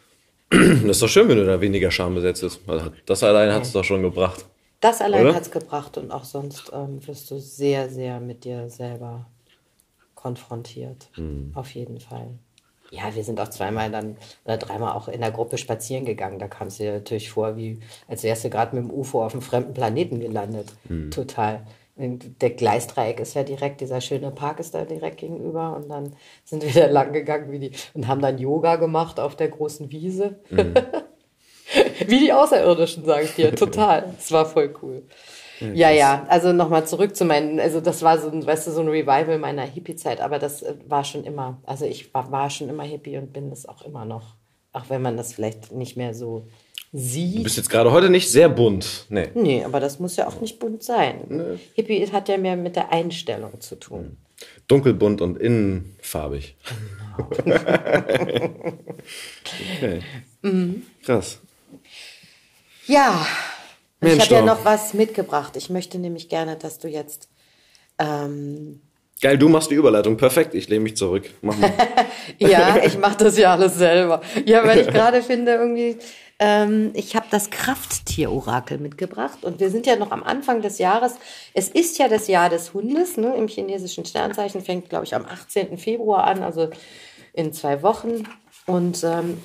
Das 0.50 0.84
ist 0.84 1.02
doch 1.02 1.10
schön, 1.10 1.28
wenn 1.28 1.38
du 1.38 1.46
da 1.46 1.60
weniger 1.60 1.92
Scham 1.92 2.16
besetzt 2.16 2.42
bist. 2.42 2.62
Also 2.68 2.92
Das 3.06 3.24
allein 3.24 3.52
hat 3.52 3.64
es 3.64 3.74
doch 3.74 3.84
schon 3.84 4.02
gebracht. 4.02 4.46
Das 4.80 5.02
allein 5.02 5.26
Oder? 5.26 5.36
hat's 5.36 5.50
gebracht 5.52 5.98
und 5.98 6.12
auch 6.12 6.26
sonst 6.26 6.72
ähm, 6.74 7.06
wirst 7.08 7.32
du 7.32 7.40
sehr, 7.40 7.90
sehr 7.90 8.20
mit 8.20 8.44
dir 8.44 8.70
selber 8.70 9.26
konfrontiert. 10.14 11.10
Mhm. 11.16 11.52
Auf 11.56 11.74
jeden 11.74 12.00
Fall. 12.00 12.28
Ja, 12.92 13.14
wir 13.16 13.24
sind 13.24 13.40
auch 13.40 13.50
zweimal 13.50 13.90
dann 13.90 14.16
oder 14.44 14.58
dreimal 14.58 14.94
auch 14.94 15.08
in 15.08 15.22
der 15.22 15.32
Gruppe 15.32 15.58
spazieren 15.58 16.06
gegangen. 16.06 16.38
Da 16.38 16.48
kam 16.48 16.68
es 16.68 16.78
dir 16.78 16.94
natürlich 16.94 17.32
vor, 17.32 17.58
wie 17.58 17.80
als 18.08 18.24
wärst 18.24 18.46
du 18.46 18.50
gerade 18.50 18.76
mit 18.76 18.86
dem 18.86 18.92
UFO 18.96 19.26
auf 19.26 19.34
einem 19.34 19.42
fremden 19.42 19.74
Planeten 19.74 20.20
gelandet. 20.20 20.68
Mhm. 20.88 21.10
Total. 21.10 21.66
Der 21.98 22.50
Gleisdreieck 22.50 23.22
ist 23.22 23.36
ja 23.36 23.44
direkt, 23.44 23.80
dieser 23.80 24.02
schöne 24.02 24.32
Park 24.32 24.60
ist 24.60 24.76
da 24.76 24.84
direkt 24.84 25.18
gegenüber 25.18 25.78
und 25.78 25.90
dann 25.90 26.14
sind 26.44 26.64
wir 26.64 26.82
da 26.88 26.92
lang 26.92 27.14
gegangen 27.14 27.52
wie 27.52 27.60
die, 27.60 27.72
und 27.94 28.08
haben 28.08 28.22
dann 28.22 28.38
Yoga 28.38 28.76
gemacht 28.76 29.20
auf 29.20 29.36
der 29.36 29.48
großen 29.48 29.92
Wiese. 29.92 30.40
Mhm. 30.50 30.74
Wie 32.08 32.20
die 32.20 32.32
Außerirdischen, 32.32 33.06
sage 33.06 33.24
ich 33.24 33.34
dir. 33.34 33.56
Total. 33.56 34.14
Es 34.20 34.32
war 34.32 34.46
voll 34.46 34.74
cool. 34.84 35.04
Ja, 35.74 35.90
ja, 35.90 36.26
also 36.28 36.52
nochmal 36.52 36.86
zurück 36.86 37.16
zu 37.16 37.24
meinen, 37.24 37.60
also 37.60 37.80
das 37.80 38.04
war 38.04 38.20
so 38.20 38.30
ein, 38.30 38.46
weißt 38.46 38.68
du, 38.68 38.72
so 38.72 38.82
ein 38.82 38.90
Revival 38.90 39.40
meiner 39.40 39.64
Hippie-Zeit, 39.64 40.20
aber 40.20 40.38
das 40.38 40.64
äh, 40.64 40.76
war 40.88 41.06
schon 41.06 41.24
immer, 41.24 41.62
also 41.66 41.86
ich 41.86 42.14
war, 42.14 42.30
war 42.32 42.50
schon 42.50 42.70
immer 42.70 42.84
Hippie 42.84 43.18
und 43.18 43.32
bin 43.32 43.52
es 43.52 43.68
auch 43.68 43.82
immer 43.84 44.04
noch. 44.04 44.36
Auch 44.74 44.90
wenn 44.90 45.02
man 45.02 45.16
das 45.16 45.34
vielleicht 45.34 45.72
nicht 45.72 45.96
mehr 45.96 46.14
so 46.14 46.48
Du 46.92 47.00
sieht. 47.00 47.44
bist 47.44 47.58
jetzt 47.58 47.70
gerade 47.70 47.92
heute 47.92 48.10
nicht 48.10 48.30
sehr 48.30 48.50
bunt. 48.50 49.06
Nee. 49.10 49.30
Nee, 49.34 49.64
aber 49.64 49.80
das 49.80 50.00
muss 50.00 50.16
ja 50.16 50.28
auch 50.28 50.40
nicht 50.42 50.60
bunt 50.60 50.84
sein. 50.84 51.60
Hippie 51.74 52.08
hat 52.12 52.30
ja 52.30 52.38
mehr 52.38 52.56
mit 52.56 52.76
der 52.76 52.92
Einstellung 52.92 53.60
zu 53.60 53.76
tun. 53.76 54.18
Dunkelbunt 54.68 55.22
und 55.22 55.38
innenfarbig. 55.38 56.56
okay. 59.78 60.02
Krass. 61.04 61.40
Ja, 62.88 63.26
Mensch, 64.00 64.18
ich 64.18 64.32
habe 64.32 64.36
ja 64.36 64.42
noch 64.42 64.64
was 64.66 64.94
mitgebracht. 64.94 65.56
Ich 65.56 65.70
möchte 65.70 65.98
nämlich 65.98 66.30
gerne, 66.30 66.56
dass 66.56 66.78
du 66.80 66.88
jetzt 66.88 67.30
ähm, 67.98 68.82
Geil, 69.22 69.38
du 69.38 69.48
machst 69.48 69.72
die 69.72 69.76
Überleitung. 69.76 70.18
Perfekt, 70.18 70.54
ich 70.54 70.68
lehne 70.68 70.84
mich 70.84 70.98
zurück. 70.98 71.30
Mach 71.42 71.58
mal. 71.58 71.72
Ja, 72.40 72.78
ich 72.84 72.98
mache 72.98 73.18
das 73.18 73.38
ja 73.38 73.54
alles 73.54 73.76
selber. 73.76 74.20
Ja, 74.46 74.66
weil 74.66 74.80
ich 74.80 74.88
gerade 74.94 75.22
finde, 75.22 75.54
irgendwie, 75.54 75.98
ähm, 76.40 76.92
ich 76.94 77.16
habe 77.16 77.28
das 77.32 77.50
Krafttier-Orakel 77.50 78.78
mitgebracht 78.78 79.44
und 79.44 79.60
wir 79.60 79.70
sind 79.70 79.86
ja 79.86 79.96
noch 79.96 80.12
am 80.12 80.24
Anfang 80.24 80.62
des 80.62 80.80
Jahres. 80.80 81.16
Es 81.54 81.70
ist 81.70 81.98
ja 81.98 82.10
das 82.10 82.28
Jahr 82.28 82.50
des 82.50 82.74
Hundes, 82.74 83.18
ne? 83.18 83.36
im 83.36 83.48
chinesischen 83.48 84.06
Sternzeichen, 84.06 84.62
fängt, 84.62 84.90
glaube 84.90 85.06
ich, 85.06 85.16
am 85.16 85.26
18. 85.26 85.78
Februar 85.78 86.26
an, 86.26 86.44
also 86.44 86.70
in 87.34 87.54
zwei 87.54 87.82
Wochen. 87.84 88.28
Und 88.66 89.04
ähm, 89.04 89.38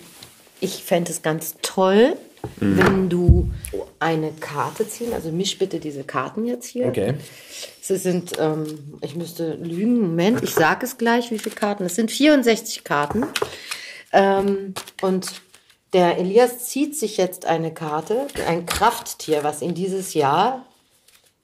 ich 0.61 0.82
fände 0.82 1.12
es 1.12 1.22
ganz 1.22 1.57
toll, 1.62 2.16
wenn 2.57 3.09
du 3.09 3.51
eine 3.99 4.32
Karte 4.32 4.88
ziehen, 4.88 5.12
also 5.12 5.30
misch 5.30 5.59
bitte 5.59 5.78
diese 5.78 6.05
Karten 6.05 6.47
jetzt 6.47 6.66
hier. 6.66 6.86
Okay. 6.86 7.14
Es 7.80 8.03
sind, 8.03 8.32
ähm, 8.38 8.99
ich 9.03 9.14
müsste 9.14 9.55
lügen, 9.55 10.01
Moment, 10.01 10.43
ich 10.43 10.55
sage 10.55 10.86
es 10.86 10.97
gleich, 10.97 11.30
wie 11.30 11.38
viele 11.38 11.55
Karten. 11.55 11.84
Es 11.84 11.97
sind 11.97 12.11
64 12.11 12.84
Karten. 12.84 13.26
Ähm, 14.12 14.74
und 15.03 15.43
der 15.93 16.18
Elias 16.18 16.66
zieht 16.68 16.97
sich 16.97 17.16
jetzt 17.16 17.47
eine 17.47 17.72
Karte, 17.74 18.26
ein 18.47 18.66
Krafttier, 18.66 19.43
was 19.43 19.61
in 19.62 19.74
dieses 19.74 20.14
Jahr, 20.14 20.64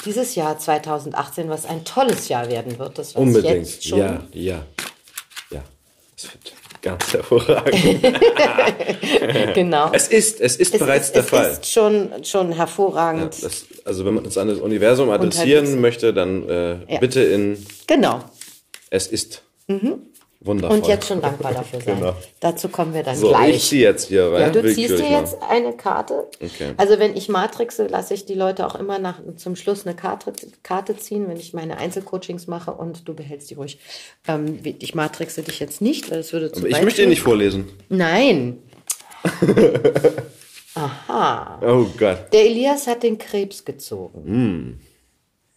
dieses 0.05 0.35
Jahr 0.35 0.59
2018, 0.59 1.49
was 1.49 1.67
ein 1.67 1.85
tolles 1.85 2.29
Jahr 2.29 2.49
werden 2.49 2.79
wird. 2.79 2.99
Das 2.99 3.09
weiß 3.15 3.23
ich 3.23 3.27
Unbedingt. 3.29 3.67
jetzt 3.67 3.85
schon. 3.89 3.99
Ja, 3.99 4.23
ja. 4.33 4.63
Ja. 5.51 5.63
Es 6.17 6.25
wird 6.33 6.53
ganz 6.83 7.13
hervorragend. 7.13 7.75
Genau. 9.55 9.91
es 9.93 10.09
ist, 10.09 10.41
es 10.41 10.57
ist 10.57 10.79
bereits 10.79 11.07
ist, 11.07 11.15
der 11.15 11.23
es 11.25 11.29
Fall. 11.29 11.51
ist 11.53 11.71
schon, 11.73 12.25
schon 12.25 12.51
Ja, 12.51 12.59
hervorragend. 12.59 13.43
das, 13.43 13.67
also 13.85 14.05
wenn 14.05 14.15
man 14.15 14.25
uns 14.25 14.37
an 14.39 14.49
das 14.49 14.59
Universum 14.59 15.11
adressieren 15.11 15.61
Unterwegs. 15.65 15.81
möchte, 15.81 16.15
dann 16.15 16.49
äh, 16.49 16.93
Ja. 16.93 16.99
bitte 17.01 17.23
in 17.23 17.65
genau. 17.87 18.21
es 18.91 19.07
ist. 19.09 19.43
Wundervoll. 20.47 20.79
Und 20.79 20.87
jetzt 20.87 21.09
schon 21.09 21.21
dankbar 21.21 21.53
dafür 21.53 21.81
sein. 21.81 21.99
Genau. 21.99 22.15
Dazu 22.41 22.69
kommen 22.69 22.95
wir 22.95 23.03
dann 23.03 23.17
so, 23.17 23.29
gleich. 23.29 23.57
ich 23.57 23.69
ziehe 23.69 23.83
jetzt 23.83 24.09
hier 24.09 24.33
rein. 24.33 24.41
Ja, 24.41 24.51
du 24.51 24.63
ziehst 24.63 24.99
dir 24.99 25.03
mal. 25.03 25.21
jetzt 25.21 25.37
eine 25.49 25.73
Karte. 25.73 26.29
Okay. 26.43 26.73
Also 26.77 26.99
wenn 26.99 27.17
ich 27.17 27.29
matrixe, 27.29 27.87
lasse 27.87 28.15
ich 28.15 28.25
die 28.25 28.35
Leute 28.35 28.67
auch 28.67 28.75
immer 28.75 28.99
nach, 28.99 29.21
zum 29.37 29.57
Schluss 29.57 29.87
eine 29.87 29.97
Karte, 29.97 30.33
Karte 30.63 30.97
ziehen, 30.97 31.29
wenn 31.29 31.37
ich 31.37 31.53
meine 31.55 31.79
Einzelcoachings 31.79 32.47
mache 32.47 32.73
und 32.73 33.09
du 33.09 33.15
behältst 33.15 33.51
die 33.51 33.55
ruhig. 33.55 33.79
Ähm, 34.29 34.61
ich 34.63 34.95
matrixe 34.95 35.43
dich 35.43 35.61
jetzt 35.61 35.81
nicht, 35.81 36.11
weil 36.11 36.21
es 36.21 36.33
würde 36.33 36.53
zu 36.53 36.61
Aber 36.61 36.69
ich 36.69 36.83
möchte 36.83 37.03
ihn 37.03 37.09
nicht 37.09 37.23
vorlesen. 37.23 37.69
Nein. 37.89 38.59
Aha. 40.75 41.61
Oh 41.63 41.87
Gott. 41.97 42.33
Der 42.33 42.45
Elias 42.45 42.87
hat 42.87 43.03
den 43.03 43.19
Krebs 43.19 43.65
gezogen. 43.65 44.25
Hm. 44.27 44.81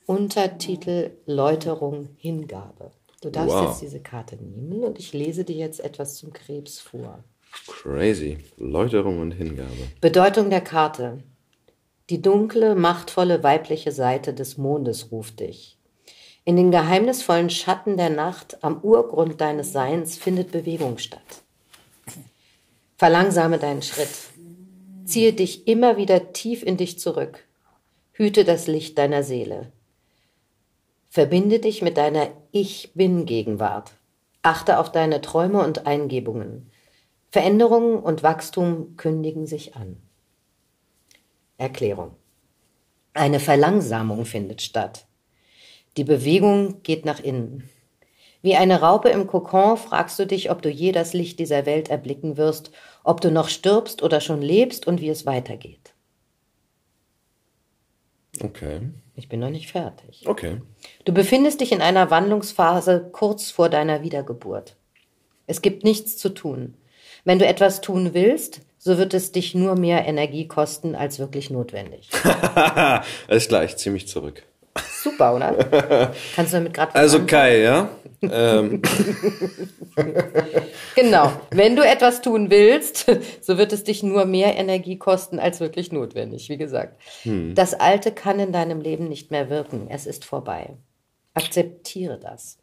Untertitel 0.05 1.11
Läuterung 1.25 2.09
Hingabe. 2.17 2.91
Du 3.22 3.30
darfst 3.30 3.55
Wow. 3.55 3.70
jetzt 3.70 3.82
diese 3.82 3.99
Karte 3.99 4.38
nehmen 4.38 4.84
und 4.84 4.97
ich 4.99 5.13
lese 5.13 5.43
dir 5.43 5.55
jetzt 5.55 5.80
etwas 5.82 6.15
zum 6.15 6.32
Krebs 6.34 6.80
vor. 6.80 7.24
Crazy. 7.67 8.38
Läuterung 8.57 9.20
und 9.20 9.32
Hingabe. 9.32 9.70
Bedeutung 10.01 10.49
der 10.49 10.61
Karte. 10.61 11.24
Die 12.09 12.22
dunkle, 12.22 12.76
machtvolle 12.76 13.43
weibliche 13.43 13.91
Seite 13.91 14.34
des 14.34 14.57
Mondes 14.57 15.11
ruft 15.11 15.39
dich. 15.41 15.78
In 16.45 16.55
den 16.55 16.72
geheimnisvollen 16.72 17.49
Schatten 17.49 17.97
der 17.97 18.09
Nacht 18.09 18.63
am 18.63 18.80
Urgrund 18.82 19.41
deines 19.41 19.72
Seins 19.74 20.17
findet 20.17 20.51
Bewegung 20.51 20.97
statt. 20.97 21.22
Verlangsame 22.97 23.59
deinen 23.59 23.82
Schritt. 23.82 24.09
Ziehe 25.05 25.34
dich 25.34 25.67
immer 25.67 25.97
wieder 25.97 26.34
tief 26.34 26.63
in 26.63 26.78
dich 26.78 26.99
zurück. 26.99 27.45
Hüte 28.13 28.43
das 28.43 28.67
Licht 28.67 28.97
deiner 28.97 29.24
Seele. 29.24 29.72
Verbinde 31.12 31.57
dich 31.57 31.82
mit 31.82 31.97
deiner 31.97 32.28
Ich 32.51 32.91
bin 32.93 33.26
Gegenwart. 33.26 33.93
Achte 34.43 34.78
auf 34.78 34.91
deine 34.91 35.22
Träume 35.22 35.64
und 35.64 35.88
Eingebungen. 35.88 36.70
Veränderungen 37.32 37.97
und 37.97 38.22
Wachstum 38.22 38.95
kündigen 38.95 39.47
sich 39.47 39.76
an. 39.76 39.97
Erklärung. 41.57 42.12
Eine 43.16 43.39
Verlangsamung 43.39 44.26
findet 44.26 44.62
statt. 44.62 45.07
Die 45.97 46.03
Bewegung 46.03 46.84
geht 46.84 47.05
nach 47.05 47.20
innen. 47.20 47.68
Wie 48.43 48.55
eine 48.55 48.80
Raupe 48.80 49.10
im 49.10 49.26
Kokon 49.26 49.78
fragst 49.78 50.20
du 50.20 50.28
dich, 50.28 50.51
ob 50.51 50.62
du 50.62 50.70
je 50.70 50.91
das 50.91 51.14
Licht 51.14 51.39
dieser 51.39 51.66
Welt 51.66 51.89
erblicken 51.89 52.38
wirst, 52.38 52.70
ob 53.03 53.20
du 53.20 53.32
noch 53.32 53.49
stirbst 53.49 54.03
oder 54.03 54.22
schon 54.22 54.43
lebst 54.43 54.86
und 54.86 55.01
wie 55.01 55.10
es 55.10 55.26
weitergeht. 55.26 55.88
Okay. 58.43 58.81
Ich 59.15 59.27
bin 59.27 59.39
noch 59.39 59.49
nicht 59.49 59.71
fertig. 59.71 60.23
Okay. 60.25 60.61
Du 61.05 61.13
befindest 61.13 61.61
dich 61.61 61.71
in 61.71 61.81
einer 61.81 62.09
Wandlungsphase 62.09 63.09
kurz 63.11 63.51
vor 63.51 63.69
deiner 63.69 64.01
Wiedergeburt. 64.01 64.75
Es 65.47 65.61
gibt 65.61 65.83
nichts 65.83 66.17
zu 66.17 66.29
tun. 66.29 66.75
Wenn 67.25 67.39
du 67.39 67.45
etwas 67.45 67.81
tun 67.81 68.13
willst, 68.13 68.61
so 68.77 68.97
wird 68.97 69.13
es 69.13 69.31
dich 69.31 69.55
nur 69.55 69.75
mehr 69.75 70.05
Energie 70.07 70.47
kosten 70.47 70.95
als 70.95 71.19
wirklich 71.19 71.49
notwendig. 71.49 72.09
Alles 73.27 73.47
klar, 73.49 73.63
ich 73.65 73.75
zieh 73.75 73.89
mich 73.89 74.07
zurück. 74.07 74.43
Super, 75.02 75.36
oder? 75.36 76.14
Kannst 76.36 76.54
du 76.54 76.58
damit 76.58 76.74
gerade 76.74 76.95
Also? 76.95 77.26
Kai, 77.26 77.62
ja? 77.62 77.89
Ähm, 78.22 78.82
Genau. 80.95 81.32
Wenn 81.52 81.76
du 81.76 81.84
etwas 81.84 82.22
tun 82.22 82.50
willst, 82.50 83.06
so 83.41 83.58
wird 83.58 83.72
es 83.74 83.84
dich 83.84 84.04
nur 84.04 84.26
mehr 84.26 84.58
Energie 84.58 84.97
kosten 84.97 85.39
als 85.39 85.60
wirklich 85.60 85.91
notwendig, 85.91 86.50
wie 86.50 86.58
gesagt. 86.58 87.00
Das 87.24 87.74
Alte 87.74 88.12
kann 88.12 88.39
in 88.39 88.52
deinem 88.52 88.82
Leben 88.82 89.08
nicht 89.08 89.32
mehr 89.32 89.50
wirken. 89.50 89.88
Es 89.89 90.06
ist 90.06 90.26
vorbei. 90.26 90.76
Akzeptiere 91.34 92.20
das. 92.20 92.58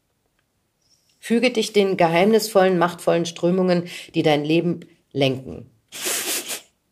Füge 1.18 1.50
dich 1.50 1.72
den 1.72 1.96
geheimnisvollen, 1.96 2.78
machtvollen 2.78 3.26
Strömungen, 3.26 3.88
die 4.14 4.22
dein 4.22 4.44
Leben 4.44 4.80
lenken. 5.12 5.70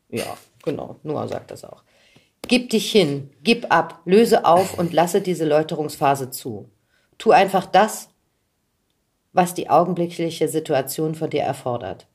Ja, 0.08 0.36
genau. 0.64 0.96
Noah 1.02 1.28
sagt 1.28 1.50
das 1.50 1.64
auch. 1.64 1.82
Gib 2.46 2.70
dich 2.70 2.90
hin, 2.92 3.30
gib 3.42 3.72
ab, 3.72 4.00
löse 4.04 4.44
auf 4.44 4.78
und 4.78 4.92
lasse 4.92 5.20
diese 5.20 5.44
Läuterungsphase 5.44 6.30
zu. 6.30 6.68
Tu 7.18 7.30
einfach 7.30 7.66
das, 7.66 8.10
was 9.32 9.54
die 9.54 9.70
augenblickliche 9.70 10.48
Situation 10.48 11.14
von 11.14 11.30
dir 11.30 11.42
erfordert. 11.42 12.06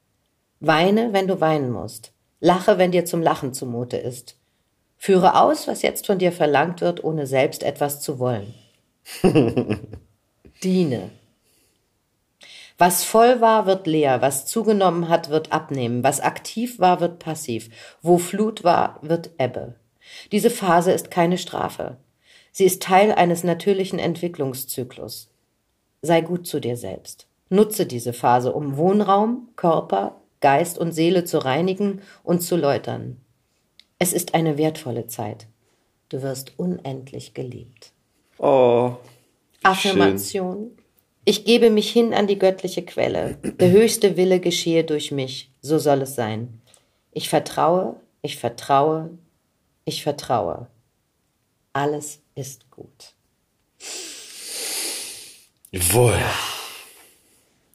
Weine, 0.59 1.13
wenn 1.13 1.27
du 1.27 1.41
weinen 1.41 1.71
musst. 1.71 2.13
Lache, 2.39 2.77
wenn 2.77 2.91
dir 2.91 3.05
zum 3.05 3.21
Lachen 3.21 3.53
zumute 3.53 3.97
ist. 3.97 4.37
Führe 4.97 5.39
aus, 5.39 5.67
was 5.67 5.81
jetzt 5.81 6.05
von 6.05 6.19
dir 6.19 6.31
verlangt 6.31 6.81
wird, 6.81 7.03
ohne 7.03 7.25
selbst 7.25 7.63
etwas 7.63 8.01
zu 8.01 8.19
wollen. 8.19 8.53
Diene. 10.63 11.09
Was 12.77 13.03
voll 13.03 13.41
war, 13.41 13.65
wird 13.65 13.87
leer, 13.87 14.21
was 14.21 14.45
zugenommen 14.45 15.09
hat, 15.09 15.29
wird 15.29 15.51
abnehmen, 15.51 16.03
was 16.03 16.21
aktiv 16.21 16.79
war, 16.79 17.01
wird 17.01 17.19
passiv, 17.19 17.69
wo 18.01 18.17
Flut 18.17 18.63
war, 18.63 18.99
wird 19.01 19.31
Ebbe. 19.37 19.75
Diese 20.31 20.49
Phase 20.49 20.91
ist 20.91 21.11
keine 21.11 21.37
Strafe. 21.37 21.97
Sie 22.51 22.65
ist 22.65 22.81
Teil 22.81 23.11
eines 23.11 23.43
natürlichen 23.43 23.99
Entwicklungszyklus. 23.99 25.29
Sei 26.01 26.21
gut 26.21 26.47
zu 26.47 26.59
dir 26.59 26.77
selbst. 26.77 27.27
Nutze 27.49 27.85
diese 27.85 28.13
Phase, 28.13 28.53
um 28.53 28.77
Wohnraum, 28.77 29.49
Körper, 29.55 30.21
Geist 30.41 30.77
und 30.77 30.91
Seele 30.91 31.25
zu 31.25 31.39
reinigen 31.39 32.01
und 32.23 32.41
zu 32.41 32.55
läutern. 32.55 33.17
Es 33.97 34.13
ist 34.13 34.33
eine 34.33 34.57
wertvolle 34.57 35.07
Zeit. 35.07 35.47
Du 36.09 36.21
wirst 36.21 36.53
unendlich 36.57 37.33
geliebt. 37.33 37.91
oh. 38.37 38.93
Affirmation. 39.61 40.71
Ich 41.25 41.43
gebe 41.43 41.69
mich 41.69 41.91
hin 41.91 42.13
an 42.13 42.27
die 42.27 42.39
göttliche 42.39 42.81
Quelle. 42.81 43.37
Der 43.59 43.71
höchste 43.71 44.15
Wille 44.15 44.39
geschehe 44.39 44.85
durch 44.85 45.11
mich. 45.11 45.51
So 45.61 45.77
soll 45.77 46.01
es 46.01 46.15
sein. 46.15 46.61
Ich 47.11 47.27
vertraue, 47.27 47.97
ich 48.21 48.37
vertraue, 48.37 49.09
ich 49.85 50.03
vertraue. 50.03 50.67
Alles 51.73 52.19
ist 52.35 52.69
gut. 52.71 53.13
Jawohl. 55.71 56.19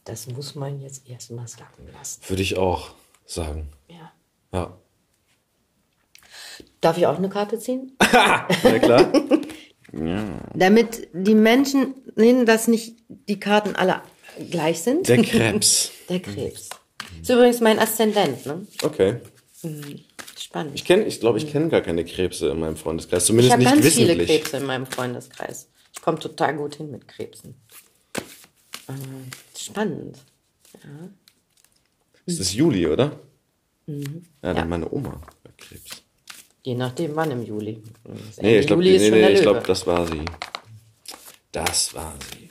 Das 0.03 0.27
muss 0.27 0.53
man 0.55 0.81
jetzt 0.81 1.07
erstmal 1.09 1.47
sacken 1.47 1.91
lassen. 1.91 2.21
Würde 2.27 2.43
ich 2.43 2.57
auch 2.57 2.91
sagen. 3.25 3.69
Ja. 3.87 4.11
Ja. 4.51 4.77
Darf 6.81 6.97
ich 6.97 7.07
auch 7.07 7.17
eine 7.17 7.29
Karte 7.29 7.57
ziehen? 7.57 7.97
Na 8.11 8.79
klar. 8.79 9.11
Damit 10.53 11.07
die 11.13 11.35
Menschen 11.35 11.95
sehen, 12.15 12.45
dass 12.45 12.67
nicht 12.67 12.97
die 13.07 13.39
Karten 13.39 13.75
alle 13.75 14.01
gleich 14.51 14.81
sind. 14.81 15.07
Der 15.07 15.21
Krebs. 15.21 15.91
Der 16.09 16.19
Krebs. 16.19 16.69
Ist 17.21 17.29
übrigens 17.29 17.61
mein 17.61 17.79
Aszendent, 17.79 18.45
ne? 18.45 18.67
Okay. 18.83 19.21
Spannend. 20.55 20.75
Ich 20.75 20.85
kenne, 20.85 21.03
ich 21.03 21.19
glaube, 21.19 21.37
ich 21.37 21.51
kenne 21.51 21.67
gar 21.67 21.81
keine 21.81 22.05
Krebse 22.05 22.47
in 22.49 22.61
meinem 22.61 22.77
Freundeskreis. 22.77 23.23
Ich 23.23 23.27
Zumindest 23.27 23.51
habe 23.51 23.63
nicht 23.63 23.73
ganz 23.73 23.93
viele. 23.93 24.25
Krebse 24.25 24.55
in 24.55 24.65
meinem 24.65 24.85
Freundeskreis. 24.85 25.67
Ich 25.93 26.01
komme 26.01 26.17
total 26.17 26.55
gut 26.55 26.75
hin 26.75 26.91
mit 26.91 27.09
Krebsen. 27.09 27.55
Äh, 28.87 28.93
spannend. 29.57 30.17
Das 32.25 32.39
ist 32.39 32.53
Juli, 32.53 32.87
oder? 32.87 33.19
Ja, 33.85 33.93
dann 33.95 33.97
Mhm. 33.97 34.25
Ja. 34.41 34.65
meine 34.65 34.89
Oma 34.93 35.21
hat 35.43 35.57
Krebs. 35.57 36.03
Je 36.63 36.75
nachdem, 36.75 37.17
wann 37.17 37.31
im 37.31 37.43
Juli. 37.43 37.83
Das 38.05 38.37
Nee, 38.37 38.47
Ende 38.47 38.59
ich 38.61 38.67
glaube, 38.67 38.83
nee, 38.83 39.09
nee, 39.09 39.29
ich 39.33 39.41
glaube, 39.41 39.61
das 39.67 39.85
war 39.85 40.07
sie. 40.07 40.23
Das 41.51 41.93
war 41.93 42.15
sie. 42.31 42.47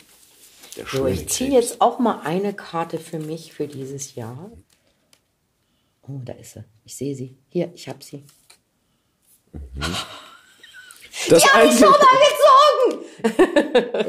So, 0.93 1.07
ich 1.07 1.27
ziehe 1.31 1.51
jetzt 1.51 1.81
auch 1.81 1.99
mal 1.99 2.21
eine 2.21 2.53
Karte 2.53 2.99
für 2.99 3.19
mich 3.19 3.55
für 3.55 3.67
dieses 3.67 4.15
Jahr. 4.15 4.53
Oh, 6.07 6.21
da 6.25 6.33
ist 6.35 6.55
sie. 6.55 6.65
Ich 6.85 6.95
sehe 6.97 7.15
sie. 7.15 7.37
Hier, 7.49 7.71
ich 7.75 7.89
habe 7.89 8.03
sie. 8.03 8.25
Das 11.29 11.43
Die 11.43 11.49
habe 11.49 11.67
ich 11.69 11.79
schon 11.79 11.91
mal 11.91 11.99
gezogen! 11.99 13.05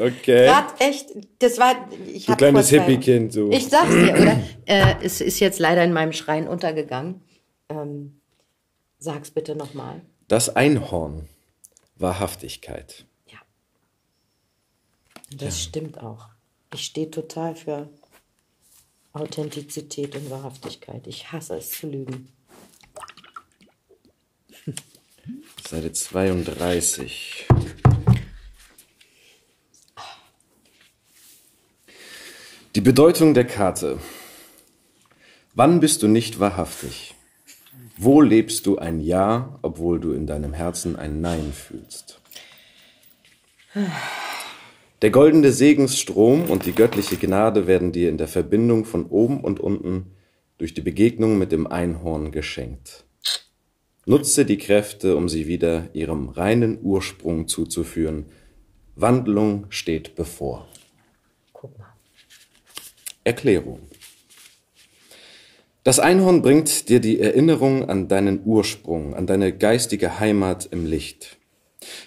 Okay. 0.02 0.46
Grad 0.46 0.80
echt, 0.80 1.08
das 1.38 1.58
war, 1.58 1.88
ich 2.12 2.26
Du 2.26 2.36
kleines 2.36 2.68
Hippie-Kind, 2.68 3.32
so. 3.32 3.50
Ich 3.50 3.68
sag's 3.68 3.90
dir, 3.90 4.12
oder? 4.14 4.42
äh, 4.66 4.94
es 5.02 5.20
ist 5.20 5.40
jetzt 5.40 5.58
leider 5.58 5.82
in 5.84 5.92
meinem 5.92 6.12
Schrein 6.12 6.46
untergegangen. 6.46 7.22
Ähm, 7.70 8.20
sag's 8.98 9.30
bitte 9.30 9.56
nochmal. 9.56 10.02
Das 10.28 10.54
Einhorn. 10.54 11.28
Wahrhaftigkeit. 11.96 13.06
Ja. 13.28 13.38
Das 15.34 15.62
stimmt 15.62 16.02
auch. 16.02 16.28
Ich 16.74 16.84
stehe 16.84 17.10
total 17.10 17.54
für 17.54 17.88
Authentizität 19.16 20.14
und 20.14 20.30
Wahrhaftigkeit. 20.30 21.06
Ich 21.06 21.32
hasse 21.32 21.56
es 21.56 21.70
zu 21.70 21.88
lügen. 21.88 22.28
Seite 25.68 25.92
32. 25.92 27.46
Die 32.74 32.80
Bedeutung 32.80 33.32
der 33.34 33.46
Karte. 33.46 33.98
Wann 35.54 35.80
bist 35.80 36.02
du 36.02 36.08
nicht 36.08 36.38
wahrhaftig? 36.38 37.14
Wo 37.96 38.20
lebst 38.20 38.66
du 38.66 38.76
ein 38.76 39.00
Ja, 39.00 39.58
obwohl 39.62 39.98
du 39.98 40.12
in 40.12 40.26
deinem 40.26 40.52
Herzen 40.52 40.96
ein 40.96 41.22
Nein 41.22 41.54
fühlst? 41.54 42.20
Der 45.06 45.12
goldene 45.12 45.52
Segensstrom 45.52 46.50
und 46.50 46.66
die 46.66 46.72
göttliche 46.72 47.16
Gnade 47.16 47.68
werden 47.68 47.92
dir 47.92 48.08
in 48.08 48.18
der 48.18 48.26
Verbindung 48.26 48.84
von 48.84 49.06
oben 49.06 49.40
und 49.40 49.60
unten 49.60 50.16
durch 50.58 50.74
die 50.74 50.80
Begegnung 50.80 51.38
mit 51.38 51.52
dem 51.52 51.68
Einhorn 51.68 52.32
geschenkt. 52.32 53.04
Nutze 54.04 54.44
die 54.44 54.58
Kräfte, 54.58 55.16
um 55.16 55.28
sie 55.28 55.46
wieder 55.46 55.90
ihrem 55.92 56.28
reinen 56.28 56.80
Ursprung 56.82 57.46
zuzuführen. 57.46 58.26
Wandlung 58.96 59.66
steht 59.68 60.16
bevor. 60.16 60.66
Guck 61.52 61.78
mal. 61.78 61.94
Erklärung. 63.22 63.78
Das 65.84 66.00
Einhorn 66.00 66.42
bringt 66.42 66.88
dir 66.88 66.98
die 66.98 67.20
Erinnerung 67.20 67.88
an 67.88 68.08
deinen 68.08 68.40
Ursprung, 68.44 69.14
an 69.14 69.28
deine 69.28 69.56
geistige 69.56 70.18
Heimat 70.18 70.66
im 70.72 70.84
Licht. 70.84 71.38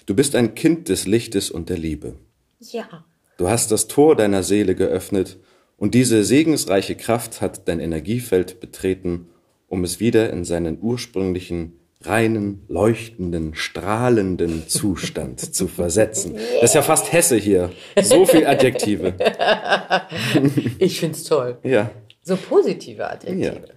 Du 0.06 0.14
bist 0.16 0.36
ein 0.36 0.54
Kind 0.54 0.90
des 0.90 1.08
Lichtes 1.08 1.50
und 1.50 1.70
der 1.70 1.78
Liebe. 1.78 2.18
Ja. 2.60 3.06
Du 3.38 3.50
hast 3.50 3.72
das 3.72 3.88
Tor 3.88 4.16
deiner 4.16 4.44
Seele 4.44 4.76
geöffnet 4.76 5.38
und 5.78 5.96
diese 5.96 6.24
segensreiche 6.24 6.96
Kraft 6.96 7.42
hat 7.42 7.68
dein 7.68 7.80
Energiefeld 7.80 8.60
betreten, 8.60 9.30
um 9.68 9.84
es 9.84 10.00
wieder 10.00 10.30
in 10.32 10.44
seinen 10.44 10.78
ursprünglichen, 10.82 11.80
reinen, 12.02 12.64
leuchtenden, 12.68 13.56
strahlenden 13.56 14.68
Zustand 14.68 15.40
zu 15.40 15.68
versetzen. 15.68 16.36
Das 16.62 16.72
ist 16.72 16.76
ja 16.76 16.82
fast 16.82 17.14
Hesse 17.14 17.38
hier. 17.38 17.72
So 18.02 18.26
viel 18.26 18.46
Adjektive. 18.46 19.14
Ich 20.80 21.00
find's 21.00 21.24
toll. 21.24 21.58
Ja. 21.64 21.92
So 22.22 22.36
positive 22.36 23.10
Adjektive. 23.10 23.44
Ja. 23.44 23.74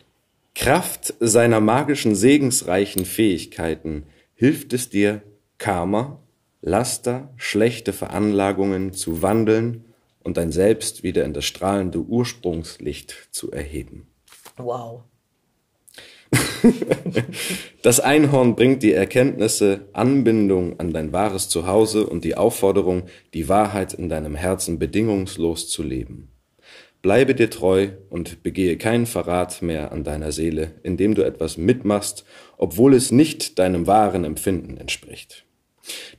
Kraft 0.54 1.14
seiner 1.20 1.60
magischen, 1.60 2.14
segensreichen 2.14 3.04
Fähigkeiten 3.04 4.04
hilft 4.34 4.72
es 4.72 4.90
dir, 4.90 5.22
Karma, 5.58 6.21
Laster, 6.62 7.28
schlechte 7.36 7.92
Veranlagungen 7.92 8.92
zu 8.92 9.20
wandeln 9.20 9.84
und 10.22 10.36
dein 10.36 10.52
Selbst 10.52 11.02
wieder 11.02 11.24
in 11.24 11.34
das 11.34 11.44
strahlende 11.44 11.98
Ursprungslicht 11.98 13.28
zu 13.32 13.50
erheben. 13.50 14.06
Wow. 14.56 15.02
Das 17.82 17.98
Einhorn 17.98 18.54
bringt 18.54 18.84
die 18.84 18.92
Erkenntnisse, 18.92 19.88
Anbindung 19.92 20.78
an 20.78 20.92
dein 20.92 21.12
wahres 21.12 21.48
Zuhause 21.48 22.06
und 22.06 22.22
die 22.22 22.36
Aufforderung, 22.36 23.02
die 23.34 23.48
Wahrheit 23.48 23.92
in 23.92 24.08
deinem 24.08 24.36
Herzen 24.36 24.78
bedingungslos 24.78 25.68
zu 25.68 25.82
leben. 25.82 26.28
Bleibe 27.02 27.34
dir 27.34 27.50
treu 27.50 27.88
und 28.08 28.44
begehe 28.44 28.78
keinen 28.78 29.06
Verrat 29.06 29.60
mehr 29.60 29.90
an 29.90 30.04
deiner 30.04 30.30
Seele, 30.30 30.74
indem 30.84 31.16
du 31.16 31.22
etwas 31.22 31.56
mitmachst, 31.56 32.24
obwohl 32.56 32.94
es 32.94 33.10
nicht 33.10 33.58
deinem 33.58 33.88
wahren 33.88 34.24
Empfinden 34.24 34.76
entspricht. 34.76 35.44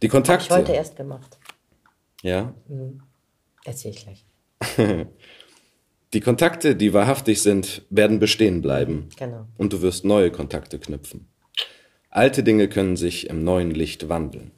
Die 0.01 0.07
Kontakte. 0.07 0.45
ich 0.45 0.51
heute 0.51 0.73
erst 0.73 0.95
gemacht. 0.95 1.37
ja. 2.21 2.53
Erzähl 3.65 3.91
ich 3.91 4.03
gleich. 4.03 4.25
Die 6.13 6.19
Kontakte, 6.19 6.75
die 6.75 6.93
wahrhaftig 6.93 7.41
sind, 7.41 7.81
werden 7.89 8.19
bestehen 8.19 8.61
bleiben. 8.61 9.09
Genau. 9.17 9.47
Und 9.57 9.73
du 9.73 9.81
wirst 9.81 10.05
neue 10.05 10.29
Kontakte 10.29 10.77
knüpfen. 10.77 11.27
Alte 12.11 12.43
Dinge 12.43 12.67
können 12.67 12.97
sich 12.97 13.31
im 13.31 13.43
neuen 13.43 13.71
Licht 13.71 14.09
wandeln. 14.09 14.51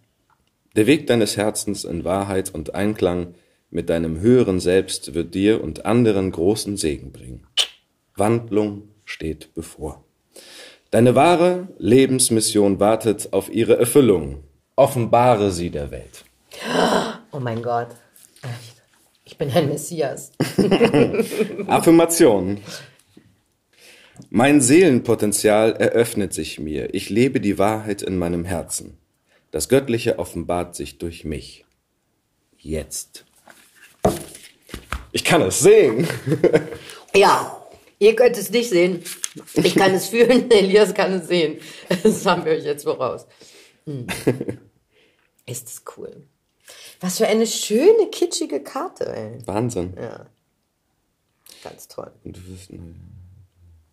Der 0.75 0.85
Weg 0.85 1.07
deines 1.07 1.37
Herzens 1.37 1.85
in 1.85 2.03
Wahrheit 2.03 2.53
und 2.53 2.75
Einklang 2.75 3.35
mit 3.69 3.89
deinem 3.89 4.19
höheren 4.19 4.59
Selbst 4.59 5.13
wird 5.13 5.33
dir 5.33 5.63
und 5.63 5.85
anderen 5.85 6.31
großen 6.31 6.75
Segen 6.75 7.13
bringen. 7.13 7.47
Wandlung 8.17 8.89
steht 9.05 9.53
bevor. 9.53 10.03
Deine 10.91 11.15
wahre 11.15 11.69
Lebensmission 11.77 12.81
wartet 12.81 13.31
auf 13.31 13.49
ihre 13.49 13.77
Erfüllung. 13.77 14.43
Offenbare 14.75 15.51
sie 15.51 15.69
der 15.69 15.91
Welt. 15.91 16.25
Oh 17.31 17.39
mein 17.39 17.61
Gott. 17.61 17.89
Ich 19.23 19.37
bin 19.37 19.49
ein 19.51 19.69
Messias. 19.69 20.31
Affirmation. 21.67 22.59
Mein 24.29 24.61
Seelenpotenzial 24.61 25.73
eröffnet 25.73 26.33
sich 26.33 26.59
mir. 26.59 26.93
Ich 26.93 27.09
lebe 27.09 27.39
die 27.39 27.57
Wahrheit 27.57 28.01
in 28.01 28.17
meinem 28.17 28.45
Herzen. 28.45 28.97
Das 29.51 29.69
Göttliche 29.69 30.19
offenbart 30.19 30.75
sich 30.75 30.97
durch 30.97 31.23
mich. 31.23 31.65
Jetzt. 32.57 33.25
Ich 35.11 35.23
kann 35.23 35.41
es 35.41 35.59
sehen. 35.59 36.07
Ja, 37.15 37.65
ihr 37.97 38.13
könnt 38.13 38.37
es 38.37 38.49
nicht 38.49 38.69
sehen. 38.69 39.01
Ich 39.53 39.73
kann 39.75 39.93
es 39.93 40.09
fühlen, 40.09 40.51
Elias 40.51 40.93
kann 40.93 41.13
es 41.13 41.29
sehen. 41.29 41.59
Das 42.03 42.25
haben 42.25 42.43
wir 42.43 42.51
euch 42.51 42.65
jetzt 42.65 42.83
voraus. 42.83 43.25
Hm. 43.85 44.07
Ist 45.45 45.67
das 45.67 45.83
cool. 45.97 46.27
Was 46.99 47.17
für 47.17 47.27
eine 47.27 47.45
schöne, 47.45 48.07
kitschige 48.11 48.63
Karte, 48.63 49.15
ey. 49.15 49.45
Wahnsinn. 49.45 49.93
Ja. 49.95 50.25
Ganz 51.63 51.87
toll. 51.87 52.11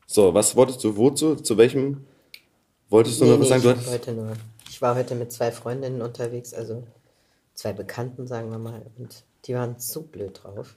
So, 0.06 0.34
was 0.34 0.56
wolltest 0.56 0.82
du, 0.84 0.96
wozu, 0.96 1.36
zu 1.36 1.56
welchem, 1.56 2.06
wolltest 2.88 3.20
du 3.20 3.26
noch 3.26 3.40
was 3.40 3.48
sagen? 3.48 3.78
ich, 3.78 3.84
Du 3.84 3.90
heute 3.90 4.12
nur, 4.12 4.32
ich 4.68 4.82
war 4.82 4.94
heute 4.94 5.14
mit 5.14 5.32
zwei 5.32 5.50
Freundinnen 5.52 6.02
unterwegs, 6.02 6.54
also 6.54 6.86
zwei 7.54 7.72
Bekannten, 7.72 8.26
sagen 8.26 8.50
wir 8.50 8.58
mal, 8.58 8.86
und 8.98 9.24
die 9.44 9.54
waren 9.54 9.78
so 9.78 10.02
blöd 10.02 10.40
drauf, 10.42 10.76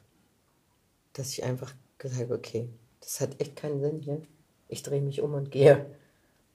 dass 1.14 1.32
ich 1.32 1.44
einfach 1.44 1.74
gesagt 1.98 2.22
habe, 2.22 2.36
okay, 2.36 2.70
das 3.02 3.22
hat 3.22 3.40
echt 3.40 3.56
keinen 3.56 3.80
Sinn 3.82 4.00
hier. 4.00 4.22
Ich 4.68 4.84
drehe 4.84 5.02
mich 5.02 5.22
um 5.22 5.34
und 5.34 5.52
gehe. 5.52 5.86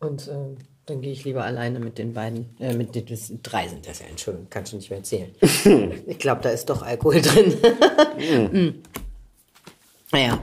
Und 0.00 0.28
ähm, 0.28 0.56
dann 0.90 1.00
gehe 1.00 1.12
ich 1.12 1.24
lieber 1.24 1.44
alleine 1.44 1.78
mit 1.78 1.98
den 1.98 2.12
beiden, 2.12 2.56
äh, 2.58 2.74
mit 2.74 2.94
den 2.94 3.06
das 3.06 3.32
drei 3.42 3.68
sind 3.68 3.86
das 3.86 4.00
ja, 4.00 4.06
Entschuldigung, 4.06 4.48
kannst 4.50 4.72
du 4.72 4.76
nicht 4.76 4.90
mehr 4.90 4.98
erzählen. 4.98 5.34
ich 6.06 6.18
glaube, 6.18 6.42
da 6.42 6.50
ist 6.50 6.68
doch 6.68 6.82
Alkohol 6.82 7.22
drin. 7.22 7.54
Mm. 8.20 8.82
Naja. 10.12 10.42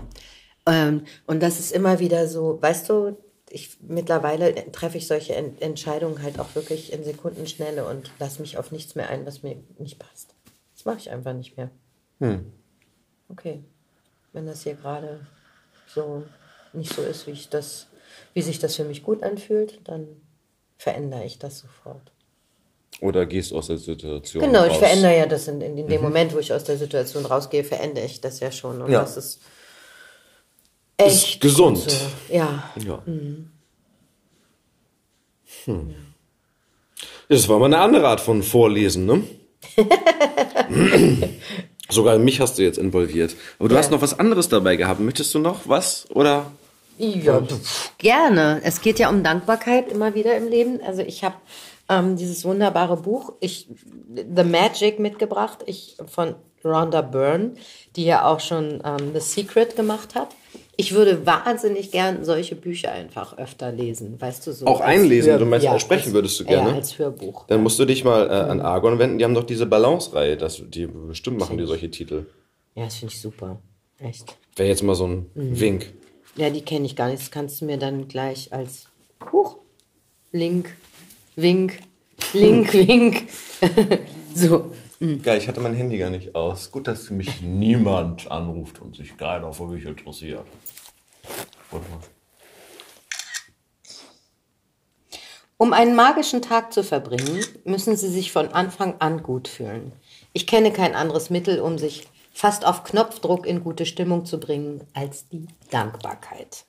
Ähm, 0.65 1.03
und 1.27 1.43
das 1.43 1.59
ist 1.59 1.71
immer 1.71 1.99
wieder 1.99 2.27
so, 2.27 2.59
weißt 2.59 2.89
du, 2.89 3.17
ich 3.51 3.77
mittlerweile 3.81 4.71
treffe 4.71 4.97
ich 4.97 5.05
solche 5.05 5.35
Ent 5.35 5.61
Entscheidungen 5.61 6.23
halt 6.23 6.39
auch 6.39 6.55
wirklich 6.55 6.91
in 6.91 7.03
Sekundenschnelle 7.03 7.85
und 7.85 8.09
lasse 8.17 8.41
mich 8.41 8.57
auf 8.57 8.71
nichts 8.71 8.95
mehr 8.95 9.09
ein, 9.09 9.27
was 9.27 9.43
mir 9.43 9.57
nicht 9.77 9.99
passt. 9.99 10.33
Das 10.75 10.85
mache 10.85 10.97
ich 10.97 11.11
einfach 11.11 11.33
nicht 11.33 11.55
mehr. 11.55 11.69
Okay. 13.29 13.63
Wenn 14.33 14.47
das 14.47 14.63
hier 14.63 14.73
gerade 14.73 15.27
so 15.87 16.23
nicht 16.73 16.93
so 16.93 17.03
ist, 17.03 17.27
wie 17.27 17.31
ich 17.31 17.49
das, 17.49 17.87
wie 18.33 18.41
sich 18.41 18.57
das 18.57 18.75
für 18.75 18.85
mich 18.85 19.03
gut 19.03 19.21
anfühlt, 19.21 19.81
dann 19.83 20.07
verändere 20.77 21.25
ich 21.25 21.39
das 21.39 21.59
sofort. 21.59 22.11
oder 23.01 23.25
gehst 23.25 23.53
aus 23.53 23.67
der 23.67 23.77
Situation 23.77 24.41
Genau, 24.43 24.65
ich 24.65 24.71
raus? 24.71 24.77
verändere 24.79 25.17
ja 25.17 25.25
das 25.27 25.47
in, 25.47 25.61
in, 25.61 25.77
in 25.77 25.87
dem 25.87 26.01
Moment, 26.01 26.33
wo 26.33 26.39
ich 26.39 26.51
aus 26.53 26.63
der 26.63 26.77
Situation 26.77 27.25
rausgehe, 27.25 27.63
verändere 27.63 28.05
ich 28.05 28.21
das 28.21 28.39
ja 28.39 28.51
schon. 28.51 28.81
Und 28.81 28.91
Ja. 28.91 29.01
das 29.01 29.17
ist 29.17 29.39
echt 30.97 31.29
Ist 31.35 31.41
gesund. 31.41 31.77
So. 31.77 31.95
Ja. 32.33 32.63
Ja. 32.83 33.01
Hm. 33.05 33.51
Das 37.29 37.47
war 37.49 37.59
mal 37.59 37.65
eine 37.65 37.79
andere 37.79 38.07
Art 38.07 38.21
von 38.21 38.41
Vorlesen, 38.41 39.05
ne? 39.05 39.23
Sogar 41.89 42.17
mich 42.17 42.39
hast 42.41 42.57
du 42.57 42.63
jetzt 42.63 42.77
involviert. 42.77 43.35
Aber 43.59 43.69
du 43.69 43.75
Ja. 43.75 43.79
hast 43.79 43.91
noch 43.91 44.01
was 44.01 44.17
anderes 44.17 44.49
dabei 44.49 44.75
gehabt. 44.75 44.99
Möchtest 44.99 45.33
du 45.33 45.39
noch 45.39 45.61
was? 45.67 46.09
Oder? 46.11 46.51
Ja, 46.97 47.39
du, 47.41 47.55
gerne. 47.97 48.61
Es 48.63 48.81
geht 48.81 48.99
ja 48.99 49.09
um 49.09 49.23
Dankbarkeit 49.23 49.91
immer 49.91 50.15
wieder 50.15 50.35
im 50.37 50.47
Leben. 50.47 50.79
Also 50.85 51.01
ich 51.01 51.23
habe 51.23 51.35
ähm, 51.89 52.15
dieses 52.17 52.43
wunderbare 52.45 52.97
Buch, 52.97 53.33
ich 53.39 53.67
The 54.15 54.43
Magic 54.43 54.99
mitgebracht, 54.99 55.59
ich 55.65 55.97
von 56.07 56.35
Rhonda 56.65 57.01
Byrne, 57.01 57.51
die 57.95 58.05
ja 58.05 58.25
auch 58.25 58.39
schon 58.39 58.81
ähm, 58.83 59.11
The 59.13 59.19
Secret 59.19 59.75
gemacht 59.75 60.15
hat. 60.15 60.29
Ich 60.79 60.93
würde 60.93 61.25
wahnsinnig 61.25 61.91
gern 61.91 62.23
solche 62.23 62.55
Bücher 62.55 62.91
einfach 62.91 63.37
öfter 63.39 63.71
lesen, 63.71 64.19
weißt 64.21 64.45
du 64.45 64.51
so. 64.51 64.67
Auch 64.67 64.79
einlesen, 64.81 65.39
du 65.39 65.45
meinst, 65.45 65.65
auch 65.67 65.79
sprechen 65.79 66.07
als- 66.09 66.13
würdest 66.13 66.39
du 66.39 66.45
gerne? 66.45 66.69
Ja, 66.69 66.75
als 66.75 66.99
Hörbuch. 66.99 67.45
Dann 67.47 67.63
musst 67.63 67.79
du 67.79 67.85
dich 67.85 68.03
mal 68.03 68.27
äh, 68.27 68.31
an 68.33 68.59
Argon 68.61 68.99
wenden. 68.99 69.17
Die 69.17 69.23
haben 69.23 69.33
doch 69.33 69.43
diese 69.45 69.65
Balance-Reihe. 69.65 70.37
Das, 70.37 70.61
die 70.67 70.85
bestimmt 70.87 71.39
machen 71.39 71.57
die 71.57 71.65
solche 71.65 71.89
Titel. 71.89 72.25
Ja, 72.75 72.85
das 72.85 72.95
finde 72.97 73.13
ich 73.13 73.21
super. 73.21 73.57
Echt. 73.99 74.35
Wäre 74.55 74.69
jetzt 74.69 74.83
mal 74.83 74.93
so 74.93 75.07
ein 75.07 75.25
Mhm. 75.33 75.59
Wink. 75.59 75.93
Ja, 76.37 76.51
die 76.51 76.61
kenne 76.61 76.85
ich 76.85 76.95
gar 76.95 77.09
nicht. 77.09 77.21
Das 77.21 77.31
kannst 77.31 77.61
du 77.61 77.65
mir 77.65 77.77
dann 77.77 78.07
gleich 78.07 78.53
als 78.53 78.87
Huch, 79.31 79.57
Link, 80.31 80.75
Wink, 81.35 81.79
Link, 82.33 82.73
Wink. 82.73 83.27
so. 84.35 84.71
Ja, 84.99 85.35
ich 85.35 85.47
hatte 85.47 85.59
mein 85.59 85.73
Handy 85.73 85.97
gar 85.97 86.11
nicht 86.11 86.35
aus. 86.35 86.71
Gut, 86.71 86.87
dass 86.87 87.09
mich 87.09 87.41
Niemand 87.41 88.29
anruft 88.31 88.79
und 88.81 88.95
sich 88.95 89.17
keiner 89.17 89.51
für 89.51 89.65
mich 89.65 89.85
interessiert. 89.85 90.45
Warte 91.71 91.89
mal. 91.89 91.99
Um 95.57 95.73
einen 95.73 95.95
magischen 95.95 96.43
Tag 96.43 96.71
zu 96.71 96.83
verbringen, 96.83 97.43
müssen 97.63 97.97
Sie 97.97 98.09
sich 98.09 98.31
von 98.31 98.49
Anfang 98.49 98.95
an 98.99 99.23
gut 99.23 99.47
fühlen. 99.47 99.91
Ich 100.33 100.45
kenne 100.45 100.71
kein 100.71 100.93
anderes 100.93 101.31
Mittel, 101.31 101.59
um 101.59 101.79
sich 101.79 102.07
fast 102.37 102.65
auf 102.65 102.83
Knopfdruck 102.83 103.47
in 103.47 103.63
gute 103.63 103.87
Stimmung 103.87 104.25
zu 104.25 104.39
bringen, 104.39 104.81
als 104.93 105.27
die 105.27 105.47
Dankbarkeit. 105.71 106.65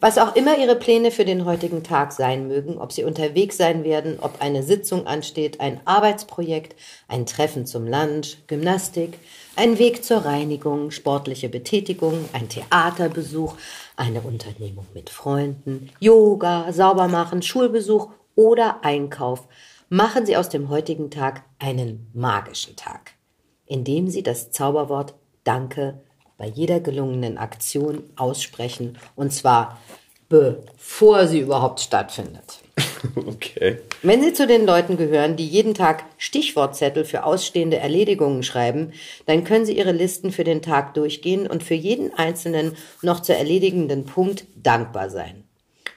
Was 0.00 0.18
auch 0.18 0.34
immer 0.34 0.58
Ihre 0.58 0.74
Pläne 0.74 1.12
für 1.12 1.24
den 1.24 1.44
heutigen 1.44 1.84
Tag 1.84 2.12
sein 2.12 2.48
mögen, 2.48 2.78
ob 2.78 2.92
Sie 2.92 3.04
unterwegs 3.04 3.56
sein 3.56 3.84
werden, 3.84 4.18
ob 4.20 4.42
eine 4.42 4.64
Sitzung 4.64 5.06
ansteht, 5.06 5.60
ein 5.60 5.80
Arbeitsprojekt, 5.84 6.74
ein 7.06 7.24
Treffen 7.24 7.66
zum 7.66 7.86
Lunch, 7.86 8.36
Gymnastik, 8.48 9.16
ein 9.54 9.78
Weg 9.78 10.04
zur 10.04 10.24
Reinigung, 10.24 10.90
sportliche 10.90 11.48
Betätigung, 11.48 12.28
ein 12.32 12.48
Theaterbesuch, 12.48 13.54
eine 13.96 14.22
Unternehmung 14.22 14.86
mit 14.92 15.08
Freunden, 15.08 15.90
Yoga, 16.00 16.72
Saubermachen, 16.72 17.42
Schulbesuch 17.42 18.10
oder 18.34 18.84
Einkauf, 18.84 19.46
machen 19.88 20.26
Sie 20.26 20.36
aus 20.36 20.48
dem 20.48 20.68
heutigen 20.68 21.12
Tag 21.12 21.44
einen 21.60 22.10
magischen 22.12 22.74
Tag, 22.74 23.12
indem 23.66 24.08
Sie 24.08 24.22
das 24.22 24.50
Zauberwort 24.50 25.14
Danke 25.44 26.00
bei 26.38 26.46
jeder 26.46 26.80
gelungenen 26.80 27.38
Aktion 27.38 28.02
aussprechen, 28.16 28.98
und 29.14 29.32
zwar 29.32 29.78
bevor 30.28 31.28
sie 31.28 31.40
überhaupt 31.40 31.80
stattfindet. 31.80 32.60
Okay. 33.14 33.80
Wenn 34.02 34.22
Sie 34.22 34.32
zu 34.32 34.46
den 34.46 34.64
Leuten 34.64 34.96
gehören, 34.96 35.36
die 35.36 35.46
jeden 35.46 35.74
Tag 35.74 36.04
Stichwortzettel 36.16 37.04
für 37.04 37.24
ausstehende 37.24 37.76
Erledigungen 37.76 38.42
schreiben, 38.42 38.94
dann 39.26 39.44
können 39.44 39.66
Sie 39.66 39.76
Ihre 39.76 39.92
Listen 39.92 40.32
für 40.32 40.42
den 40.42 40.62
Tag 40.62 40.94
durchgehen 40.94 41.46
und 41.46 41.62
für 41.62 41.74
jeden 41.74 42.14
einzelnen 42.14 42.74
noch 43.02 43.20
zu 43.20 43.36
erledigenden 43.36 44.06
Punkt 44.06 44.46
dankbar 44.56 45.10
sein. 45.10 45.44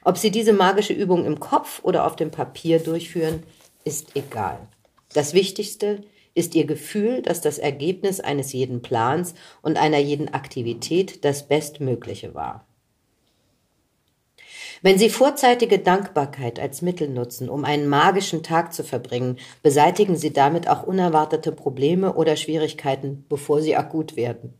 Ob 0.03 0.17
Sie 0.17 0.31
diese 0.31 0.51
magische 0.51 0.91
Übung 0.91 1.25
im 1.25 1.39
Kopf 1.39 1.79
oder 1.81 2.05
auf 2.05 2.17
dem 2.17 2.29
Papier 2.29 2.79
durchführen, 2.79 3.43
ist 3.85 4.17
egal. 4.17 4.59
Das 5.13 5.33
Wichtigste 5.33 5.87
ist 5.87 6.16
Ihr 6.55 6.65
Gefühl, 6.65 7.21
dass 7.21 7.41
das 7.41 7.57
Ergebnis 7.57 8.19
eines 8.19 8.53
jeden 8.53 8.81
Plans 8.81 9.33
und 9.61 9.77
einer 9.77 9.97
jeden 9.97 10.33
Aktivität 10.33 11.25
das 11.25 11.47
Bestmögliche 11.47 12.35
war. 12.35 12.67
Wenn 14.83 14.99
Sie 14.99 15.09
vorzeitige 15.09 15.79
Dankbarkeit 15.79 16.59
als 16.59 16.83
Mittel 16.83 17.09
nutzen, 17.09 17.49
um 17.49 17.65
einen 17.65 17.87
magischen 17.87 18.43
Tag 18.43 18.73
zu 18.73 18.83
verbringen, 18.83 19.37
beseitigen 19.63 20.15
Sie 20.15 20.31
damit 20.31 20.67
auch 20.67 20.83
unerwartete 20.83 21.51
Probleme 21.51 22.13
oder 22.13 22.35
Schwierigkeiten, 22.35 23.25
bevor 23.27 23.61
sie 23.61 23.75
akut 23.75 24.15
werden. 24.15 24.53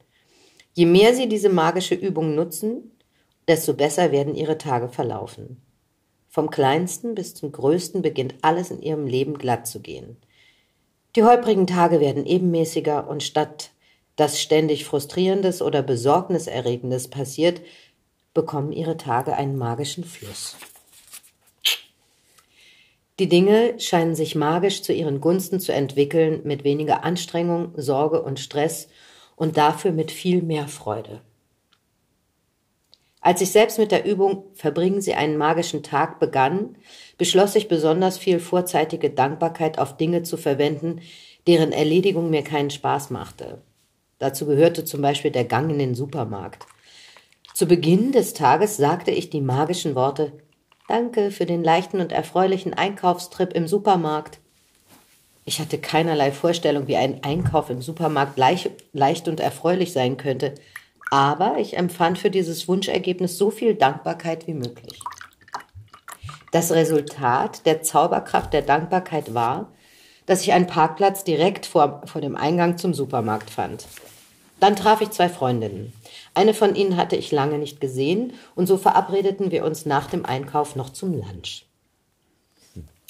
Je 0.73 0.85
mehr 0.85 1.13
Sie 1.13 1.29
diese 1.29 1.49
magische 1.49 1.95
Übung 1.95 2.33
nutzen, 2.33 2.91
desto 3.47 3.73
besser 3.73 4.11
werden 4.11 4.33
Ihre 4.33 4.57
Tage 4.57 4.89
verlaufen. 4.89 5.61
Vom 6.29 6.49
kleinsten 6.49 7.15
bis 7.15 7.35
zum 7.35 7.51
größten 7.51 8.01
beginnt 8.01 8.35
alles 8.41 8.71
in 8.71 8.81
Ihrem 8.81 9.05
Leben 9.05 9.37
glatt 9.37 9.67
zu 9.67 9.79
gehen. 9.79 10.17
Die 11.17 11.23
holprigen 11.23 11.65
Tage 11.65 11.99
werden 11.99 12.27
ebenmäßiger 12.27 13.09
und 13.09 13.23
statt 13.23 13.71
dass 14.17 14.39
ständig 14.39 14.85
Frustrierendes 14.85 15.63
oder 15.63 15.81
Besorgniserregendes 15.81 17.07
passiert, 17.07 17.61
bekommen 18.35 18.71
ihre 18.71 18.97
Tage 18.97 19.35
einen 19.35 19.57
magischen 19.57 20.03
Fluss. 20.03 20.57
Die 23.17 23.29
Dinge 23.29 23.79
scheinen 23.79 24.13
sich 24.13 24.35
magisch 24.35 24.83
zu 24.83 24.93
ihren 24.93 25.19
Gunsten 25.19 25.59
zu 25.59 25.73
entwickeln, 25.73 26.41
mit 26.43 26.63
weniger 26.63 27.03
Anstrengung, 27.03 27.73
Sorge 27.77 28.21
und 28.21 28.39
Stress 28.39 28.87
und 29.35 29.57
dafür 29.57 29.91
mit 29.91 30.11
viel 30.11 30.43
mehr 30.43 30.67
Freude. 30.67 31.21
Als 33.21 33.41
ich 33.41 33.51
selbst 33.51 33.77
mit 33.77 33.91
der 33.91 34.05
Übung 34.05 34.45
Verbringen 34.53 35.01
Sie 35.01 35.13
einen 35.13 35.37
magischen 35.37 35.83
Tag 35.83 36.19
begann, 36.19 36.77
beschloss 37.17 37.55
ich 37.55 37.67
besonders 37.67 38.17
viel 38.17 38.39
vorzeitige 38.39 39.09
Dankbarkeit 39.09 39.79
auf 39.79 39.97
Dinge 39.97 40.23
zu 40.23 40.37
verwenden, 40.37 41.01
deren 41.47 41.71
Erledigung 41.71 42.29
mir 42.29 42.43
keinen 42.43 42.69
Spaß 42.69 43.09
machte. 43.09 43.61
Dazu 44.19 44.45
gehörte 44.45 44.85
zum 44.85 45.01
Beispiel 45.01 45.31
der 45.31 45.45
Gang 45.45 45.69
in 45.71 45.79
den 45.79 45.95
Supermarkt. 45.95 46.65
Zu 47.53 47.65
Beginn 47.65 48.11
des 48.11 48.33
Tages 48.33 48.77
sagte 48.77 49.11
ich 49.11 49.29
die 49.29 49.41
magischen 49.41 49.95
Worte 49.95 50.33
Danke 50.87 51.31
für 51.31 51.45
den 51.45 51.63
leichten 51.63 51.99
und 51.99 52.13
erfreulichen 52.13 52.73
Einkaufstrip 52.73 53.53
im 53.53 53.67
Supermarkt. 53.67 54.39
Ich 55.43 55.59
hatte 55.59 55.77
keinerlei 55.77 56.31
Vorstellung, 56.31 56.87
wie 56.87 56.95
ein 56.95 57.23
Einkauf 57.23 57.69
im 57.69 57.81
Supermarkt 57.81 58.37
leicht, 58.37 58.69
leicht 58.93 59.27
und 59.27 59.39
erfreulich 59.39 59.91
sein 59.91 60.17
könnte, 60.17 60.55
aber 61.11 61.57
ich 61.57 61.77
empfand 61.77 62.19
für 62.19 62.29
dieses 62.29 62.67
Wunschergebnis 62.67 63.37
so 63.37 63.49
viel 63.49 63.75
Dankbarkeit 63.75 64.47
wie 64.47 64.53
möglich. 64.53 64.99
Das 66.57 66.71
Resultat 66.71 67.67
der 67.67 67.83
Zauberkraft 67.83 68.51
der 68.51 68.63
Dankbarkeit 68.63 69.35
war, 69.35 69.71
dass 70.25 70.41
ich 70.41 70.53
einen 70.53 70.65
Parkplatz 70.65 71.23
direkt 71.23 71.67
vor, 71.67 72.01
vor 72.05 72.19
dem 72.19 72.35
Eingang 72.35 72.79
zum 72.79 72.95
Supermarkt 72.95 73.51
fand. 73.51 73.85
Dann 74.59 74.75
traf 74.75 75.01
ich 75.01 75.11
zwei 75.11 75.29
Freundinnen. 75.29 75.93
Eine 76.33 76.55
von 76.55 76.73
ihnen 76.73 76.97
hatte 76.97 77.15
ich 77.15 77.31
lange 77.31 77.59
nicht 77.59 77.79
gesehen 77.79 78.33
und 78.55 78.65
so 78.65 78.77
verabredeten 78.77 79.51
wir 79.51 79.65
uns 79.65 79.85
nach 79.85 80.09
dem 80.09 80.25
Einkauf 80.25 80.75
noch 80.75 80.89
zum 80.89 81.13
Lunch. 81.13 81.67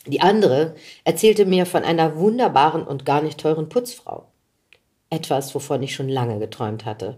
Die 0.08 0.20
andere 0.20 0.76
erzählte 1.06 1.46
mir 1.46 1.66
von 1.66 1.86
einer 1.86 2.18
wunderbaren 2.18 2.84
und 2.84 3.06
gar 3.06 3.22
nicht 3.22 3.40
teuren 3.40 3.70
Putzfrau. 3.70 4.26
Etwas, 5.10 5.56
wovon 5.56 5.82
ich 5.84 5.96
schon 5.96 6.10
lange 6.10 6.38
geträumt 6.38 6.84
hatte. 6.84 7.18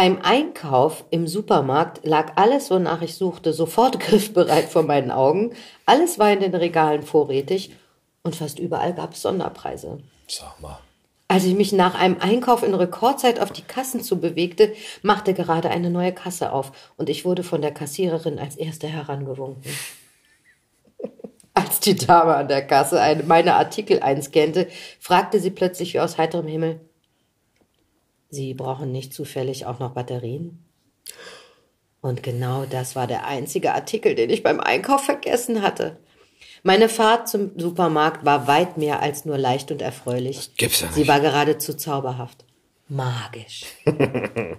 Beim 0.00 0.18
Einkauf 0.22 1.04
im 1.10 1.26
Supermarkt 1.26 2.06
lag 2.06 2.32
alles, 2.36 2.70
wonach 2.70 3.02
ich 3.02 3.16
suchte, 3.16 3.52
sofort 3.52 4.00
griffbereit 4.00 4.64
vor 4.64 4.82
meinen 4.82 5.10
Augen. 5.10 5.52
Alles 5.84 6.18
war 6.18 6.32
in 6.32 6.40
den 6.40 6.54
Regalen 6.54 7.02
vorrätig 7.02 7.76
und 8.22 8.34
fast 8.34 8.58
überall 8.58 8.94
gab 8.94 9.12
es 9.12 9.20
Sonderpreise. 9.20 9.98
Sag 10.26 10.58
mal. 10.58 10.78
Als 11.28 11.44
ich 11.44 11.54
mich 11.54 11.72
nach 11.72 12.00
einem 12.00 12.16
Einkauf 12.18 12.62
in 12.62 12.72
Rekordzeit 12.72 13.40
auf 13.40 13.52
die 13.52 13.60
Kassen 13.60 14.00
zu 14.00 14.18
bewegte, 14.18 14.72
machte 15.02 15.34
gerade 15.34 15.68
eine 15.68 15.90
neue 15.90 16.14
Kasse 16.14 16.50
auf 16.50 16.72
und 16.96 17.10
ich 17.10 17.26
wurde 17.26 17.42
von 17.42 17.60
der 17.60 17.74
Kassiererin 17.74 18.38
als 18.38 18.56
erste 18.56 18.86
herangewunken. 18.86 19.70
Als 21.52 21.80
die 21.80 21.96
Dame 21.96 22.36
an 22.36 22.48
der 22.48 22.66
Kasse 22.66 23.02
eine, 23.02 23.24
meine 23.24 23.56
Artikel 23.56 24.00
einscannte, 24.00 24.66
fragte 24.98 25.40
sie 25.40 25.50
plötzlich 25.50 25.92
wie 25.92 26.00
aus 26.00 26.16
heiterem 26.16 26.46
Himmel, 26.46 26.80
Sie 28.30 28.54
brauchen 28.54 28.92
nicht 28.92 29.12
zufällig 29.12 29.66
auch 29.66 29.78
noch 29.78 29.92
Batterien? 29.92 30.64
Und 32.00 32.22
genau 32.22 32.64
das 32.64 32.96
war 32.96 33.06
der 33.06 33.26
einzige 33.26 33.74
Artikel, 33.74 34.14
den 34.14 34.30
ich 34.30 34.42
beim 34.42 34.60
Einkauf 34.60 35.04
vergessen 35.04 35.62
hatte. 35.62 35.98
Meine 36.62 36.88
Fahrt 36.88 37.28
zum 37.28 37.58
Supermarkt 37.58 38.24
war 38.24 38.46
weit 38.46 38.76
mehr 38.76 39.00
als 39.00 39.24
nur 39.24 39.38
leicht 39.38 39.70
und 39.70 39.82
erfreulich. 39.82 40.36
Das 40.36 40.50
gibt's 40.56 40.80
ja 40.80 40.86
nicht. 40.86 40.96
Sie 40.96 41.08
war 41.08 41.20
geradezu 41.20 41.74
zauberhaft. 41.74 42.44
Magisch. 42.88 43.64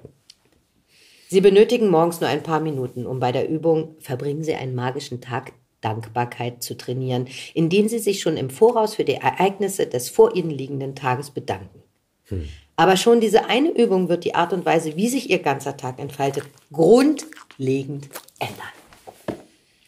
Sie 1.30 1.42
benötigen 1.42 1.90
morgens 1.90 2.20
nur 2.20 2.30
ein 2.30 2.44
paar 2.44 2.60
Minuten, 2.60 3.06
um 3.06 3.20
bei 3.20 3.32
der 3.32 3.48
Übung 3.48 3.96
Verbringen 4.00 4.44
Sie 4.44 4.54
einen 4.54 4.76
magischen 4.76 5.22
Tag 5.22 5.54
Dankbarkeit 5.80 6.62
zu 6.62 6.76
trainieren, 6.76 7.28
indem 7.54 7.88
Sie 7.88 8.00
sich 8.00 8.22
schon 8.22 8.38
im 8.38 8.50
Voraus 8.50 8.96
für 8.96 9.06
die 9.06 9.16
Ereignisse 9.16 9.88
des 9.88 10.10
vor 10.10 10.36
Ihnen 10.36 10.52
liegenden 10.52 10.96
Tages 10.96 11.32
bedanken. 11.32 11.84
Hm. 12.26 12.48
Aber 12.82 12.98
schon 12.98 13.22
diese 13.22 13.46
eine 13.46 13.70
Übung 13.70 14.10
wird 14.10 14.24
die 14.24 14.34
Art 14.34 14.54
und 14.54 14.66
Weise, 14.66 14.96
wie 14.96 15.08
sich 15.08 15.30
Ihr 15.30 15.38
ganzer 15.38 15.78
Tag 15.78 16.00
entfaltet, 16.00 16.46
grundlegend 16.74 18.10
ändern. 18.40 19.38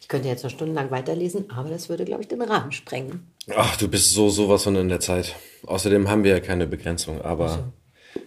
Ich 0.00 0.06
könnte 0.06 0.28
jetzt 0.28 0.44
noch 0.44 0.50
stundenlang 0.52 0.92
weiterlesen, 0.92 1.50
aber 1.50 1.70
das 1.70 1.88
würde, 1.88 2.04
glaube 2.04 2.22
ich, 2.22 2.28
den 2.28 2.40
Rahmen 2.40 2.70
sprengen. 2.70 3.34
Ach, 3.52 3.76
du 3.78 3.88
bist 3.88 4.12
so 4.12 4.30
sowas 4.30 4.62
von 4.62 4.76
in 4.76 4.88
der 4.88 5.00
Zeit. 5.00 5.34
Außerdem 5.66 6.08
haben 6.08 6.22
wir 6.22 6.30
ja 6.30 6.38
keine 6.38 6.68
Begrenzung, 6.68 7.20
aber 7.20 7.46
also. 7.46 7.64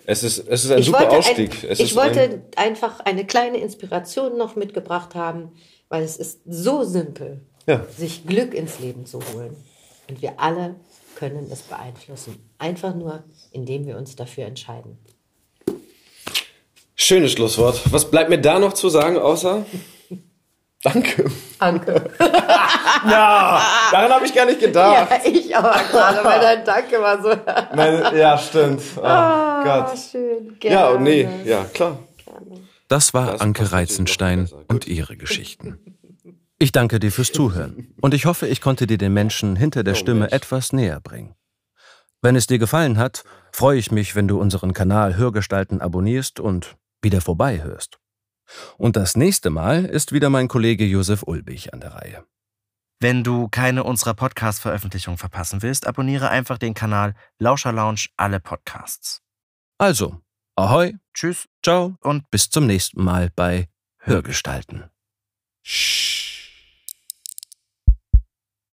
es, 0.06 0.24
ist, 0.24 0.40
es 0.40 0.66
ist 0.66 0.72
ein 0.72 0.80
ich 0.80 0.88
super 0.88 1.12
Ausstieg. 1.12 1.64
Ein, 1.64 1.76
ich 1.78 1.96
wollte 1.96 2.20
ein 2.20 2.42
einfach 2.58 3.00
eine 3.00 3.24
kleine 3.24 3.60
Inspiration 3.60 4.38
noch 4.38 4.58
mitgebracht 4.58 5.16
haben, 5.16 5.54
weil 5.88 6.04
es 6.04 6.18
ist 6.18 6.42
so 6.46 6.84
simpel, 6.84 7.40
ja. 7.68 7.86
sich 7.98 8.28
Glück 8.28 8.54
ins 8.54 8.80
Leben 8.80 9.06
zu 9.06 9.22
holen. 9.34 9.56
Und 10.10 10.22
wir 10.22 10.42
alle 10.42 10.76
können 11.18 11.50
es 11.52 11.64
beeinflussen. 11.64 12.38
Einfach 12.60 12.94
nur, 12.94 13.24
indem 13.52 13.88
wir 13.88 13.98
uns 13.98 14.16
dafür 14.16 14.46
entscheiden. 14.46 14.98
Schönes 16.96 17.32
Schlusswort. 17.32 17.82
Was 17.92 18.10
bleibt 18.12 18.30
mir 18.30 18.40
da 18.40 18.60
noch 18.60 18.74
zu 18.74 18.90
sagen, 18.90 19.18
außer 19.18 19.66
Danke. 20.84 21.26
Danke. 21.60 22.10
ja, 22.20 23.62
daran 23.92 24.12
habe 24.12 24.26
ich 24.26 24.34
gar 24.34 24.46
nicht 24.46 24.60
gedacht. 24.60 25.10
Ja, 25.10 25.32
ich 25.32 25.56
aber 25.58 25.74
gerade, 25.92 26.24
weil 26.24 26.40
dein 26.40 26.64
Danke 26.64 27.02
war 27.02 27.22
so. 27.22 27.30
Meine, 27.76 28.16
ja, 28.18 28.38
stimmt. 28.38 28.82
Oh, 28.96 29.02
oh 29.02 29.64
Gott. 29.64 29.98
Schön. 30.12 30.60
Gerne. 30.60 30.76
Ja, 30.76 31.00
nee, 31.00 31.28
ja, 31.46 31.64
klar. 31.64 31.98
Das 32.88 33.16
war 33.16 33.32
das 33.32 33.42
Anke 33.42 33.72
Reizenstein 33.72 34.50
und 34.68 34.88
ihre 34.88 35.18
Geschichten. 35.18 35.97
Ich 36.60 36.72
danke 36.72 37.00
dir 37.00 37.12
fürs 37.12 37.32
Zuhören 37.32 37.94
und 38.02 38.16
ich 38.16 38.26
hoffe, 38.26 38.48
ich 38.48 38.62
konnte 38.62 38.88
dir 38.88 38.98
den 38.98 39.14
Menschen 39.14 39.56
hinter 39.56 39.84
der 39.84 39.94
oh, 39.94 39.98
Stimme 39.98 40.32
etwas 40.32 40.74
näher 40.74 41.00
bringen. 41.00 41.36
Wenn 42.24 42.36
es 42.36 42.48
dir 42.48 42.58
gefallen 42.58 42.98
hat, 42.98 43.24
freue 43.52 43.78
ich 43.78 43.92
mich, 43.92 44.16
wenn 44.16 44.28
du 44.28 44.40
unseren 44.40 44.74
Kanal 44.74 45.18
Hörgestalten 45.18 45.82
abonnierst 45.82 46.40
und 46.40 46.76
wieder 47.04 47.22
vorbeihörst. 47.22 48.00
Und 48.78 48.96
das 48.96 49.16
nächste 49.16 49.52
Mal 49.52 49.86
ist 49.86 50.14
wieder 50.14 50.32
mein 50.32 50.48
Kollege 50.48 50.84
Josef 50.84 51.22
Ulbich 51.24 51.74
an 51.74 51.80
der 51.80 51.94
Reihe. 51.94 52.26
Wenn 53.00 53.24
du 53.24 53.50
keine 53.50 53.84
unserer 53.84 54.16
Podcast-Veröffentlichungen 54.16 55.20
verpassen 55.20 55.62
willst, 55.62 55.86
abonniere 55.86 56.30
einfach 56.30 56.58
den 56.58 56.74
Kanal 56.74 57.14
Lauscher 57.38 57.72
Lounge 57.72 58.08
alle 58.18 58.40
Podcasts. 58.40 59.22
Also, 59.78 60.22
ahoi, 60.56 60.96
tschüss, 61.14 61.46
ciao 61.64 61.98
und 62.02 62.32
bis 62.32 62.50
zum 62.50 62.66
nächsten 62.66 63.04
Mal 63.04 63.30
bei 63.36 63.68
Hörgestalten. 64.00 64.86
Shh. 65.62 66.27